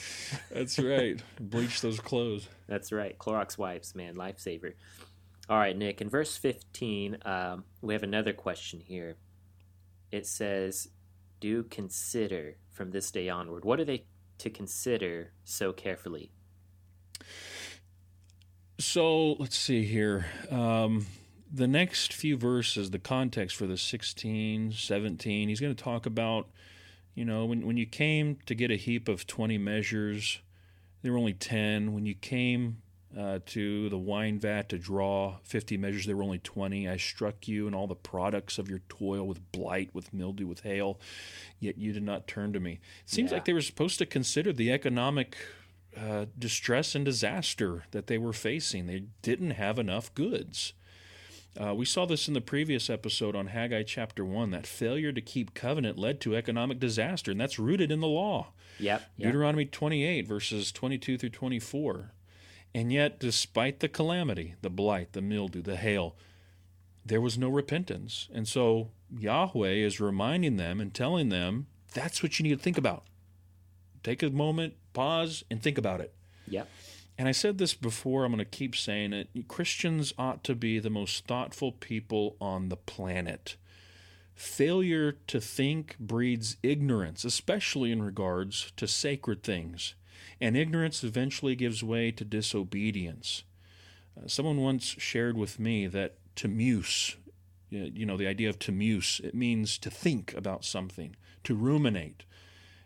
That's 0.52 0.80
right. 0.80 1.22
Bleach 1.40 1.82
those 1.82 2.00
clothes. 2.00 2.48
That's 2.68 2.92
right. 2.92 3.18
Clorox 3.18 3.58
wipes, 3.58 3.96
man, 3.96 4.16
lifesaver. 4.16 4.74
All 5.50 5.58
right, 5.58 5.76
Nick. 5.76 6.02
In 6.02 6.10
verse 6.10 6.38
15, 6.38 7.18
um, 7.26 7.64
we 7.82 7.94
have 7.94 8.04
another 8.04 8.34
question 8.34 8.80
here 8.80 9.16
it 10.16 10.26
says, 10.26 10.90
Do 11.40 11.64
consider 11.64 12.56
from 12.72 12.92
this 12.92 13.12
day 13.12 13.30
onward. 13.30 13.66
What 13.66 13.80
are 13.80 13.86
they 13.86 14.06
to 14.38 14.50
consider 14.50 15.34
so 15.44 15.74
carefully? 15.74 16.32
So 18.80 19.34
let's 19.34 19.58
see 19.58 19.84
here. 19.84 20.26
Um, 20.50 21.06
the 21.52 21.68
next 21.68 22.14
few 22.14 22.38
verses, 22.38 22.92
the 22.92 23.00
context 23.00 23.56
for 23.56 23.68
the 23.68 23.78
16, 23.78 24.72
17, 24.74 25.50
he's 25.50 25.60
going 25.60 25.76
to 25.76 25.84
talk 25.84 26.06
about, 26.06 26.50
you 27.14 27.24
know, 27.26 27.46
when, 27.46 27.66
when 27.66 27.78
you 27.78 27.86
came 27.86 28.38
to 28.46 28.56
get 28.56 28.72
a 28.72 28.76
heap 28.76 29.08
of 29.08 29.28
20 29.28 29.58
measures, 29.58 30.40
there 31.02 31.12
were 31.12 31.18
only 31.18 31.34
10. 31.34 31.94
When 31.94 32.06
you 32.06 32.16
came 32.16 32.82
uh, 33.18 33.40
to 33.46 33.90
the 33.90 33.98
wine 33.98 34.40
vat 34.40 34.70
to 34.70 34.78
draw 34.78 35.38
50 35.44 35.78
measures. 35.78 36.06
There 36.06 36.18
were 36.18 36.24
only 36.24 36.40
20. 36.40 36.90
I 36.90 36.98
struck 36.98 37.48
you 37.48 37.66
and 37.66 37.76
all 37.76 37.88
the 37.88 37.96
products 37.96 38.58
of 38.58 38.70
your 38.70 38.82
toil 38.90 39.26
with 39.26 39.52
blight, 39.52 39.90
with 39.94 40.14
mildew, 40.14 40.48
with 40.48 40.62
hail, 40.62 41.00
yet 41.60 41.78
you 41.78 41.94
did 41.94 42.04
not 42.04 42.28
turn 42.28 42.54
to 42.54 42.60
me. 42.60 42.80
It 43.04 43.10
seems 43.10 43.32
yeah. 43.32 43.38
like 43.38 43.46
they 43.46 43.54
were 43.54 43.62
supposed 43.62 44.00
to 44.00 44.06
consider 44.06 44.52
the 44.52 44.72
economic 44.72 45.38
uh, 45.98 46.26
distress 46.38 46.94
and 46.94 47.06
disaster 47.06 47.86
that 47.92 48.08
they 48.08 48.18
were 48.18 48.34
facing. 48.34 48.88
They 48.88 49.06
didn't 49.22 49.52
have 49.52 49.80
enough 49.80 50.14
goods. 50.14 50.74
Uh, 51.58 51.74
we 51.74 51.86
saw 51.86 52.06
this 52.06 52.28
in 52.28 52.34
the 52.34 52.42
previous 52.42 52.90
episode 52.90 53.34
on 53.34 53.48
Haggai 53.48 53.84
chapter 53.84 54.26
1 54.26 54.52
that 54.52 54.68
failure 54.68 55.14
to 55.14 55.22
keep 55.22 55.54
covenant 55.54 55.98
led 55.98 56.20
to 56.20 56.36
economic 56.36 56.80
disaster, 56.80 57.32
and 57.32 57.40
that's 57.40 57.58
rooted 57.58 57.92
in 57.92 58.02
the 58.02 58.08
law. 58.08 58.48
Yep, 58.78 59.04
yep. 59.16 59.28
Deuteronomy 59.28 59.64
28, 59.64 60.28
verses 60.28 60.74
22 60.74 61.18
through 61.18 61.30
24. 61.30 62.12
And 62.76 62.92
yet, 62.92 63.20
despite 63.22 63.80
the 63.80 63.88
calamity, 63.88 64.56
the 64.62 64.70
blight, 64.70 65.14
the 65.14 65.22
mildew, 65.22 65.62
the 65.62 65.78
hail, 65.78 66.18
there 67.06 67.22
was 67.22 67.38
no 67.38 67.48
repentance. 67.48 68.28
And 68.34 68.50
so 68.50 68.90
Yahweh 69.18 69.76
is 69.76 70.02
reminding 70.02 70.58
them 70.58 70.82
and 70.82 70.94
telling 70.94 71.30
them 71.30 71.68
that's 71.94 72.22
what 72.22 72.38
you 72.38 72.44
need 72.44 72.58
to 72.58 72.62
think 72.62 72.78
about. 72.78 73.06
Take 74.04 74.22
a 74.22 74.30
moment, 74.30 74.74
pause, 74.92 75.46
and 75.50 75.64
think 75.64 75.78
about 75.78 76.02
it. 76.02 76.14
Yep. 76.50 76.68
And 77.18 77.30
I 77.30 77.32
said 77.32 77.60
this 77.60 77.74
before, 77.74 78.26
I'm 78.26 78.34
going 78.34 78.40
to 78.40 78.46
keep 78.46 78.76
saying 78.76 79.14
it. 79.14 79.30
Christians 79.48 80.14
ought 80.18 80.44
to 80.44 80.54
be 80.54 80.78
the 80.78 80.90
most 80.90 81.26
thoughtful 81.28 81.72
people 81.72 82.36
on 82.42 82.68
the 82.68 82.76
planet. 82.76 83.56
Failure 84.34 85.14
to 85.28 85.40
think 85.40 85.96
breeds 85.98 86.58
ignorance, 86.62 87.24
especially 87.24 87.94
in 87.94 88.04
regards 88.04 88.74
to 88.76 88.86
sacred 88.86 89.44
things 89.44 89.96
and 90.42 90.58
ignorance 90.58 91.04
eventually 91.04 91.56
gives 91.56 91.84
way 91.84 92.12
to 92.12 92.26
disobedience. 92.26 93.44
Uh, 94.18 94.28
someone 94.28 94.58
once 94.58 94.84
shared 94.84 95.38
with 95.38 95.60
me 95.60 95.88
that 95.88 96.16
to 96.36 96.48
muse, 96.48 97.16
you 97.70 98.06
know, 98.06 98.18
the 98.18 98.28
idea 98.28 98.50
of 98.50 98.60
to 98.60 98.72
muse, 98.72 99.22
it 99.24 99.34
means 99.34 99.78
to 99.78 99.90
think 99.90 100.34
about 100.34 100.66
something, 100.66 101.16
to 101.44 101.56
ruminate. 101.56 102.26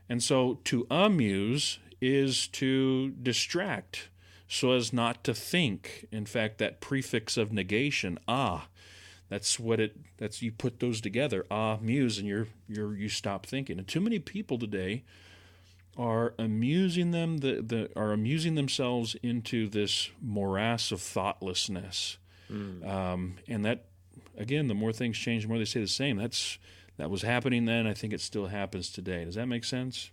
And 0.07 0.23
so 0.23 0.59
to 0.65 0.87
amuse 0.89 1.79
is 2.01 2.47
to 2.47 3.09
distract 3.11 4.09
so 4.47 4.71
as 4.71 4.91
not 4.91 5.23
to 5.23 5.33
think. 5.33 6.07
In 6.11 6.25
fact, 6.25 6.57
that 6.57 6.81
prefix 6.81 7.37
of 7.37 7.53
negation, 7.53 8.17
ah, 8.27 8.67
that's 9.29 9.59
what 9.59 9.79
it 9.79 9.95
that's 10.17 10.41
you 10.41 10.51
put 10.51 10.79
those 10.79 10.99
together, 10.99 11.45
ah, 11.51 11.77
muse, 11.79 12.17
and 12.17 12.27
you're 12.27 12.47
you're 12.67 12.95
you 12.95 13.09
stop 13.09 13.45
thinking. 13.45 13.77
And 13.77 13.87
too 13.87 14.01
many 14.01 14.17
people 14.17 14.57
today 14.57 15.03
are 15.99 16.33
amusing 16.39 17.11
them 17.11 17.39
the, 17.39 17.61
the 17.61 17.89
are 17.95 18.13
amusing 18.13 18.55
themselves 18.55 19.17
into 19.21 19.67
this 19.67 20.09
morass 20.21 20.91
of 20.91 21.01
thoughtlessness. 21.01 22.17
Mm. 22.49 22.87
um, 22.87 23.37
and 23.47 23.63
that 23.65 23.85
again 24.35 24.67
the 24.67 24.73
more 24.73 24.91
things 24.91 25.17
change 25.17 25.43
the 25.43 25.49
more 25.49 25.59
they 25.59 25.65
stay 25.65 25.81
the 25.81 25.87
same. 25.87 26.17
That's 26.17 26.57
that 26.97 27.11
was 27.11 27.21
happening 27.21 27.65
then. 27.65 27.85
I 27.85 27.93
think 27.93 28.13
it 28.13 28.21
still 28.21 28.47
happens 28.47 28.89
today. 28.91 29.25
Does 29.25 29.35
that 29.35 29.47
make 29.47 29.65
sense? 29.65 30.09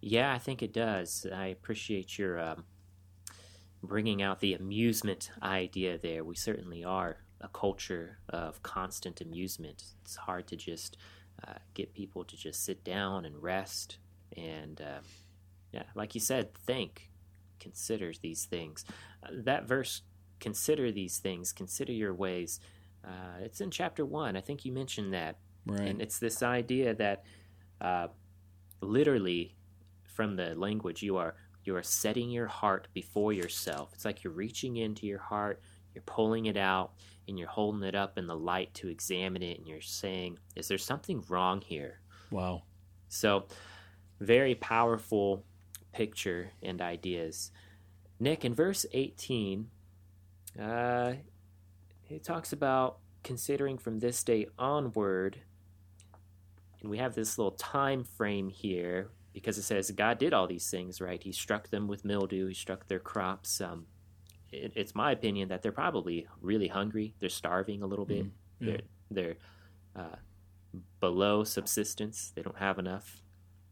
Yeah 0.00 0.34
i 0.34 0.38
think 0.38 0.62
it 0.62 0.72
does. 0.72 1.24
I 1.32 1.46
appreciate 1.46 2.18
your 2.18 2.40
um, 2.40 2.64
bringing 3.80 4.20
out 4.20 4.40
the 4.40 4.54
amusement 4.54 5.30
idea 5.40 5.98
there. 5.98 6.24
We 6.24 6.34
certainly 6.34 6.82
are 6.82 7.18
a 7.40 7.48
culture 7.48 8.18
of 8.28 8.62
constant 8.64 9.20
amusement. 9.20 9.84
It's 10.02 10.16
hard 10.16 10.48
to 10.48 10.56
just 10.56 10.96
uh, 11.46 11.54
get 11.74 11.94
people 11.94 12.24
to 12.24 12.36
just 12.36 12.64
sit 12.64 12.82
down 12.82 13.24
and 13.24 13.40
rest 13.40 13.98
and 14.36 14.80
uh, 14.80 15.00
yeah, 15.72 15.84
like 15.94 16.14
you 16.14 16.20
said, 16.20 16.54
think, 16.54 17.10
consider 17.58 18.12
these 18.20 18.44
things. 18.44 18.84
Uh, 19.22 19.28
that 19.44 19.66
verse, 19.66 20.02
consider 20.40 20.92
these 20.92 21.18
things, 21.18 21.52
consider 21.52 21.92
your 21.92 22.14
ways. 22.14 22.60
Uh, 23.04 23.40
it's 23.40 23.60
in 23.60 23.70
chapter 23.70 24.04
one. 24.04 24.36
I 24.36 24.40
think 24.40 24.64
you 24.64 24.72
mentioned 24.72 25.14
that, 25.14 25.38
right. 25.66 25.80
and 25.80 26.02
it's 26.02 26.18
this 26.18 26.42
idea 26.42 26.94
that 26.94 27.24
uh, 27.80 28.08
literally, 28.80 29.56
from 30.04 30.36
the 30.36 30.54
language, 30.54 31.02
you 31.02 31.16
are 31.16 31.34
you 31.64 31.76
are 31.76 31.82
setting 31.82 32.30
your 32.30 32.48
heart 32.48 32.88
before 32.92 33.32
yourself. 33.32 33.90
It's 33.94 34.04
like 34.04 34.24
you're 34.24 34.32
reaching 34.32 34.76
into 34.76 35.06
your 35.06 35.20
heart, 35.20 35.62
you're 35.94 36.02
pulling 36.02 36.46
it 36.46 36.56
out, 36.56 36.92
and 37.28 37.38
you're 37.38 37.48
holding 37.48 37.82
it 37.84 37.94
up 37.94 38.18
in 38.18 38.26
the 38.26 38.36
light 38.36 38.74
to 38.74 38.88
examine 38.88 39.42
it, 39.42 39.58
and 39.58 39.66
you're 39.66 39.80
saying, 39.80 40.38
"Is 40.54 40.68
there 40.68 40.78
something 40.78 41.24
wrong 41.28 41.60
here?" 41.60 42.00
Wow. 42.30 42.62
So 43.08 43.46
very 44.22 44.54
powerful 44.54 45.44
picture 45.92 46.50
and 46.62 46.80
ideas. 46.80 47.50
Nick, 48.18 48.44
in 48.44 48.54
verse 48.54 48.86
18, 48.92 49.68
uh, 50.60 51.14
it 52.08 52.24
talks 52.24 52.52
about 52.52 52.98
considering 53.22 53.78
from 53.78 53.98
this 53.98 54.22
day 54.22 54.46
onward, 54.58 55.38
and 56.80 56.90
we 56.90 56.98
have 56.98 57.14
this 57.14 57.38
little 57.38 57.52
time 57.52 58.04
frame 58.04 58.48
here 58.48 59.10
because 59.32 59.56
it 59.56 59.62
says 59.62 59.90
God 59.90 60.18
did 60.18 60.32
all 60.32 60.46
these 60.46 60.70
things, 60.70 61.00
right? 61.00 61.22
He 61.22 61.32
struck 61.32 61.68
them 61.70 61.88
with 61.88 62.04
mildew, 62.04 62.48
He 62.48 62.54
struck 62.54 62.86
their 62.88 62.98
crops. 62.98 63.60
Um, 63.60 63.86
it, 64.50 64.72
it's 64.76 64.94
my 64.94 65.12
opinion 65.12 65.48
that 65.48 65.62
they're 65.62 65.72
probably 65.72 66.26
really 66.40 66.68
hungry. 66.68 67.14
They're 67.18 67.28
starving 67.28 67.82
a 67.82 67.86
little 67.86 68.04
bit. 68.04 68.26
Mm, 68.26 68.30
yeah. 68.60 68.66
They're 68.66 68.82
they're 69.10 69.36
uh, 69.96 70.16
below 71.00 71.44
subsistence. 71.44 72.32
They 72.34 72.42
don't 72.42 72.58
have 72.58 72.78
enough 72.78 73.22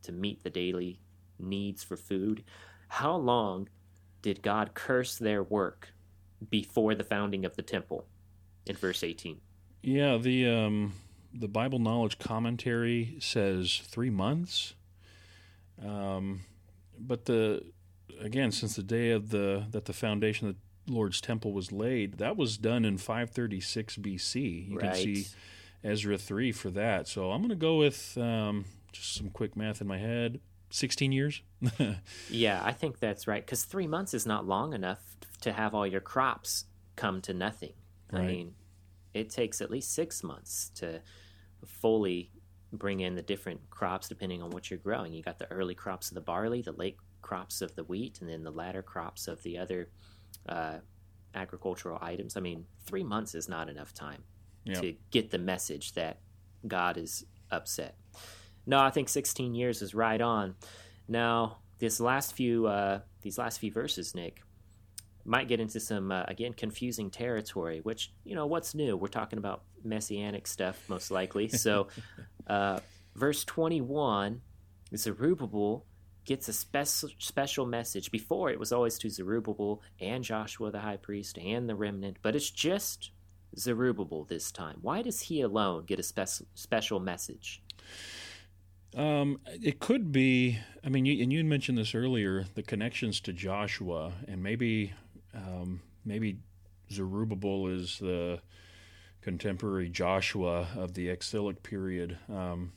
to 0.03 0.13
meet 0.13 0.43
the 0.43 0.51
daily 0.51 1.01
needs 1.39 1.83
for 1.83 1.97
food. 1.97 2.45
How 2.89 3.17
long 3.17 3.69
did 4.23 4.43
God 4.43 4.75
curse 4.75 5.17
their 5.17 5.43
work 5.43 5.93
before 6.49 6.95
the 6.95 7.05
founding 7.05 7.45
of 7.45 7.57
the 7.57 7.63
temple 7.63 8.07
in 8.67 8.77
verse 8.77 9.03
18. 9.03 9.41
Yeah, 9.83 10.17
the 10.17 10.49
um, 10.49 10.95
the 11.33 11.49
Bible 11.49 11.79
Knowledge 11.79 12.19
Commentary 12.19 13.17
says 13.21 13.83
three 13.85 14.11
months. 14.11 14.75
Um, 15.85 16.41
but 16.99 17.25
the 17.25 17.65
again, 18.21 18.53
since 18.53 18.77
the 18.77 18.83
day 18.83 19.11
of 19.11 19.31
the 19.31 19.67
that 19.71 19.87
the 19.87 19.93
foundation 19.93 20.49
of 20.49 20.57
the 20.87 20.93
Lord's 20.93 21.21
temple 21.21 21.53
was 21.53 21.73
laid, 21.73 22.19
that 22.19 22.37
was 22.37 22.59
done 22.59 22.85
in 22.85 22.99
536 22.99 23.97
BC. 23.97 24.69
You 24.69 24.79
right. 24.79 24.93
can 24.93 24.95
see 24.95 25.27
Ezra 25.83 26.19
three 26.19 26.53
for 26.53 26.71
that. 26.71 27.09
So 27.09 27.31
I'm 27.31 27.41
going 27.41 27.51
to 27.51 27.55
go 27.55 27.77
with 27.79 28.19
um, 28.19 28.67
just 28.93 29.15
some 29.15 29.31
quick 29.31 29.57
math 29.57 29.81
in 29.81 29.87
my 29.87 29.99
head. 29.99 30.41
16 30.71 31.13
years. 31.13 31.43
yeah, 32.31 32.61
I 32.65 32.73
think 32.73 33.01
that's 33.01 33.27
right. 33.27 33.45
Because 33.45 33.65
three 33.65 33.87
months 33.87 34.15
is 34.15 34.25
not 34.25 34.47
long 34.47 34.73
enough 34.73 35.17
to 35.41 35.53
have 35.53 35.75
all 35.75 35.87
your 35.87 36.01
crops 36.01 36.65
come 36.97 37.21
to 37.23 37.35
nothing. 37.35 37.73
Right. 38.13 38.23
I 38.23 38.27
mean, 38.27 38.55
it 39.15 39.31
takes 39.31 39.61
at 39.61 39.71
least 39.71 39.93
six 39.93 40.23
months 40.23 40.71
to 40.77 41.01
fully 41.67 42.31
bring 42.73 43.01
in 43.01 43.17
the 43.17 43.23
different 43.23 43.69
crops 43.69 44.09
depending 44.09 44.43
on 44.43 44.51
what 44.51 44.71
you're 44.71 44.79
growing. 44.79 45.13
You 45.13 45.23
got 45.23 45.39
the 45.39 45.51
early 45.51 45.75
crops 45.75 46.09
of 46.09 46.15
the 46.15 46.21
barley, 46.21 46.63
the 46.63 46.73
late 46.73 46.97
crops 47.21 47.63
of 47.63 47.75
the 47.75 47.85
wheat, 47.85 48.21
and 48.21 48.31
then 48.31 48.45
the 48.45 48.53
latter 48.53 48.83
crops 48.83 49.27
of 49.27 49.43
the 49.43 49.59
other 49.59 49.89
uh, 50.49 50.79
agricultural 51.35 51.99
items. 52.01 52.37
I 52.37 52.41
mean, 52.41 52.67
three 52.87 53.05
months 53.05 53.35
is 53.35 53.49
not 53.49 53.69
enough 53.69 53.93
time 53.93 54.23
to 54.75 54.95
get 55.11 55.31
the 55.31 55.39
message 55.39 55.95
that 55.95 56.21
God 56.67 56.97
is 56.97 57.25
upset. 57.51 57.97
No, 58.71 58.79
I 58.79 58.91
think 58.91 59.09
16 59.09 59.57
years 59.57 59.83
is 59.83 59.97
right 59.97 60.21
on. 60.21 60.55
Now, 61.09 61.59
this 61.81 61.99
last 61.99 62.35
few 62.35 62.69
uh, 62.69 63.01
these 63.21 63.37
last 63.37 63.59
few 63.59 63.73
verses, 63.73 64.15
Nick, 64.15 64.45
might 65.25 65.49
get 65.49 65.59
into 65.59 65.81
some 65.81 66.13
uh, 66.13 66.23
again 66.29 66.53
confusing 66.53 67.11
territory. 67.11 67.81
Which 67.81 68.13
you 68.23 68.37
know, 68.37 68.47
what's 68.47 68.73
new? 68.73 68.97
We're 68.97 69.09
talking 69.09 69.41
about 69.41 69.65
messianic 69.83 70.47
stuff, 70.47 70.81
most 70.89 71.11
likely. 71.11 71.49
So, 71.61 71.89
uh, 72.47 72.79
verse 73.17 73.43
21, 73.43 74.41
Zerubbabel 74.95 75.85
gets 76.25 76.47
a 76.47 76.53
special 76.53 77.09
special 77.19 77.67
message. 77.67 78.13
Before 78.13 78.51
it 78.51 78.61
was 78.61 78.71
always 78.71 78.99
to 78.99 79.11
Zerubbabel 79.11 79.83
and 80.01 80.23
Joshua 80.23 80.71
the 80.71 80.79
high 80.79 80.99
priest 80.99 81.39
and 81.39 81.69
the 81.69 81.75
remnant, 81.75 82.19
but 82.23 82.37
it's 82.37 82.51
just 82.51 83.11
Zerubbabel 83.59 84.27
this 84.27 84.53
time. 84.53 84.77
Why 84.81 85.03
does 85.03 85.23
he 85.23 85.41
alone 85.41 85.87
get 85.87 85.99
a 85.99 86.05
spe- 86.05 86.47
special 86.55 87.01
message? 87.01 87.65
Um, 88.97 89.41
it 89.47 89.79
could 89.79 90.13
be. 90.13 90.59
I 90.85 90.89
mean, 90.89 91.05
you, 91.07 91.23
and 91.23 91.33
you 91.33 91.45
mentioned 91.45 91.79
this 91.79 91.95
earlier, 91.95 92.47
the 92.55 92.63
connections 92.63 93.21
to 93.23 93.33
Joshua, 93.33 94.13
and 94.27 94.43
maybe, 94.43 94.95
um, 95.35 95.81
maybe 96.05 96.39
Zerubbabel 96.91 97.69
is 97.69 97.99
the 97.99 98.41
contemporary 99.21 99.89
Joshua 99.89 100.69
of 100.77 100.95
the 100.95 101.09
exilic 101.09 101.63
period. 101.63 102.17
Um, 102.29 102.73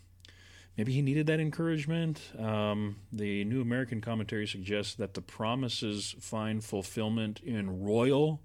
maybe 0.77 0.93
he 0.93 1.01
needed 1.01 1.27
that 1.27 1.39
encouragement. 1.39 2.21
Um, 2.37 2.97
the 3.11 3.45
New 3.45 3.61
American 3.61 4.01
Commentary 4.01 4.45
suggests 4.45 4.95
that 4.95 5.13
the 5.13 5.21
promises 5.21 6.15
find 6.19 6.63
fulfillment 6.63 7.39
in 7.39 7.83
royal 7.83 8.41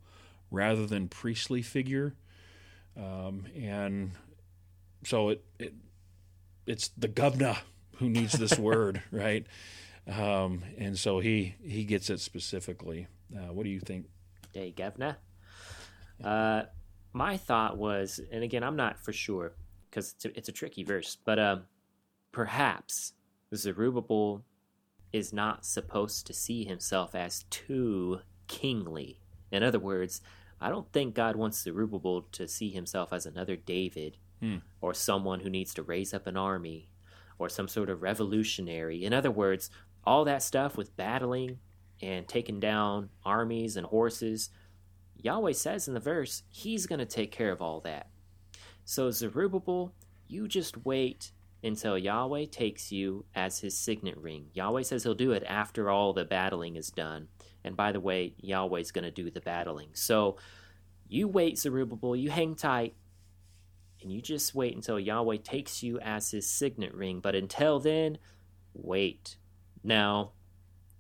rather 0.50 0.86
than 0.86 1.08
priestly 1.08 1.60
figure, 1.60 2.14
um, 2.96 3.46
and 3.54 4.12
so 5.04 5.28
it, 5.30 5.44
it 5.58 5.74
it's 6.68 6.88
the 6.96 7.08
governor 7.08 7.56
who 7.96 8.08
needs 8.08 8.34
this 8.34 8.58
word, 8.58 9.02
right? 9.10 9.46
Um, 10.06 10.62
and 10.78 10.98
so 10.98 11.18
he 11.18 11.54
he 11.62 11.84
gets 11.84 12.10
it 12.10 12.20
specifically. 12.20 13.08
Uh, 13.34 13.52
what 13.52 13.64
do 13.64 13.70
you 13.70 13.80
think? 13.80 14.06
Hey, 14.52 14.70
governor. 14.70 15.16
Uh, 16.22 16.62
my 17.12 17.36
thought 17.36 17.76
was, 17.76 18.20
and 18.32 18.42
again, 18.42 18.62
I'm 18.62 18.76
not 18.76 18.98
for 18.98 19.12
sure 19.12 19.52
because 19.88 20.12
it's 20.14 20.24
a, 20.24 20.38
it's 20.38 20.48
a 20.48 20.52
tricky 20.52 20.84
verse, 20.84 21.16
but 21.24 21.38
um, 21.38 21.64
perhaps 22.32 23.12
Zerubbabel 23.54 24.44
is 25.12 25.32
not 25.32 25.64
supposed 25.64 26.26
to 26.26 26.34
see 26.34 26.64
himself 26.64 27.14
as 27.14 27.44
too 27.50 28.20
kingly. 28.46 29.20
In 29.50 29.62
other 29.62 29.78
words, 29.78 30.20
I 30.60 30.68
don't 30.70 30.92
think 30.92 31.14
God 31.14 31.36
wants 31.36 31.62
Zerubbabel 31.62 32.22
to 32.32 32.48
see 32.48 32.70
himself 32.70 33.12
as 33.12 33.24
another 33.26 33.56
David 33.56 34.18
hmm. 34.41 34.57
or 34.80 34.95
someone 34.95 35.41
who 35.41 35.51
needs 35.51 35.74
to 35.74 35.82
raise 35.82 36.14
up 36.14 36.26
an 36.26 36.36
army 36.36 36.89
or 37.39 37.49
some 37.49 37.68
sort 37.68 37.91
of 37.91 38.03
revolutionary. 38.03 39.05
In 39.05 39.12
other 39.12 39.30
words, 39.30 39.70
all 40.05 40.24
that 40.24 40.43
stuff 40.43 40.76
with 40.76 40.97
battling 40.97 41.59
and 42.01 42.26
taking 42.26 42.61
down 42.61 43.11
armies 43.24 43.76
and 43.76 43.86
horses, 43.86 44.51
Yahweh 45.16 45.53
says 45.53 45.89
in 45.89 45.95
the 45.95 46.01
verse, 46.01 46.43
He's 46.49 46.86
going 46.86 47.01
to 47.01 47.07
take 47.07 47.32
care 47.32 47.53
of 47.53 47.61
all 47.61 47.80
that. 47.80 48.09
So, 48.84 49.11
Zerubbabel, 49.11 49.93
you 50.26 50.49
just 50.49 50.84
wait 50.84 51.32
until 51.62 51.99
Yahweh 51.99 52.47
takes 52.47 52.93
you 52.93 53.24
as 53.34 53.59
His 53.59 53.76
signet 53.76 54.16
ring. 54.16 54.47
Yahweh 54.55 54.82
says 54.82 55.03
He'll 55.03 55.14
do 55.14 55.32
it 55.32 55.45
after 55.47 55.91
all 55.91 56.12
the 56.12 56.24
battling 56.24 56.76
is 56.76 56.91
done. 56.91 57.28
And 57.64 57.76
by 57.76 57.93
the 57.93 58.01
way, 58.01 58.34
Yahweh's 58.39 58.93
going 58.93 59.05
to 59.05 59.11
do 59.11 59.30
the 59.30 59.41
battling. 59.41 59.91
So, 59.93 60.36
you 61.09 61.26
wait, 61.26 61.59
Zerubbabel, 61.59 62.16
you 62.16 62.30
hang 62.30 62.55
tight, 62.55 62.95
and 64.01 64.12
you 64.12 64.20
just 64.20 64.55
wait 64.55 64.74
until 64.74 64.99
Yahweh 64.99 65.38
takes 65.38 65.82
you 65.82 65.99
as 66.01 66.30
his 66.30 66.49
signet 66.49 66.94
ring. 66.94 67.20
But 67.20 67.34
until 67.34 67.80
then, 67.80 68.18
wait. 68.74 69.36
Now, 69.82 70.32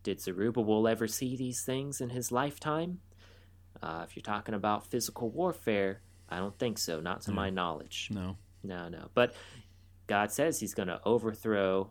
did 0.02 0.20
Zerubbabel 0.20 0.88
ever 0.88 1.06
see 1.06 1.36
these 1.36 1.62
things 1.62 2.00
in 2.00 2.10
his 2.10 2.32
lifetime? 2.32 3.00
Uh, 3.82 4.04
if 4.08 4.16
you're 4.16 4.22
talking 4.22 4.54
about 4.54 4.86
physical 4.86 5.30
warfare, 5.30 6.02
I 6.28 6.38
don't 6.38 6.58
think 6.58 6.78
so, 6.78 7.00
not 7.00 7.22
to 7.22 7.32
my 7.32 7.50
knowledge. 7.50 8.08
No. 8.12 8.36
No, 8.62 8.88
no. 8.88 9.08
But 9.14 9.34
God 10.06 10.32
says 10.32 10.58
he's 10.58 10.74
going 10.74 10.88
to 10.88 11.00
overthrow 11.04 11.90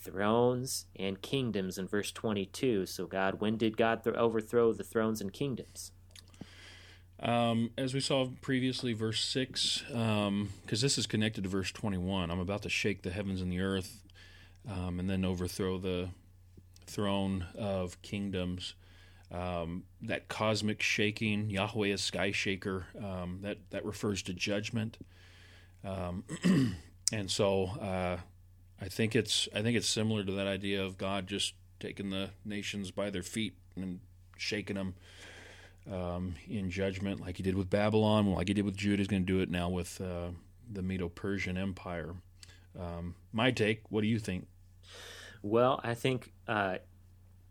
thrones 0.00 0.86
and 0.94 1.20
kingdoms 1.20 1.78
in 1.78 1.88
verse 1.88 2.12
22. 2.12 2.86
So, 2.86 3.06
God, 3.06 3.40
when 3.40 3.56
did 3.56 3.76
God 3.76 4.04
th- 4.04 4.14
overthrow 4.16 4.72
the 4.72 4.84
thrones 4.84 5.20
and 5.20 5.32
kingdoms? 5.32 5.92
Um, 7.20 7.70
as 7.78 7.94
we 7.94 8.00
saw 8.00 8.28
previously, 8.42 8.92
verse 8.92 9.24
6, 9.24 9.84
because 9.88 10.28
um, 10.28 10.50
this 10.68 10.98
is 10.98 11.06
connected 11.06 11.44
to 11.44 11.50
verse 11.50 11.72
21, 11.72 12.30
I'm 12.30 12.40
about 12.40 12.62
to 12.62 12.68
shake 12.68 13.02
the 13.02 13.10
heavens 13.10 13.40
and 13.40 13.50
the 13.50 13.60
earth 13.60 14.02
um, 14.70 15.00
and 15.00 15.08
then 15.08 15.24
overthrow 15.24 15.78
the 15.78 16.10
throne 16.86 17.46
of 17.58 18.00
kingdoms. 18.02 18.74
Um, 19.32 19.84
that 20.02 20.28
cosmic 20.28 20.82
shaking, 20.82 21.50
Yahweh 21.50 21.88
is 21.88 22.02
sky 22.02 22.32
shaker, 22.32 22.86
um, 23.02 23.40
that, 23.42 23.58
that 23.70 23.84
refers 23.84 24.22
to 24.22 24.34
judgment. 24.34 24.98
Um, 25.84 26.24
and 27.12 27.30
so 27.30 27.64
uh, 27.80 28.18
I 28.80 28.88
think 28.88 29.16
it's 29.16 29.48
I 29.54 29.62
think 29.62 29.76
it's 29.76 29.88
similar 29.88 30.24
to 30.24 30.32
that 30.32 30.46
idea 30.46 30.84
of 30.84 30.98
God 30.98 31.26
just 31.26 31.54
taking 31.80 32.10
the 32.10 32.30
nations 32.44 32.90
by 32.90 33.10
their 33.10 33.22
feet 33.22 33.54
and 33.74 34.00
shaking 34.36 34.76
them 34.76 34.94
um, 35.90 36.34
in 36.48 36.70
judgment, 36.70 37.20
like 37.20 37.36
he 37.36 37.42
did 37.42 37.54
with 37.54 37.70
Babylon, 37.70 38.32
like 38.32 38.48
he 38.48 38.54
did 38.54 38.64
with 38.64 38.76
Judah. 38.76 38.98
He's 38.98 39.08
going 39.08 39.24
to 39.24 39.32
do 39.32 39.40
it 39.40 39.50
now 39.50 39.68
with 39.68 40.00
uh, 40.00 40.28
the 40.70 40.82
Medo 40.82 41.08
Persian 41.08 41.56
Empire. 41.56 42.14
Um, 42.78 43.14
my 43.32 43.50
take. 43.50 43.82
What 43.90 44.02
do 44.02 44.06
you 44.06 44.18
think? 44.18 44.46
Well, 45.42 45.80
I 45.82 45.94
think 45.94 46.32
uh, 46.48 46.78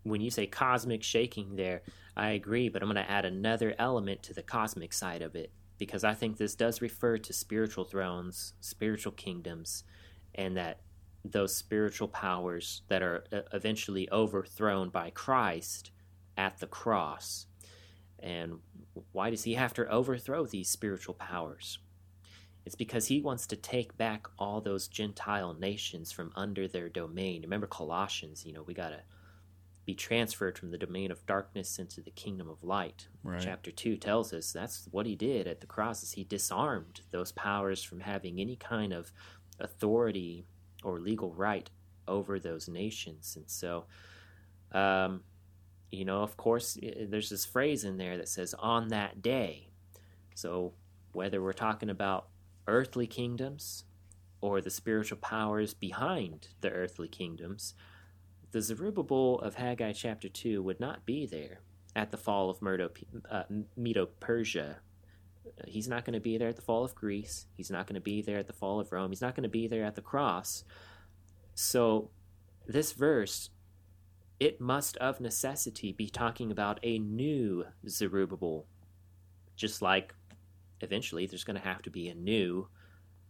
when 0.03 0.21
you 0.21 0.29
say 0.29 0.47
cosmic 0.47 1.03
shaking 1.03 1.55
there, 1.55 1.81
I 2.15 2.29
agree, 2.29 2.69
but 2.69 2.81
I'm 2.81 2.89
going 2.89 3.03
to 3.03 3.09
add 3.09 3.25
another 3.25 3.73
element 3.79 4.23
to 4.23 4.33
the 4.33 4.43
cosmic 4.43 4.93
side 4.93 5.21
of 5.21 5.35
it 5.35 5.51
because 5.77 6.03
I 6.03 6.13
think 6.13 6.37
this 6.37 6.55
does 6.55 6.81
refer 6.81 7.17
to 7.17 7.33
spiritual 7.33 7.83
thrones, 7.83 8.53
spiritual 8.61 9.11
kingdoms, 9.11 9.83
and 10.33 10.55
that 10.57 10.81
those 11.23 11.55
spiritual 11.55 12.07
powers 12.07 12.83
that 12.87 13.01
are 13.01 13.23
uh, 13.33 13.41
eventually 13.51 14.09
overthrown 14.11 14.89
by 14.89 15.09
Christ 15.09 15.91
at 16.37 16.59
the 16.59 16.67
cross 16.67 17.47
and 18.25 18.57
why 19.11 19.29
does 19.29 19.43
he 19.43 19.53
have 19.53 19.73
to 19.75 19.87
overthrow 19.87 20.47
these 20.47 20.67
spiritual 20.67 21.13
powers? 21.13 21.77
It's 22.65 22.75
because 22.75 23.05
he 23.05 23.21
wants 23.21 23.45
to 23.47 23.55
take 23.55 23.95
back 23.95 24.25
all 24.39 24.59
those 24.59 24.87
Gentile 24.87 25.53
nations 25.53 26.11
from 26.11 26.31
under 26.35 26.67
their 26.67 26.89
domain. 26.89 27.43
Remember 27.43 27.67
Colossians, 27.67 28.43
you 28.43 28.51
know, 28.51 28.63
we 28.63 28.73
got 28.73 28.89
to 28.89 29.01
be 29.85 29.93
transferred 29.93 30.57
from 30.57 30.71
the 30.71 30.77
domain 30.79 31.11
of 31.11 31.23
darkness 31.27 31.77
into 31.77 32.01
the 32.01 32.09
kingdom 32.09 32.49
of 32.49 32.63
light. 32.63 33.07
Right. 33.23 33.39
Chapter 33.39 33.69
2 33.69 33.97
tells 33.97 34.33
us 34.33 34.51
that's 34.51 34.87
what 34.89 35.05
he 35.05 35.15
did 35.15 35.45
at 35.47 35.61
the 35.61 35.67
cross 35.67 36.01
is 36.01 36.13
he 36.13 36.23
disarmed 36.23 37.01
those 37.11 37.31
powers 37.31 37.83
from 37.83 37.99
having 37.99 38.41
any 38.41 38.55
kind 38.55 38.91
of 38.91 39.11
authority 39.59 40.47
or 40.83 40.99
legal 40.99 41.31
right 41.35 41.69
over 42.07 42.39
those 42.39 42.67
nations. 42.67 43.35
And 43.35 43.47
so 43.47 43.85
um, 44.71 45.21
you 45.95 46.05
know, 46.05 46.21
of 46.21 46.37
course, 46.37 46.77
there's 46.81 47.29
this 47.29 47.45
phrase 47.45 47.83
in 47.83 47.97
there 47.97 48.17
that 48.17 48.29
says 48.29 48.53
on 48.59 48.89
that 48.89 49.21
day. 49.21 49.69
So 50.35 50.73
whether 51.13 51.41
we're 51.41 51.53
talking 51.53 51.89
about 51.89 52.27
earthly 52.67 53.07
kingdoms 53.07 53.85
or 54.41 54.61
the 54.61 54.69
spiritual 54.69 55.17
powers 55.17 55.73
behind 55.73 56.49
the 56.61 56.69
earthly 56.69 57.07
kingdoms, 57.07 57.73
the 58.51 58.61
Zerubbabel 58.61 59.39
of 59.39 59.55
Haggai 59.55 59.93
chapter 59.93 60.29
2 60.29 60.61
would 60.63 60.79
not 60.79 61.05
be 61.05 61.25
there. 61.25 61.59
at 61.95 62.11
the 62.11 62.17
fall 62.17 62.49
of 62.49 62.59
uh, 63.31 63.43
Medo 63.77 64.05
Persia. 64.19 64.77
He's 65.65 65.87
not 65.87 66.03
going 66.03 66.13
to 66.13 66.19
be 66.19 66.37
there 66.37 66.49
at 66.49 66.57
the 66.57 66.61
fall 66.61 66.83
of 66.83 66.93
Greece. 66.93 67.45
He's 67.55 67.71
not 67.71 67.87
going 67.87 67.95
to 67.95 68.01
be 68.01 68.21
there 68.21 68.37
at 68.37 68.47
the 68.47 68.53
fall 68.53 68.81
of 68.81 68.91
Rome. 68.91 69.11
He's 69.11 69.21
not 69.21 69.35
going 69.35 69.43
to 69.43 69.49
be 69.49 69.67
there 69.67 69.85
at 69.85 69.95
the 69.95 70.01
cross. 70.01 70.65
So, 71.53 72.09
this 72.67 72.91
verse, 72.91 73.49
it 74.39 74.59
must 74.59 74.97
of 74.97 75.19
necessity 75.19 75.91
be 75.91 76.09
talking 76.09 76.51
about 76.51 76.79
a 76.83 76.99
new 76.99 77.65
Zerubbabel. 77.87 78.65
Just 79.55 79.81
like 79.81 80.13
eventually 80.81 81.25
there's 81.25 81.43
going 81.43 81.59
to 81.59 81.67
have 81.67 81.81
to 81.83 81.89
be 81.89 82.09
a 82.09 82.15
new 82.15 82.67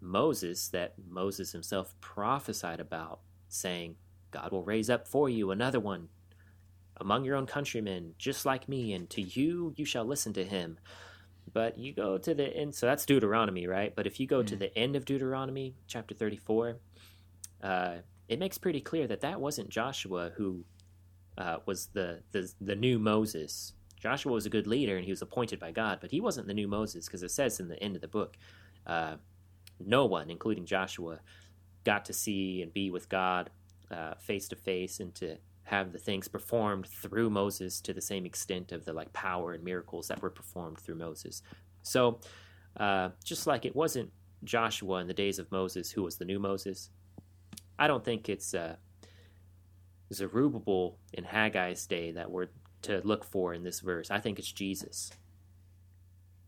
Moses 0.01 0.67
that 0.69 0.93
Moses 1.09 1.51
himself 1.51 1.95
prophesied 2.01 2.79
about, 2.79 3.19
saying, 3.47 3.95
God 4.31 4.51
will 4.51 4.63
raise 4.63 4.89
up 4.89 5.07
for 5.07 5.29
you 5.29 5.51
another 5.51 5.79
one 5.79 6.09
among 6.97 7.25
your 7.25 7.35
own 7.35 7.45
countrymen, 7.45 8.13
just 8.17 8.45
like 8.45 8.69
me, 8.69 8.93
and 8.93 9.09
to 9.09 9.21
you 9.21 9.73
you 9.75 9.85
shall 9.85 10.05
listen 10.05 10.33
to 10.33 10.43
him. 10.43 10.77
But 11.51 11.77
you 11.77 11.93
go 11.93 12.17
to 12.17 12.33
the 12.33 12.55
end, 12.55 12.73
so 12.73 12.85
that's 12.85 13.05
Deuteronomy, 13.05 13.67
right? 13.67 13.95
But 13.95 14.07
if 14.07 14.19
you 14.19 14.27
go 14.27 14.41
mm. 14.41 14.47
to 14.47 14.55
the 14.55 14.75
end 14.77 14.95
of 14.95 15.05
Deuteronomy, 15.05 15.75
chapter 15.87 16.15
34, 16.15 16.77
uh, 17.61 17.95
it 18.27 18.39
makes 18.39 18.57
pretty 18.57 18.81
clear 18.81 19.07
that 19.07 19.21
that 19.21 19.39
wasn't 19.39 19.69
Joshua 19.69 20.31
who 20.35 20.63
uh, 21.37 21.57
was 21.65 21.87
the, 21.87 22.21
the, 22.31 22.51
the 22.61 22.75
new 22.75 22.99
Moses. 22.99 23.73
Joshua 23.99 24.31
was 24.31 24.45
a 24.45 24.49
good 24.49 24.67
leader 24.67 24.97
and 24.97 25.05
he 25.05 25.11
was 25.11 25.21
appointed 25.21 25.59
by 25.59 25.71
God, 25.71 25.99
but 26.01 26.11
he 26.11 26.21
wasn't 26.21 26.47
the 26.47 26.53
new 26.53 26.67
Moses 26.67 27.05
because 27.05 27.23
it 27.23 27.31
says 27.31 27.59
in 27.59 27.67
the 27.67 27.81
end 27.81 27.95
of 27.95 28.01
the 28.01 28.07
book, 28.07 28.37
uh, 28.85 29.15
no 29.79 30.05
one, 30.05 30.29
including 30.29 30.65
Joshua, 30.65 31.19
got 31.83 32.05
to 32.05 32.13
see 32.13 32.61
and 32.61 32.73
be 32.73 32.91
with 32.91 33.09
God 33.09 33.49
face 34.19 34.47
to 34.49 34.55
face 34.55 34.99
and 34.99 35.13
to 35.15 35.37
have 35.65 35.91
the 35.91 35.97
things 35.97 36.27
performed 36.27 36.87
through 36.87 37.29
Moses 37.29 37.81
to 37.81 37.93
the 37.93 38.01
same 38.01 38.25
extent 38.25 38.71
of 38.71 38.85
the 38.85 38.93
like 38.93 39.11
power 39.13 39.53
and 39.53 39.63
miracles 39.63 40.07
that 40.07 40.21
were 40.21 40.29
performed 40.29 40.79
through 40.79 40.95
Moses. 40.95 41.41
So, 41.81 42.19
uh, 42.77 43.09
just 43.23 43.47
like 43.47 43.65
it 43.65 43.75
wasn't 43.75 44.11
Joshua 44.43 44.99
in 44.99 45.07
the 45.07 45.13
days 45.13 45.39
of 45.39 45.51
Moses 45.51 45.91
who 45.91 46.03
was 46.03 46.17
the 46.17 46.25
new 46.25 46.39
Moses, 46.39 46.91
I 47.79 47.87
don't 47.87 48.05
think 48.05 48.29
it's 48.29 48.53
uh, 48.53 48.75
Zerubbabel 50.13 50.97
in 51.13 51.23
Haggai's 51.23 51.85
day 51.85 52.11
that 52.11 52.31
we're 52.31 52.47
to 52.83 53.01
look 53.03 53.23
for 53.23 53.53
in 53.53 53.63
this 53.63 53.79
verse. 53.79 54.11
I 54.11 54.19
think 54.19 54.39
it's 54.39 54.51
Jesus. 54.51 55.11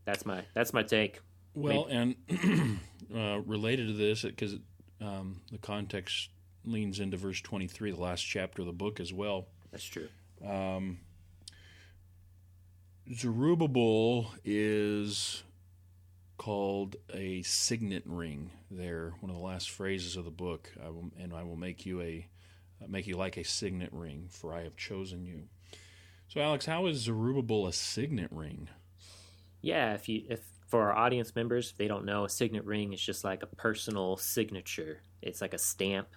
That's 0.05 0.25
my 0.25 0.43
that's 0.53 0.73
my 0.73 0.83
take. 0.83 1.19
Well, 1.53 1.87
Maybe. 1.89 2.15
and 2.29 2.79
uh, 3.15 3.39
related 3.41 3.87
to 3.87 3.93
this, 3.93 4.21
because 4.21 4.55
um, 5.01 5.41
the 5.51 5.57
context 5.57 6.29
leans 6.65 6.99
into 6.99 7.17
verse 7.17 7.41
23, 7.41 7.91
the 7.91 7.99
last 7.99 8.21
chapter 8.21 8.61
of 8.61 8.67
the 8.67 8.73
book 8.73 8.99
as 8.99 9.11
well. 9.11 9.47
That's 9.71 9.83
true. 9.83 10.07
Um, 10.45 10.99
Zerubbabel 13.11 14.31
is 14.45 15.43
called 16.37 16.97
a 17.13 17.41
signet 17.41 18.03
ring. 18.05 18.51
There, 18.69 19.13
one 19.21 19.31
of 19.31 19.35
the 19.35 19.43
last 19.43 19.71
phrases 19.71 20.15
of 20.15 20.25
the 20.25 20.31
book, 20.31 20.71
I 20.83 20.89
will, 20.89 21.11
and 21.19 21.33
I 21.33 21.43
will 21.43 21.55
make 21.55 21.85
you 21.85 22.01
a 22.01 22.27
make 22.87 23.07
you 23.07 23.17
like 23.17 23.37
a 23.37 23.43
signet 23.43 23.89
ring, 23.91 24.27
for 24.29 24.53
I 24.53 24.63
have 24.63 24.75
chosen 24.75 25.25
you. 25.25 25.43
So, 26.27 26.41
Alex, 26.41 26.65
how 26.65 26.87
is 26.87 26.97
Zerubbabel 26.97 27.67
a 27.67 27.73
signet 27.73 28.31
ring? 28.31 28.69
Yeah, 29.61 29.93
if 29.93 30.07
you 30.09 30.23
if 30.29 30.41
for 30.67 30.83
our 30.83 30.97
audience 30.97 31.33
members, 31.35 31.71
if 31.71 31.77
they 31.77 31.87
don't 31.87 32.05
know, 32.05 32.25
a 32.25 32.29
signet 32.29 32.65
ring 32.65 32.93
is 32.93 33.01
just 33.01 33.23
like 33.23 33.43
a 33.43 33.47
personal 33.47 34.17
signature. 34.17 35.01
It's 35.21 35.41
like 35.41 35.53
a 35.53 35.57
stamp 35.57 36.09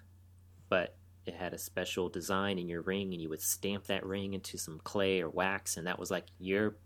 but 0.70 0.96
it 1.26 1.34
had 1.34 1.52
a 1.52 1.58
special 1.58 2.08
design 2.08 2.58
in 2.58 2.66
your 2.66 2.80
ring 2.80 3.12
and 3.12 3.20
you 3.20 3.28
would 3.28 3.42
stamp 3.42 3.84
that 3.86 4.06
ring 4.06 4.32
into 4.32 4.56
some 4.56 4.80
clay 4.84 5.20
or 5.20 5.28
wax 5.28 5.76
and 5.76 5.86
that 5.86 5.98
was 5.98 6.10
like 6.10 6.24
your 6.38 6.76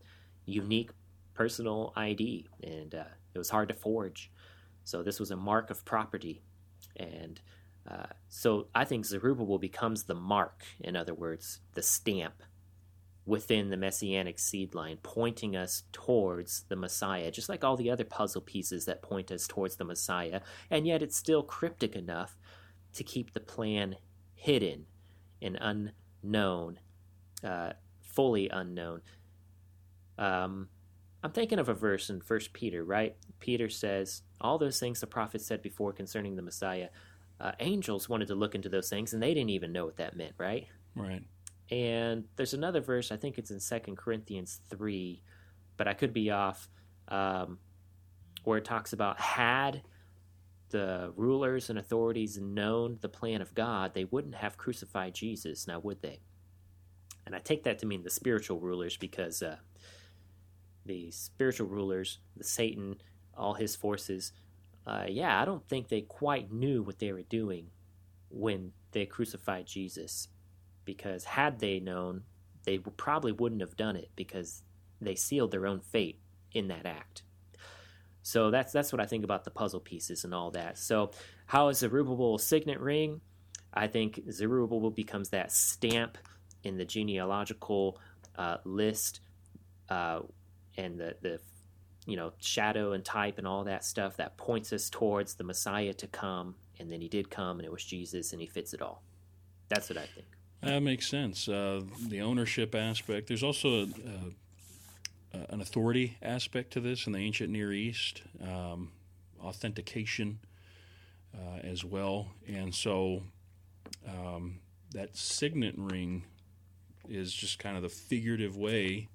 unique 0.47 0.91
personal 1.35 1.93
id 1.97 2.49
and 2.65 2.95
uh, 2.97 3.05
it 3.33 3.39
was 3.39 3.51
hard 3.51 3.69
to 3.69 3.75
forge 3.75 4.33
so 4.83 5.03
this 5.03 5.21
was 5.21 5.31
a 5.31 5.37
mark 5.37 5.71
of 5.71 5.85
property 5.85 6.43
and 6.97 7.41
uh, 7.91 8.07
so 8.29 8.67
i 8.75 8.85
think 8.85 9.05
zerubbabel 9.05 9.59
becomes 9.59 10.05
the 10.05 10.15
mark 10.15 10.65
in 10.81 10.97
other 10.97 11.15
words 11.15 11.61
the 11.75 11.83
stamp 11.83 12.43
within 13.27 13.71
the 13.71 13.77
messianic 13.77 14.39
seed 14.39 14.75
line 14.75 14.99
pointing 15.03 15.57
us 15.57 15.85
towards 15.93 16.65
the 16.69 16.77
messiah 16.77 17.31
just 17.31 17.49
like 17.49 17.65
all 17.65 17.77
the 17.77 17.91
other 17.91 18.05
puzzle 18.05 18.43
pieces 18.43 18.85
that 18.85 19.03
point 19.03 19.31
us 19.31 19.47
towards 19.47 19.77
the 19.77 19.85
messiah 19.85 20.41
and 20.71 20.87
yet 20.87 21.03
it's 21.03 21.17
still 21.17 21.43
cryptic 21.43 21.97
enough 21.97 22.37
to 22.95 23.05
keep 23.05 23.33
the 23.33 23.41
plan 23.41 23.97
hidden 24.35 24.87
and 25.43 25.59
unknown, 26.23 26.79
uh, 27.43 27.73
fully 28.03 28.49
unknown. 28.49 29.03
Um, 30.19 30.69
I'm 31.23 31.33
thinking 31.33 31.59
of 31.59 31.69
a 31.69 31.75
verse 31.75 32.11
in 32.11 32.21
First 32.21 32.53
Peter, 32.53 32.85
right? 32.85 33.17
Peter 33.41 33.69
says 33.69 34.23
all 34.41 34.59
those 34.59 34.79
things 34.79 35.01
the 35.01 35.07
prophet 35.07 35.41
said 35.41 35.63
before 35.63 35.93
concerning 35.93 36.37
the 36.37 36.43
Messiah. 36.43 36.89
Uh, 37.41 37.53
angels 37.61 38.09
wanted 38.09 38.29
to 38.29 38.35
look 38.35 38.55
into 38.55 38.69
those 38.69 38.89
things, 38.89 39.13
and 39.13 39.23
they 39.23 39.35
didn't 39.35 39.51
even 39.51 39.73
know 39.73 39.85
what 39.85 39.97
that 39.97 40.17
meant, 40.17 40.35
right? 40.39 40.67
Right. 40.95 41.23
And 41.71 42.25
there's 42.37 42.55
another 42.55 42.81
verse, 42.81 43.11
I 43.11 43.17
think 43.17 43.39
it's 43.39 43.51
in 43.51 43.61
Second 43.61 43.97
Corinthians 43.97 44.61
three, 44.71 45.23
but 45.77 45.89
I 45.89 45.95
could 45.95 46.13
be 46.13 46.31
off, 46.31 46.69
um, 47.09 47.59
where 48.45 48.59
it 48.59 48.65
talks 48.65 48.93
about 48.93 49.19
had 49.19 49.83
the 50.71 51.13
rulers 51.17 51.71
and 51.71 51.79
authorities 51.79 52.39
known 52.39 52.99
the 53.01 53.09
plan 53.09 53.41
of 53.41 53.55
God, 53.55 53.95
they 53.95 54.05
wouldn't 54.05 54.35
have 54.35 54.57
crucified 54.57 55.15
Jesus, 55.15 55.67
now 55.67 55.79
would 55.81 56.03
they? 56.03 56.21
And 57.27 57.35
I 57.35 57.39
take 57.39 57.65
that 57.65 57.79
to 57.79 57.87
mean 57.87 58.03
the 58.03 58.11
spiritual 58.11 58.61
rulers 58.61 58.97
because 58.97 59.43
uh, 59.43 59.57
the 60.85 61.11
spiritual 61.11 61.69
rulers, 61.69 62.19
the 62.37 62.45
Satan, 62.45 62.97
all 63.37 63.55
his 63.55 63.75
forces, 63.77 64.33
uh, 64.87 65.07
yeah, 65.09 65.41
I 65.41 65.45
don't 65.45 65.67
think 65.69 65.89
they 65.89 66.03
quite 66.03 66.53
knew 66.53 66.83
what 66.83 66.99
they 66.99 67.13
were 67.13 67.23
doing 67.23 67.69
when 68.29 68.73
they 68.93 69.07
crucified 69.07 69.67
Jesus. 69.67 70.29
Because 70.85 71.25
had 71.25 71.61
they 71.61 71.81
known, 71.81 72.23
they 72.65 72.79
probably 72.79 73.33
wouldn't 73.33 73.63
have 73.63 73.77
done 73.77 73.97
it 73.97 74.11
because 74.17 74.63
they 75.01 75.15
sealed 75.15 75.51
their 75.51 75.67
own 75.67 75.81
fate 75.81 76.21
in 76.53 76.69
that 76.69 76.87
act. 76.87 77.23
So 78.23 78.51
that's 78.51 78.73
that's 78.73 78.93
what 78.93 79.01
I 79.01 79.07
think 79.07 79.25
about 79.25 79.45
the 79.45 79.51
puzzle 79.51 79.81
pieces 79.81 80.25
and 80.25 80.35
all 80.35 80.51
that. 80.53 80.79
So 80.79 81.11
how 81.47 81.69
is 81.69 81.79
Zerubbabel 81.79 82.37
a 82.37 82.39
signet 82.39 82.81
ring? 82.81 83.21
I 83.73 83.87
think 83.87 84.21
Zerubbabel 84.31 84.91
becomes 84.91 85.31
that 85.31 85.53
stamp 85.53 86.17
in 86.63 86.79
the 86.79 86.85
genealogical 86.85 87.99
uh, 88.37 88.59
list 88.65 89.21
uh, 89.89 90.21
and 90.77 90.99
the, 90.99 91.17
the 91.21 91.41
you 92.07 92.17
know 92.17 92.33
shadow 92.41 92.93
and 92.93 93.05
type 93.05 93.39
and 93.39 93.47
all 93.47 93.65
that 93.65 93.85
stuff 93.85 94.17
that 94.17 94.37
points 94.37 94.73
us 94.73 94.91
towards 94.91 95.35
the 95.35 95.45
Messiah 95.45 95.95
to 95.95 96.07
come. 96.07 96.55
And 96.81 96.91
then 96.91 97.01
he 97.01 97.09
did 97.09 97.31
come, 97.31 97.59
and 97.59 97.67
it 97.67 97.71
was 97.71 97.85
Jesus, 97.85 98.33
and 98.33 98.41
he 98.41 98.49
fits 98.49 98.75
it 98.75 98.83
all. 98.83 99.03
That's 99.69 99.89
what 99.89 99.97
I 99.97 100.07
think. 100.07 100.27
That 100.61 100.81
makes 100.81 101.07
sense. 101.07 101.49
Uh, 101.49 101.83
the 102.09 102.21
ownership 102.21 102.75
aspect. 102.75 103.29
There's 103.29 103.45
also 103.45 103.83
a, 103.83 103.83
uh, 103.83 105.47
an 105.51 105.61
authority 105.61 106.17
aspect 106.21 106.73
to 106.73 106.81
this 106.81 107.07
in 107.07 107.13
the 107.13 107.21
ancient 107.21 107.51
Near 107.51 107.73
East, 107.73 108.23
um, 108.43 108.91
authentication 109.41 110.41
uh, 111.33 111.59
as 111.59 111.85
well, 111.85 112.29
and 112.49 112.75
so 112.75 113.23
um, 114.09 114.59
that 114.93 115.17
signet 115.17 115.75
ring 115.77 116.25
is 117.09 117.33
just 117.33 117.59
kind 117.59 117.77
of 117.77 117.83
the 117.83 117.89
figurative 117.89 118.57
way 118.57 119.09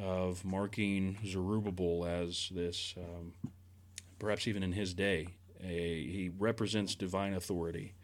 of 0.00 0.44
marking 0.44 1.18
Zerubbabel 1.24 2.04
as 2.06 2.50
this, 2.52 2.94
um, 2.98 3.32
perhaps 4.18 4.48
even 4.48 4.62
in 4.62 4.72
his 4.72 4.94
day, 4.94 5.28
a, 5.62 5.66
he 5.66 6.30
represents 6.36 6.94
divine 6.94 7.34
authority 7.34 7.94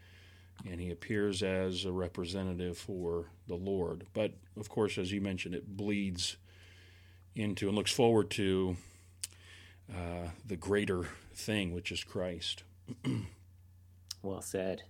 and 0.68 0.80
he 0.80 0.90
appears 0.90 1.42
as 1.42 1.84
a 1.84 1.92
representative 1.92 2.76
for 2.76 3.30
the 3.46 3.54
Lord. 3.54 4.06
But 4.12 4.32
of 4.58 4.68
course, 4.68 4.98
as 4.98 5.12
you 5.12 5.20
mentioned, 5.20 5.54
it 5.54 5.76
bleeds 5.76 6.36
into 7.34 7.68
and 7.68 7.76
looks 7.76 7.92
forward 7.92 8.30
to 8.30 8.76
uh, 9.90 10.28
the 10.44 10.56
greater 10.56 11.06
thing, 11.34 11.72
which 11.72 11.90
is 11.90 12.04
Christ. 12.04 12.64
well 14.22 14.42
said. 14.42 14.82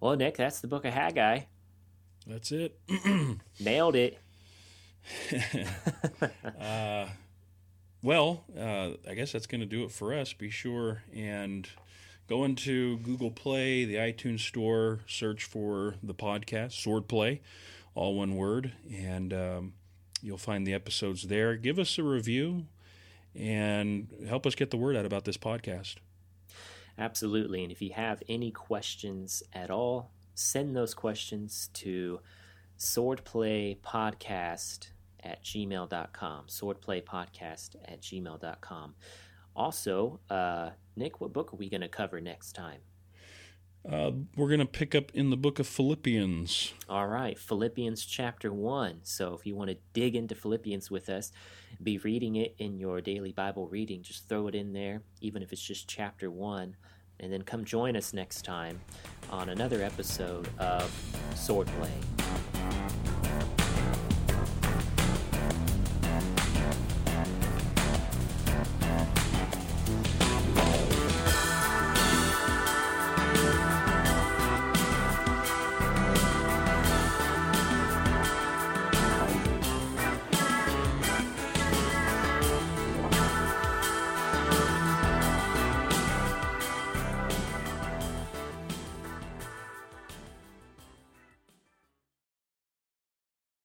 Well, 0.00 0.16
Nick, 0.16 0.36
that's 0.36 0.60
the 0.60 0.68
book 0.68 0.84
of 0.84 0.92
Haggai. 0.92 1.40
That's 2.26 2.52
it. 2.52 2.78
Nailed 3.60 3.96
it. 3.96 4.18
Uh, 6.60 7.06
well, 8.02 8.44
uh, 8.58 8.90
I 9.08 9.14
guess 9.14 9.32
that's 9.32 9.46
going 9.46 9.60
to 9.60 9.66
do 9.66 9.84
it 9.84 9.90
for 9.90 10.14
us. 10.14 10.32
Be 10.32 10.50
sure 10.50 11.02
and 11.14 11.68
go 12.28 12.44
into 12.44 12.98
Google 12.98 13.30
Play, 13.30 13.84
the 13.84 13.96
iTunes 13.96 14.40
Store, 14.40 15.00
search 15.06 15.44
for 15.44 15.94
the 16.02 16.14
podcast, 16.14 16.72
Sword 16.72 17.08
Play, 17.08 17.40
all 17.94 18.16
one 18.16 18.36
word, 18.36 18.72
and 18.90 19.32
um, 19.32 19.72
You'll 20.22 20.38
find 20.38 20.66
the 20.66 20.74
episodes 20.74 21.24
there. 21.24 21.56
Give 21.56 21.78
us 21.78 21.98
a 21.98 22.02
review 22.02 22.66
and 23.34 24.08
help 24.26 24.46
us 24.46 24.54
get 24.54 24.70
the 24.70 24.76
word 24.76 24.96
out 24.96 25.04
about 25.04 25.24
this 25.24 25.36
podcast. 25.36 25.96
Absolutely. 26.98 27.62
And 27.62 27.70
if 27.70 27.82
you 27.82 27.92
have 27.92 28.22
any 28.28 28.50
questions 28.50 29.42
at 29.52 29.70
all, 29.70 30.10
send 30.34 30.74
those 30.74 30.94
questions 30.94 31.68
to 31.74 32.20
swordplaypodcast 32.78 34.88
at 35.26 35.42
gmail.com. 35.42 36.46
Swordplaypodcast 36.46 37.76
at 37.84 38.00
gmail.com. 38.00 38.94
Also, 39.54 40.20
uh, 40.30 40.70
Nick, 40.94 41.20
what 41.20 41.32
book 41.32 41.52
are 41.52 41.56
we 41.56 41.68
going 41.68 41.80
to 41.80 41.88
cover 41.88 42.20
next 42.20 42.52
time? 42.52 42.80
Uh, 43.90 44.10
we're 44.36 44.48
going 44.48 44.60
to 44.60 44.66
pick 44.66 44.94
up 44.94 45.12
in 45.14 45.30
the 45.30 45.36
book 45.36 45.58
of 45.58 45.66
Philippians. 45.66 46.74
All 46.88 47.06
right, 47.06 47.38
Philippians 47.38 48.04
chapter 48.04 48.52
1. 48.52 49.00
So 49.04 49.34
if 49.34 49.46
you 49.46 49.54
want 49.54 49.70
to 49.70 49.76
dig 49.92 50.16
into 50.16 50.34
Philippians 50.34 50.90
with 50.90 51.08
us, 51.08 51.30
be 51.82 51.98
reading 51.98 52.36
it 52.36 52.54
in 52.58 52.78
your 52.78 53.00
daily 53.00 53.32
Bible 53.32 53.68
reading, 53.68 54.02
just 54.02 54.28
throw 54.28 54.48
it 54.48 54.54
in 54.54 54.72
there, 54.72 55.02
even 55.20 55.42
if 55.42 55.52
it's 55.52 55.62
just 55.62 55.88
chapter 55.88 56.30
1. 56.30 56.76
And 57.20 57.32
then 57.32 57.42
come 57.42 57.64
join 57.64 57.96
us 57.96 58.12
next 58.12 58.44
time 58.44 58.80
on 59.30 59.48
another 59.48 59.82
episode 59.82 60.48
of 60.58 60.90
Swordplay. 61.34 63.15